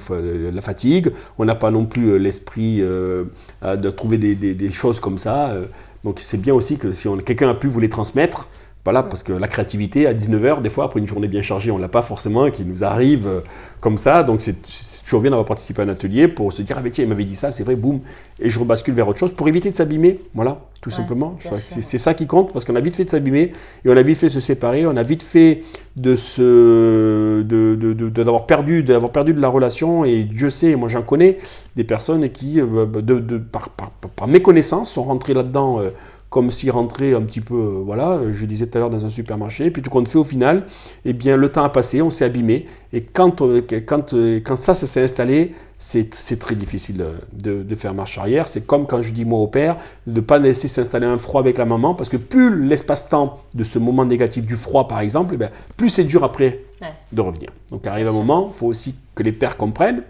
la 0.52 0.60
fatigue. 0.62 1.12
On 1.38 1.44
n'a 1.44 1.54
pas 1.54 1.70
non 1.70 1.84
plus 1.84 2.08
euh, 2.12 2.16
l'esprit 2.16 2.78
euh, 2.80 3.24
de 3.62 3.90
trouver 3.90 4.16
des, 4.18 4.34
des- 4.34 4.54
des 4.54 4.70
choses 4.72 5.00
comme 5.00 5.18
ça. 5.18 5.50
euh. 5.50 5.64
Donc 6.04 6.18
c'est 6.20 6.40
bien 6.40 6.52
aussi 6.54 6.78
que 6.78 6.90
si 6.92 7.06
quelqu'un 7.24 7.48
a 7.50 7.54
pu 7.54 7.68
vous 7.68 7.78
les 7.78 7.88
transmettre, 7.88 8.48
voilà, 8.84 9.02
parce 9.04 9.22
que 9.22 9.32
la 9.32 9.46
créativité 9.46 10.06
à 10.08 10.12
19h, 10.14 10.60
des 10.60 10.68
fois, 10.68 10.84
après 10.86 10.98
une 10.98 11.06
journée 11.06 11.28
bien 11.28 11.42
chargée, 11.42 11.70
on 11.70 11.78
l'a 11.78 11.88
pas 11.88 12.02
forcément, 12.02 12.50
qui 12.50 12.64
nous 12.64 12.82
arrive 12.82 13.28
euh, 13.28 13.40
comme 13.80 13.96
ça. 13.96 14.24
Donc 14.24 14.40
c'est 14.40 14.56
toujours 15.04 15.20
bien 15.20 15.30
d'avoir 15.30 15.46
participé 15.46 15.82
à 15.82 15.84
un 15.84 15.88
atelier 15.88 16.26
pour 16.26 16.52
se 16.52 16.62
dire, 16.62 16.76
ah 16.78 16.82
mais 16.82 16.90
tiens, 16.90 17.04
il 17.04 17.08
m'avait 17.08 17.24
dit 17.24 17.36
ça, 17.36 17.50
c'est 17.52 17.62
vrai, 17.62 17.76
boum, 17.76 18.00
et 18.40 18.48
je 18.50 18.58
rebascule 18.58 18.94
vers 18.94 19.06
autre 19.06 19.18
chose 19.20 19.32
pour 19.32 19.46
éviter 19.46 19.70
de 19.70 19.76
s'abîmer. 19.76 20.20
Voilà, 20.34 20.58
tout 20.80 20.90
Ouais, 20.90 20.96
simplement. 20.96 21.38
C'est 21.60 21.98
ça 21.98 22.14
qui 22.14 22.26
compte, 22.26 22.52
parce 22.52 22.64
qu'on 22.64 22.74
a 22.74 22.80
vite 22.80 22.96
fait 22.96 23.04
de 23.04 23.10
s'abîmer, 23.10 23.52
et 23.84 23.88
on 23.88 23.96
a 23.96 24.02
vite 24.02 24.18
fait 24.18 24.26
de 24.26 24.32
se 24.32 24.40
séparer, 24.40 24.84
on 24.86 24.96
a 24.96 25.02
vite 25.04 25.22
fait 25.22 25.60
de 25.94 26.16
se, 26.16 27.42
de, 27.42 27.42
de- 27.76 27.92
de- 27.92 28.08
de- 28.08 28.08
d'avoir 28.24 28.46
perdu, 28.46 28.82
d'avoir 28.82 29.12
perdu 29.12 29.32
de 29.32 29.40
la 29.40 29.48
relation, 29.48 30.04
et 30.04 30.24
Dieu 30.24 30.50
sait, 30.50 30.74
moi 30.76 30.88
j'en 30.88 31.02
connais 31.02 31.38
des 31.76 31.84
personnes 31.84 32.28
qui, 32.30 32.60
euh, 32.60 32.86
de, 32.86 33.18
de- 33.20 33.38
par, 33.38 33.68
par, 33.70 33.90
par 33.90 34.26
méconnaissance, 34.28 34.90
sont 34.90 35.04
rentrées 35.04 35.34
là-dedans. 35.34 35.80
euh, 35.80 35.90
comme 36.32 36.50
s'ils 36.50 36.70
rentraient 36.70 37.12
un 37.12 37.20
petit 37.20 37.42
peu, 37.42 37.54
euh, 37.54 37.82
voilà, 37.84 38.12
euh, 38.12 38.32
je 38.32 38.46
disais 38.46 38.66
tout 38.66 38.78
à 38.78 38.80
l'heure 38.80 38.88
dans 38.90 39.04
un 39.04 39.10
supermarché, 39.10 39.70
puis 39.70 39.82
tout 39.82 39.90
compte 39.90 40.08
fait 40.08 40.16
au 40.16 40.24
final, 40.24 40.64
eh 41.04 41.12
bien 41.12 41.36
le 41.36 41.50
temps 41.50 41.62
a 41.62 41.68
passé, 41.68 42.00
on 42.00 42.08
s'est 42.08 42.24
abîmé, 42.24 42.66
et 42.94 43.02
quand, 43.02 43.42
euh, 43.42 43.60
quand, 43.86 44.14
quand 44.42 44.56
ça, 44.56 44.74
ça 44.74 44.86
s'est 44.86 45.02
installé, 45.02 45.52
c'est 45.76 46.38
très 46.38 46.54
difficile 46.54 47.04
de, 47.32 47.62
de 47.62 47.74
faire 47.74 47.92
marche 47.92 48.16
arrière. 48.16 48.46
C'est 48.48 48.64
comme 48.66 48.86
quand 48.86 49.02
je 49.02 49.12
dis 49.12 49.24
moi 49.24 49.40
au 49.40 49.48
père, 49.48 49.76
de 50.06 50.14
ne 50.14 50.20
pas 50.20 50.38
laisser 50.38 50.68
s'installer 50.68 51.06
un 51.06 51.18
froid 51.18 51.40
avec 51.40 51.58
la 51.58 51.64
maman, 51.66 51.94
parce 51.94 52.08
que 52.08 52.16
plus 52.16 52.64
l'espace-temps 52.66 53.38
de 53.52 53.64
ce 53.64 53.78
moment 53.78 54.04
négatif 54.06 54.46
du 54.46 54.56
froid, 54.56 54.88
par 54.88 55.00
exemple, 55.00 55.34
eh 55.34 55.36
bien, 55.36 55.50
plus 55.76 55.90
c'est 55.90 56.04
dur 56.04 56.24
après 56.24 56.60
Ouais. 56.80 56.88
de 57.12 57.20
revenir. 57.20 57.50
Donc 57.70 57.86
arrive 57.86 58.08
un 58.08 58.12
moment, 58.12 58.50
il 58.52 58.56
faut 58.58 58.66
aussi 58.66 58.94
que 59.14 59.22
les 59.22 59.32
pères 59.32 59.56
comprennent. 59.56 60.02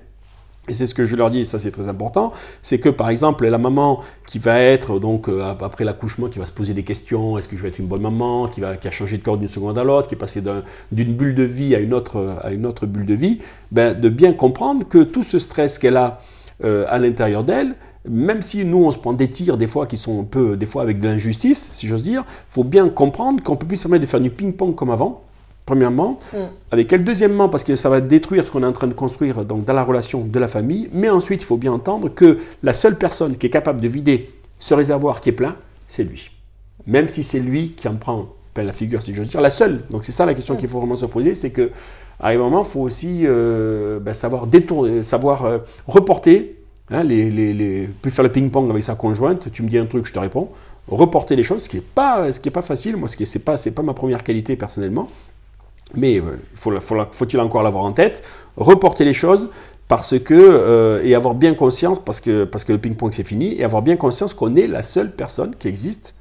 Et 0.68 0.74
c'est 0.74 0.86
ce 0.86 0.94
que 0.94 1.04
je 1.04 1.16
leur 1.16 1.28
dis, 1.30 1.40
et 1.40 1.44
ça 1.44 1.58
c'est 1.58 1.72
très 1.72 1.88
important, 1.88 2.30
c'est 2.62 2.78
que 2.78 2.88
par 2.88 3.10
exemple 3.10 3.44
la 3.48 3.58
maman 3.58 4.00
qui 4.28 4.38
va 4.38 4.60
être 4.60 5.00
donc 5.00 5.28
euh, 5.28 5.42
ap- 5.42 5.62
après 5.64 5.82
l'accouchement, 5.82 6.28
qui 6.28 6.38
va 6.38 6.46
se 6.46 6.52
poser 6.52 6.72
des 6.72 6.84
questions, 6.84 7.36
est-ce 7.36 7.48
que 7.48 7.56
je 7.56 7.62
vais 7.62 7.68
être 7.68 7.80
une 7.80 7.88
bonne 7.88 8.02
maman, 8.02 8.46
qui, 8.46 8.60
va, 8.60 8.76
qui 8.76 8.86
a 8.86 8.92
changé 8.92 9.18
de 9.18 9.24
corps 9.24 9.36
d'une 9.38 9.48
seconde 9.48 9.76
à 9.76 9.82
l'autre, 9.82 10.06
qui 10.06 10.14
est 10.14 10.18
passée 10.18 10.40
d'un- 10.40 10.62
d'une 10.92 11.14
bulle 11.14 11.34
de 11.34 11.42
vie 11.42 11.74
à 11.74 11.80
une 11.80 11.92
autre 11.92 12.38
à 12.44 12.52
une 12.52 12.64
autre 12.64 12.86
bulle 12.86 13.06
de 13.06 13.14
vie, 13.14 13.38
ben, 13.72 13.98
de 14.00 14.08
bien 14.08 14.32
comprendre 14.32 14.86
que 14.88 15.02
tout 15.02 15.24
ce 15.24 15.40
stress 15.40 15.80
qu'elle 15.80 15.96
a 15.96 16.20
euh, 16.64 16.84
à 16.88 17.00
l'intérieur 17.00 17.42
d'elle, 17.42 17.74
même 18.08 18.40
si 18.40 18.64
nous 18.64 18.84
on 18.84 18.92
se 18.92 18.98
prend 18.98 19.14
des 19.14 19.28
tirs 19.28 19.56
des 19.56 19.66
fois 19.66 19.88
qui 19.88 19.96
sont 19.96 20.20
un 20.20 20.24
peu 20.24 20.56
des 20.56 20.66
fois 20.66 20.82
avec 20.82 21.00
de 21.00 21.08
l'injustice, 21.08 21.70
si 21.72 21.88
j'ose 21.88 22.04
dire, 22.04 22.24
faut 22.48 22.62
bien 22.62 22.88
comprendre 22.88 23.42
qu'on 23.42 23.56
peut 23.56 23.66
plus 23.66 23.78
se 23.78 23.82
permettre 23.82 24.02
de 24.04 24.08
faire 24.10 24.20
du 24.20 24.30
ping-pong 24.30 24.76
comme 24.76 24.90
avant. 24.90 25.24
Premièrement, 25.64 26.18
Mm. 26.32 26.36
avec 26.72 26.92
elle. 26.92 27.04
Deuxièmement, 27.04 27.48
parce 27.48 27.62
que 27.64 27.76
ça 27.76 27.88
va 27.88 28.00
détruire 28.00 28.44
ce 28.44 28.50
qu'on 28.50 28.62
est 28.62 28.66
en 28.66 28.72
train 28.72 28.88
de 28.88 28.94
construire 28.94 29.44
donc, 29.44 29.64
dans 29.64 29.72
la 29.72 29.84
relation 29.84 30.24
de 30.24 30.38
la 30.38 30.48
famille. 30.48 30.88
Mais 30.92 31.08
ensuite, 31.08 31.42
il 31.42 31.44
faut 31.46 31.56
bien 31.56 31.72
entendre 31.72 32.08
que 32.08 32.38
la 32.62 32.72
seule 32.74 32.98
personne 32.98 33.36
qui 33.36 33.46
est 33.46 33.50
capable 33.50 33.80
de 33.80 33.88
vider 33.88 34.30
ce 34.58 34.74
réservoir 34.74 35.20
qui 35.20 35.28
est 35.28 35.32
plein, 35.32 35.54
c'est 35.86 36.02
lui. 36.04 36.30
Même 36.86 37.08
si 37.08 37.22
c'est 37.22 37.38
lui 37.40 37.70
qui 37.76 37.86
en 37.88 37.94
prend 37.94 38.26
la 38.56 38.72
figure, 38.72 39.00
si 39.02 39.14
j'ose 39.14 39.28
dire, 39.28 39.40
la 39.40 39.50
seule. 39.50 39.82
Donc 39.90 40.04
c'est 40.04 40.12
ça 40.12 40.26
la 40.26 40.34
question 40.34 40.56
qu'il 40.56 40.68
faut 40.68 40.78
vraiment 40.78 40.94
se 40.96 41.06
poser, 41.06 41.32
c'est 41.34 41.50
que 41.50 41.70
à 42.20 42.28
un 42.30 42.36
moment, 42.38 42.62
il 42.62 42.68
faut 42.68 42.80
aussi 42.80 43.20
euh, 43.24 43.98
ben, 44.00 44.12
savoir 44.12 44.46
détourner, 44.46 45.02
savoir 45.04 45.44
euh, 45.44 45.58
reporter. 45.86 46.56
hein, 46.90 47.02
les, 47.04 47.30
les, 47.30 47.54
les- 47.54 47.88
plus 48.02 48.10
faire 48.10 48.24
le 48.24 48.30
ping-pong 48.32 48.68
avec 48.70 48.82
sa 48.82 48.94
conjointe, 48.96 49.50
tu 49.52 49.62
me 49.62 49.68
dis 49.68 49.78
un 49.78 49.86
truc, 49.86 50.04
je 50.06 50.12
te 50.12 50.18
réponds. 50.18 50.48
Reporter 50.88 51.36
les 51.36 51.44
choses, 51.44 51.62
ce 51.62 51.68
qui 51.68 51.76
n'est 51.76 51.82
pas, 51.82 52.30
ce 52.32 52.40
qui 52.40 52.48
est 52.48 52.52
pas 52.52 52.60
facile. 52.62 52.96
Moi, 52.96 53.06
ce 53.08 53.16
qui 53.16 53.22
est, 53.22 53.26
c'est 53.26 53.38
pas, 53.38 53.54
pas 53.56 53.82
ma 53.82 53.94
première 53.94 54.22
qualité 54.24 54.56
personnellement. 54.56 55.08
Mais 55.94 56.20
euh, 56.20 56.38
faut-il 56.54 57.40
encore 57.40 57.62
l'avoir 57.62 57.84
en 57.84 57.92
tête? 57.92 58.22
Reporter 58.56 59.04
les 59.04 59.14
choses 59.14 59.48
parce 59.88 60.18
que 60.18 60.34
euh, 60.34 61.02
et 61.04 61.14
avoir 61.14 61.34
bien 61.34 61.54
conscience 61.54 61.98
parce 61.98 62.20
que 62.20 62.44
parce 62.44 62.64
que 62.64 62.72
le 62.72 62.78
ping-pong 62.78 63.12
c'est 63.12 63.24
fini 63.24 63.54
et 63.58 63.64
avoir 63.64 63.82
bien 63.82 63.96
conscience 63.96 64.32
qu'on 64.32 64.56
est 64.56 64.66
la 64.66 64.80
seule 64.80 65.10
personne 65.10 65.54
qui 65.58 65.68
existe 65.68 66.14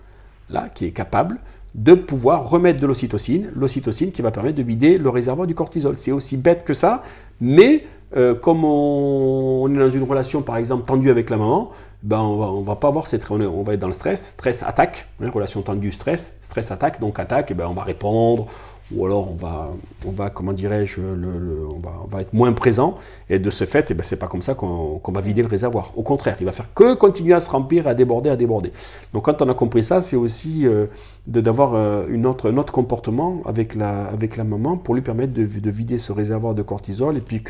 là 0.50 0.68
qui 0.74 0.86
est 0.86 0.92
capable 0.92 1.38
de 1.74 1.94
pouvoir 1.94 2.50
remettre 2.50 2.82
de 2.82 2.88
l'ocytocine, 2.88 3.50
l'ocytocine 3.56 4.12
qui 4.12 4.22
va 4.22 4.32
permettre 4.32 4.58
de 4.58 4.64
vider 4.64 4.98
le 4.98 5.10
réservoir 5.10 5.48
du 5.48 5.56
cortisol. 5.56 5.98
C'est 5.98 6.12
aussi 6.12 6.36
bête 6.36 6.66
que 6.66 6.74
ça, 6.74 7.02
mais 7.40 7.86
euh, 8.18 8.36
comme 8.36 8.66
on, 8.66 9.74
est 9.74 9.80
dans 9.80 9.90
une 9.90 10.04
relation 10.04 10.42
par 10.42 10.58
exemple 10.58 10.86
tendue 10.86 11.10
avec 11.10 11.30
la 11.30 11.38
maman, 11.38 11.72
ben 12.04 12.20
on 12.20 12.38
va, 12.38 12.46
on 12.48 12.62
va 12.62 12.76
pas 12.76 12.92
cette, 13.06 13.30
on, 13.32 13.64
va 13.64 13.74
être 13.74 13.80
dans 13.80 13.88
le 13.88 13.94
stress, 13.94 14.32
stress 14.32 14.64
attaque, 14.64 15.08
hein, 15.24 15.30
relation 15.34 15.62
tendue 15.62 15.94
stress, 15.94 16.36
stress 16.42 16.72
attaque, 16.72 17.00
donc 17.00 17.20
attaque, 17.20 17.52
et 17.52 17.54
ben 17.54 17.68
on 17.70 17.74
va 17.74 17.84
répondre, 17.84 18.48
ou 18.96 19.06
alors 19.06 19.32
on 19.32 19.36
va, 19.36 19.72
on 20.06 20.12
va 20.12 20.30
comment 20.30 20.54
dirais-je, 20.54 21.00
on, 21.02 21.82
on 22.04 22.08
va 22.08 22.22
être 22.22 22.34
moins 22.34 22.52
présent, 22.54 22.96
et 23.30 23.40
de 23.40 23.50
ce 23.50 23.66
fait, 23.66 23.92
eh 23.92 23.94
ben, 23.94 24.04
c'est 24.04 24.18
pas 24.20 24.28
comme 24.28 24.42
ça 24.42 24.54
qu'on 24.54 25.02
va 25.08 25.22
vider 25.22 25.42
le 25.42 25.48
réservoir. 25.48 25.92
Au 25.96 26.04
contraire, 26.04 26.38
il 26.40 26.46
va 26.46 26.52
faire 26.52 26.74
que 26.74 26.94
continuer 26.96 27.34
à 27.34 27.40
se 27.40 27.50
remplir, 27.50 27.88
à 27.88 27.94
déborder, 27.94 28.30
à 28.30 28.36
déborder. 28.36 28.72
Donc 29.14 29.26
quand 29.26 29.42
on 29.42 29.50
a 29.50 29.54
compris 29.54 29.84
ça, 29.84 30.02
c'est 30.02 30.16
aussi 30.16 30.68
euh, 30.68 30.86
d'avoir 31.28 31.76
euh, 31.76 32.06
autre, 32.26 32.52
un 32.52 32.58
autre 32.58 32.74
comportement 32.74 33.42
avec 33.46 33.76
la, 33.76 34.06
avec 34.08 34.38
la 34.38 34.44
maman 34.44 34.78
pour 34.78 34.96
lui 34.96 35.02
permettre 35.02 35.34
de, 35.34 35.46
de 35.46 35.70
vider 35.72 35.98
ce 35.98 36.12
réservoir 36.12 36.56
de 36.56 36.62
cortisol 36.62 37.18
et 37.18 37.22
puis 37.22 37.44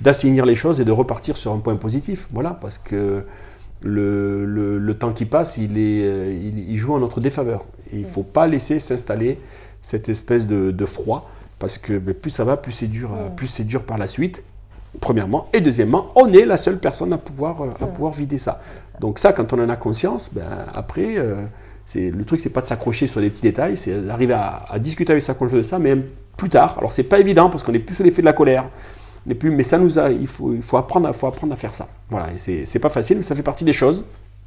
d'assainir 0.00 0.46
les 0.46 0.54
choses 0.54 0.80
et 0.80 0.84
de 0.84 0.92
repartir 0.92 1.36
sur 1.36 1.52
un 1.52 1.58
point 1.58 1.76
positif. 1.76 2.28
Voilà, 2.32 2.50
parce 2.50 2.78
que 2.78 3.24
le, 3.82 4.44
le- 4.78 4.94
temps 4.94 5.12
qui 5.12 5.26
passe, 5.26 5.58
il, 5.58 5.76
est, 5.76 6.02
euh, 6.04 6.32
il, 6.32 6.76
joue 6.76 6.94
en 6.94 7.00
notre 7.00 7.20
défaveur. 7.20 7.66
Il 7.92 8.00
ne 8.02 8.06
faut 8.06 8.22
pas 8.22 8.46
laisser 8.46 8.80
s'installer 8.80 9.38
cette 9.84 10.08
espèce 10.08 10.46
de, 10.46 10.70
de 10.70 10.86
froid, 10.86 11.28
parce 11.58 11.76
que 11.78 11.98
ben, 11.98 12.14
plus 12.14 12.30
ça 12.30 12.42
va, 12.44 12.56
plus 12.56 12.72
c'est 12.72 12.86
dur, 12.88 13.10
euh, 13.12 13.28
plus 13.28 13.46
c'est 13.46 13.64
dur 13.64 13.82
par 13.84 13.98
la 13.98 14.06
suite. 14.06 14.42
Premièrement, 15.00 15.48
et 15.52 15.60
deuxièmement, 15.60 16.06
on 16.14 16.32
est 16.32 16.44
la 16.46 16.56
seule 16.56 16.78
personne 16.78 17.12
à 17.12 17.18
pouvoir, 17.18 17.60
euh, 17.62 17.68
à 17.82 17.86
pouvoir 17.86 18.12
vider 18.12 18.38
ça. 18.38 18.60
Donc 19.00 19.18
ça, 19.18 19.32
quand 19.32 19.52
on 19.52 19.58
en 19.62 19.68
a 19.68 19.76
conscience, 19.76 20.30
ben, 20.32 20.44
après, 20.74 21.16
euh, 21.18 21.44
c'est 21.84 22.10
le 22.10 22.24
truc, 22.24 22.38
c'est 22.40 22.48
pas 22.50 22.60
de 22.60 22.66
s'accrocher 22.66 23.06
sur 23.08 23.20
les 23.20 23.28
petits 23.28 23.42
détails, 23.42 23.76
c'est 23.76 24.06
d'arriver 24.06 24.34
à, 24.34 24.64
à 24.70 24.78
discuter 24.78 25.10
avec 25.12 25.22
sa 25.22 25.34
conjointe 25.34 25.58
de 25.58 25.66
ça, 25.66 25.78
mais 25.80 25.90
même 25.90 26.04
plus 26.36 26.48
tard. 26.48 26.76
Alors 26.78 26.92
c'est 26.92 27.02
pas 27.02 27.18
évident 27.18 27.50
parce 27.50 27.62
qu'on 27.64 27.74
est 27.74 27.80
plus 27.80 27.94
sous 27.96 28.02
l'effet 28.04 28.22
de 28.22 28.26
la 28.26 28.32
colère. 28.32 28.70
On 29.26 29.30
est 29.30 29.34
plus, 29.34 29.50
mais 29.50 29.64
ça 29.64 29.78
nous 29.78 29.98
a, 29.98 30.10
il 30.10 30.26
faut, 30.28 30.52
il 30.54 30.62
faut 30.62 30.76
apprendre, 30.76 31.08
à- 31.08 31.12
faut 31.12 31.26
apprendre 31.26 31.52
à 31.52 31.56
faire 31.56 31.74
ça. 31.74 31.88
Voilà, 32.08 32.32
et 32.32 32.38
c'est 32.38 32.64
c'est 32.64 32.78
pas 32.78 32.88
facile, 32.90 33.16
mais 33.18 33.22
ça 33.24 33.34
fait 33.34 33.42
partie 33.42 33.64
des 33.64 33.72
choses, 33.72 34.04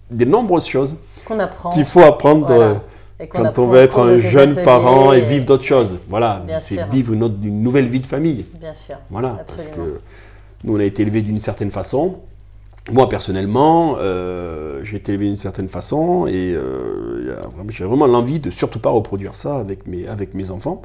des 0.10 0.26
nombreuses 0.26 0.67
choses 0.67 0.95
Qu'on 1.26 1.39
apprend. 1.39 1.69
qu'il 1.71 1.84
faut 1.86 2.02
apprendre. 2.04 2.45
Voilà. 2.47 2.63
euh, 2.63 2.73
et 3.19 3.27
quand 3.27 3.58
on 3.58 3.69
au 3.69 3.75
être 3.75 3.99
un 3.99 4.19
jeune 4.19 4.56
parent 4.63 5.12
et 5.13 5.21
vivre 5.21 5.45
d'autres 5.45 5.63
choses. 5.63 5.97
Voilà, 6.08 6.43
c'est 6.60 6.88
vivre 6.89 7.13
une, 7.13 7.23
autre- 7.23 7.36
une 7.43 7.63
nouvelle 7.63 7.86
vie 7.88 7.99
de 7.99 8.06
famille. 8.06 8.45
Bien 8.60 8.73
sûr. 8.73 8.95
Voilà, 9.10 9.43
parce 9.47 9.67
que 9.67 9.97
nous, 10.63 10.75
on 10.75 10.80
a 10.80 10.84
été 10.84 11.01
élevés 11.03 11.21
d'une 11.21 11.41
certaine 11.41 11.71
façon. 11.71 12.17
Moi, 12.91 13.10
personnellement, 13.10 13.97
euh, 13.99 14.80
j'ai 14.84 14.97
été 14.97 15.12
élevé 15.12 15.25
d'une 15.25 15.36
certaine 15.36 15.67
façon 15.67 16.25
et 16.25 16.53
euh, 16.53 17.36
j'ai 17.67 17.84
vraiment 17.84 18.08
l'envie 18.08 18.39
de 18.39 18.49
surtout 18.49 18.80
pas 18.80 18.89
reproduire 18.89 19.36
ça 19.36 19.58
avec 19.58 19.88
mes, 19.88 20.08
avec 20.08 20.34
mes 20.34 20.51
enfants. 20.51 20.82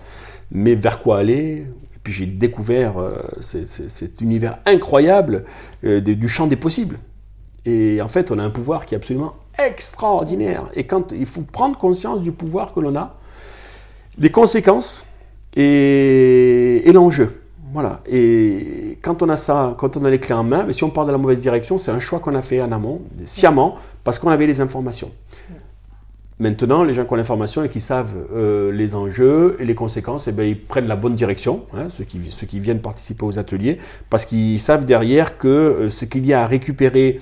Mais 0.50 0.74
vers 0.74 1.00
quoi 1.00 1.18
aller? 1.18 1.64
Et 1.94 1.98
puis 2.02 2.12
j'ai 2.12 2.26
découvert 2.26 2.98
euh, 2.98 3.22
cet 3.40 4.20
univers 4.20 4.58
incroyable 4.66 5.44
euh, 5.84 6.00
du 6.00 6.28
champ 6.28 6.48
des 6.48 6.56
possibles. 6.56 6.98
Et 7.66 8.02
en 8.02 8.08
fait, 8.08 8.32
on 8.32 8.38
a 8.40 8.42
un 8.42 8.50
pouvoir 8.50 8.84
qui 8.84 8.94
est 8.94 8.96
absolument 8.96 9.34
extraordinaire. 9.58 10.70
Et 10.74 10.84
quand 10.84 11.12
il 11.12 11.26
faut 11.26 11.42
prendre 11.42 11.76
conscience 11.78 12.22
du 12.22 12.32
pouvoir 12.32 12.72
que 12.72 12.80
l'on 12.80 12.96
a, 12.96 13.16
des 14.18 14.30
conséquences 14.30 15.06
et, 15.56 16.88
et 16.88 16.92
l'enjeu. 16.92 17.42
Voilà. 17.72 18.00
Et 18.06 18.98
quand 19.00 19.22
on 19.22 19.28
a 19.30 19.36
ça, 19.36 19.74
quand 19.78 19.96
on 19.96 20.04
a 20.04 20.10
les 20.10 20.20
clés 20.20 20.34
en 20.34 20.44
main, 20.44 20.64
mais 20.66 20.74
si 20.74 20.84
on 20.84 20.90
part 20.90 21.06
dans 21.06 21.12
la 21.12 21.18
mauvaise 21.18 21.40
direction, 21.40 21.78
c'est 21.78 21.90
un 21.90 22.00
choix 22.00 22.18
qu'on 22.18 22.34
a 22.34 22.42
fait 22.42 22.60
en 22.60 22.70
amont, 22.70 23.00
sciemment, 23.24 23.76
parce 24.04 24.18
qu'on 24.18 24.30
avait 24.30 24.46
les 24.46 24.60
informations. 24.60 25.10
Maintenant, 26.38 26.82
les 26.82 26.92
gens 26.92 27.04
qui 27.04 27.12
ont 27.12 27.16
l'information 27.16 27.62
et 27.62 27.68
qui 27.68 27.80
savent 27.80 28.16
euh, 28.34 28.72
les 28.72 28.94
enjeux 28.94 29.56
et 29.60 29.64
les 29.64 29.74
conséquences, 29.74 30.26
eh 30.26 30.32
bien, 30.32 30.44
ils 30.44 30.60
prennent 30.60 30.88
la 30.88 30.96
bonne 30.96 31.12
direction, 31.12 31.66
hein, 31.72 31.88
ceux, 31.88 32.04
qui, 32.04 32.18
ceux, 32.30 32.46
qui, 32.46 32.58
viennent 32.58 32.80
participer 32.80 33.24
aux 33.24 33.38
ateliers, 33.38 33.78
parce 34.10 34.24
qu'ils 34.24 34.58
savent 34.58 34.84
derrière 34.84 35.38
que 35.38 35.48
euh, 35.48 35.88
ce 35.88 36.04
qu'il 36.04 36.26
y 36.26 36.32
a 36.32 36.42
à 36.42 36.46
récupérer 36.46 37.20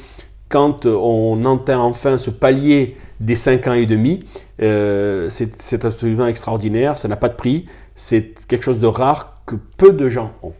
quand 0.50 0.84
on 0.84 1.42
entend 1.46 1.82
enfin 1.82 2.18
ce 2.18 2.28
palier 2.28 2.96
des 3.20 3.36
5 3.36 3.66
ans 3.68 3.72
et 3.72 3.86
demi, 3.86 4.24
euh, 4.60 5.28
c'est 5.30 5.84
absolument 5.86 6.26
extraordinaire, 6.26 6.98
ça 6.98 7.08
n'a 7.08 7.16
pas 7.16 7.30
de 7.30 7.36
prix, 7.36 7.64
c'est 7.94 8.46
quelque 8.46 8.64
chose 8.64 8.80
de 8.80 8.86
rare 8.86 9.40
que 9.46 9.56
peu 9.78 9.94
de 9.94 10.10
gens 10.10 10.32
ont. 10.42 10.52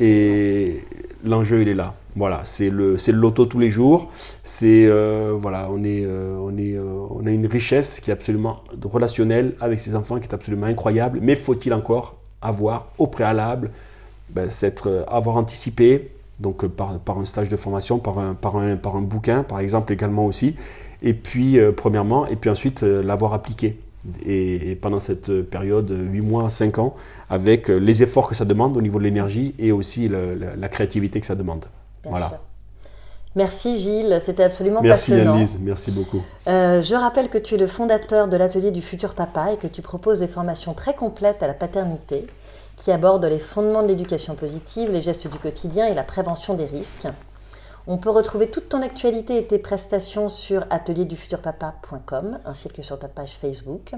Et 0.00 0.80
l'enjeu, 1.24 1.60
il 1.60 1.68
est 1.68 1.74
là. 1.74 1.94
Voilà, 2.16 2.40
c'est 2.44 2.70
le, 2.70 2.96
loto 3.12 3.46
tous 3.46 3.58
les 3.58 3.70
jours. 3.70 4.10
C'est 4.42 4.86
euh, 4.86 5.34
voilà, 5.38 5.68
on 5.70 5.82
euh, 5.84 6.50
euh, 6.50 7.26
a 7.26 7.30
une 7.30 7.46
richesse 7.46 8.00
qui 8.00 8.10
est 8.10 8.12
absolument 8.12 8.64
relationnelle 8.82 9.54
avec 9.60 9.78
ces 9.78 9.94
enfants 9.94 10.18
qui 10.18 10.28
est 10.28 10.34
absolument 10.34 10.66
incroyable. 10.66 11.20
Mais 11.22 11.34
faut-il 11.34 11.72
encore 11.72 12.16
avoir 12.42 12.88
au 12.98 13.06
préalable, 13.06 13.70
ben, 14.30 14.48
avoir 15.06 15.36
anticipé, 15.36 16.10
donc 16.40 16.66
par, 16.66 16.98
par, 16.98 17.18
un 17.18 17.24
stage 17.24 17.48
de 17.48 17.56
formation, 17.56 17.98
par 17.98 18.18
un, 18.18 18.34
par 18.34 18.56
un, 18.56 18.76
par 18.76 18.96
un 18.96 19.02
bouquin, 19.02 19.42
par 19.42 19.60
exemple 19.60 19.92
également 19.92 20.26
aussi. 20.26 20.56
Et 21.02 21.14
puis 21.14 21.58
premièrement, 21.76 22.26
et 22.26 22.36
puis 22.36 22.50
ensuite 22.50 22.82
l'avoir 22.82 23.32
appliqué. 23.32 23.80
Et, 24.26 24.76
pendant 24.76 24.98
cette 24.98 25.42
période, 25.42 25.90
8 25.90 26.20
mois, 26.20 26.50
5 26.50 26.78
ans, 26.78 26.94
avec 27.28 27.68
les 27.68 28.02
efforts 28.02 28.28
que 28.28 28.34
ça 28.34 28.44
demande 28.44 28.76
au 28.76 28.82
niveau 28.82 28.98
de 28.98 29.04
l'énergie 29.04 29.54
et 29.58 29.72
aussi 29.72 30.08
la 30.08 30.68
créativité 30.68 31.20
que 31.20 31.26
ça 31.26 31.34
demande 31.34 31.66
voilà. 32.04 32.40
Merci 33.36 33.78
Gilles, 33.78 34.18
c'était 34.20 34.42
absolument 34.42 34.80
merci 34.82 35.12
passionnant. 35.12 35.36
Merci 35.36 35.54
Anne-Lise, 35.54 35.60
merci 35.62 35.90
beaucoup. 35.92 36.22
Euh, 36.48 36.80
je 36.80 36.96
rappelle 36.96 37.28
que 37.28 37.38
tu 37.38 37.54
es 37.54 37.58
le 37.58 37.68
fondateur 37.68 38.26
de 38.26 38.36
l'atelier 38.36 38.72
du 38.72 38.82
futur 38.82 39.14
papa 39.14 39.52
et 39.52 39.56
que 39.56 39.68
tu 39.68 39.82
proposes 39.82 40.18
des 40.18 40.26
formations 40.26 40.74
très 40.74 40.94
complètes 40.94 41.40
à 41.42 41.46
la 41.46 41.54
paternité 41.54 42.26
qui 42.80 42.90
abordent 42.90 43.26
les 43.26 43.38
fondements 43.38 43.82
de 43.82 43.88
l'éducation 43.88 44.34
positive, 44.34 44.90
les 44.90 45.02
gestes 45.02 45.30
du 45.30 45.38
quotidien 45.38 45.86
et 45.86 45.92
la 45.92 46.02
prévention 46.02 46.54
des 46.54 46.64
risques. 46.64 47.06
On 47.86 47.98
peut 47.98 48.08
retrouver 48.08 48.50
toute 48.50 48.70
ton 48.70 48.80
actualité 48.80 49.36
et 49.36 49.46
tes 49.46 49.58
prestations 49.58 50.30
sur 50.30 50.64
atelierdufuturpapa.com 50.70 52.38
ainsi 52.46 52.70
que 52.70 52.80
sur 52.80 52.98
ta 52.98 53.08
page 53.08 53.36
Facebook. 53.36 53.92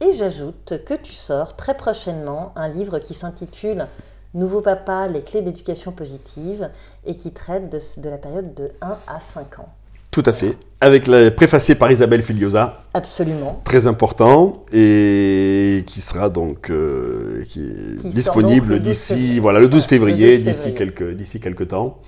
Et 0.00 0.12
j'ajoute 0.12 0.74
que 0.84 0.94
tu 0.94 1.12
sors 1.12 1.54
très 1.54 1.76
prochainement 1.76 2.52
un 2.56 2.68
livre 2.68 2.98
qui 2.98 3.14
s'intitule 3.14 3.86
Nouveau 4.34 4.60
Papa, 4.60 5.06
les 5.06 5.22
clés 5.22 5.42
d'éducation 5.42 5.92
positive, 5.92 6.68
et 7.04 7.14
qui 7.14 7.30
traite 7.30 7.70
de, 7.70 8.10
la 8.10 8.18
période 8.18 8.54
de 8.54 8.72
1 8.82 8.98
à 9.06 9.20
5 9.20 9.60
ans. 9.60 9.68
Tout 10.16 10.22
à 10.24 10.32
fait. 10.32 10.56
Avec 10.80 11.08
la, 11.08 11.30
préfacé 11.30 11.74
par 11.74 11.92
Isabelle 11.92 12.22
Filiosa. 12.22 12.84
Absolument. 12.94 13.60
Très 13.64 13.86
important 13.86 14.62
et 14.72 15.84
qui 15.86 16.00
sera 16.00 16.30
donc 16.30 16.70
euh, 16.70 17.44
qui 17.44 17.60
disponible 18.02 18.78
d'ici 18.78 19.38
voilà 19.40 19.60
le 19.60 19.68
12 19.68 19.84
février, 19.84 20.38
d'ici 20.38 20.72
quelques 20.72 21.12
d'ici 21.12 21.38
quelques 21.38 21.68
temps 21.68 21.98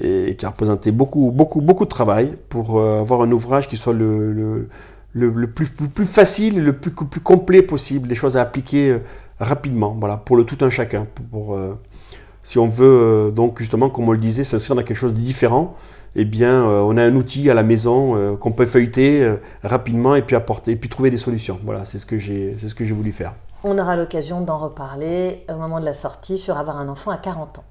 et 0.00 0.36
qui 0.36 0.46
a 0.46 0.48
représenté 0.48 0.90
beaucoup 0.90 1.30
beaucoup 1.30 1.60
beaucoup 1.60 1.84
de 1.84 1.90
travail 1.90 2.32
pour 2.48 2.80
euh, 2.80 3.00
avoir 3.00 3.20
un 3.20 3.30
ouvrage 3.30 3.68
qui 3.68 3.76
soit 3.76 3.92
le, 3.92 4.32
le, 4.32 4.68
le, 5.12 5.46
plus, 5.50 5.68
plus, 5.68 6.06
facile 6.06 6.64
le 6.64 6.72
plus, 6.72 6.92
plus 6.92 7.20
complet 7.20 7.60
possible, 7.60 8.08
des 8.08 8.14
choses 8.14 8.38
à 8.38 8.40
appliquer 8.40 8.92
euh, 8.92 8.98
rapidement, 9.38 9.94
voilà, 10.00 10.16
pour 10.16 10.38
le 10.38 10.44
tout 10.44 10.64
un 10.64 10.70
chacun. 10.70 11.06
Pour, 11.30 11.58
si 12.42 12.58
on 12.58 12.66
veut, 12.66 13.30
donc 13.36 13.58
justement, 13.58 13.90
comme 13.90 14.08
on 14.08 14.12
le 14.12 14.18
disait, 14.18 14.44
s'inscrire 14.44 14.76
dans 14.76 14.82
quelque 14.82 14.96
chose 14.96 15.12
de 15.12 15.20
différent, 15.20 15.76
eh 16.20 16.24
bien, 16.24 16.68
euh, 16.68 16.80
on 16.80 16.96
a 16.96 17.04
un 17.04 17.14
outil 17.14 17.48
à 17.48 17.54
la 17.54 17.62
maison 17.62 18.36
qu'on 18.38 18.52
peut 18.52 18.66
feuilleter 18.66 19.36
rapidement 19.62 20.14
et 20.16 20.22
puis 20.22 20.36
apporter, 20.36 20.72
et 20.72 20.76
puis 20.76 20.88
trouver 20.88 21.10
des 21.10 21.16
solutions. 21.16 21.58
Voilà, 21.64 21.84
c'est 21.84 21.98
ce 21.98 22.06
que 22.06 22.18
j'ai, 22.18 22.56
voulu 22.92 23.12
faire. 23.12 23.34
On 23.64 23.78
aura 23.78 23.96
l'occasion 23.96 24.40
d'en 24.40 24.58
reparler 24.58 25.44
au 25.48 25.56
moment 25.56 25.80
de 25.80 25.84
la 25.84 25.94
sortie 25.94 26.36
sur 26.36 26.56
avoir 26.56 26.78
un 26.78 26.88
enfant 26.88 27.10
à 27.10 27.18
40 27.18 27.58
ans. 27.58 27.64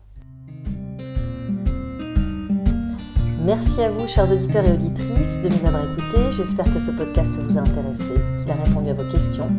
Merci 3.45 3.81
à 3.81 3.89
vous, 3.89 4.07
chers 4.07 4.29
auditeurs 4.31 4.65
et 4.65 4.71
auditrices, 4.71 5.41
de 5.43 5.49
nous 5.49 5.65
avoir 5.65 5.83
écoutés. 5.83 6.31
J'espère 6.35 6.65
que 6.65 6.79
ce 6.79 6.91
podcast 6.91 7.31
vous 7.39 7.57
a 7.57 7.61
intéressé, 7.61 8.13
qu'il 8.39 8.51
a 8.51 8.55
répondu 8.55 8.89
à 8.89 8.93
vos 8.93 9.09
questions. 9.11 9.49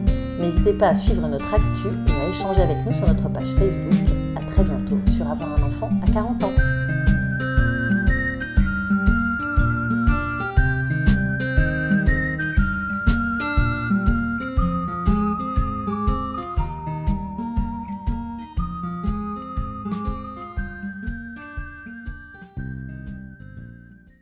N'hésitez 0.41 0.73
pas 0.73 0.89
à 0.89 0.95
suivre 0.95 1.27
notre 1.27 1.55
actu 1.55 1.89
et 1.89 2.27
à 2.27 2.29
échanger 2.29 2.63
avec 2.63 2.77
nous 2.87 2.93
sur 2.93 3.07
notre 3.07 3.29
page 3.31 3.55
Facebook 3.59 4.09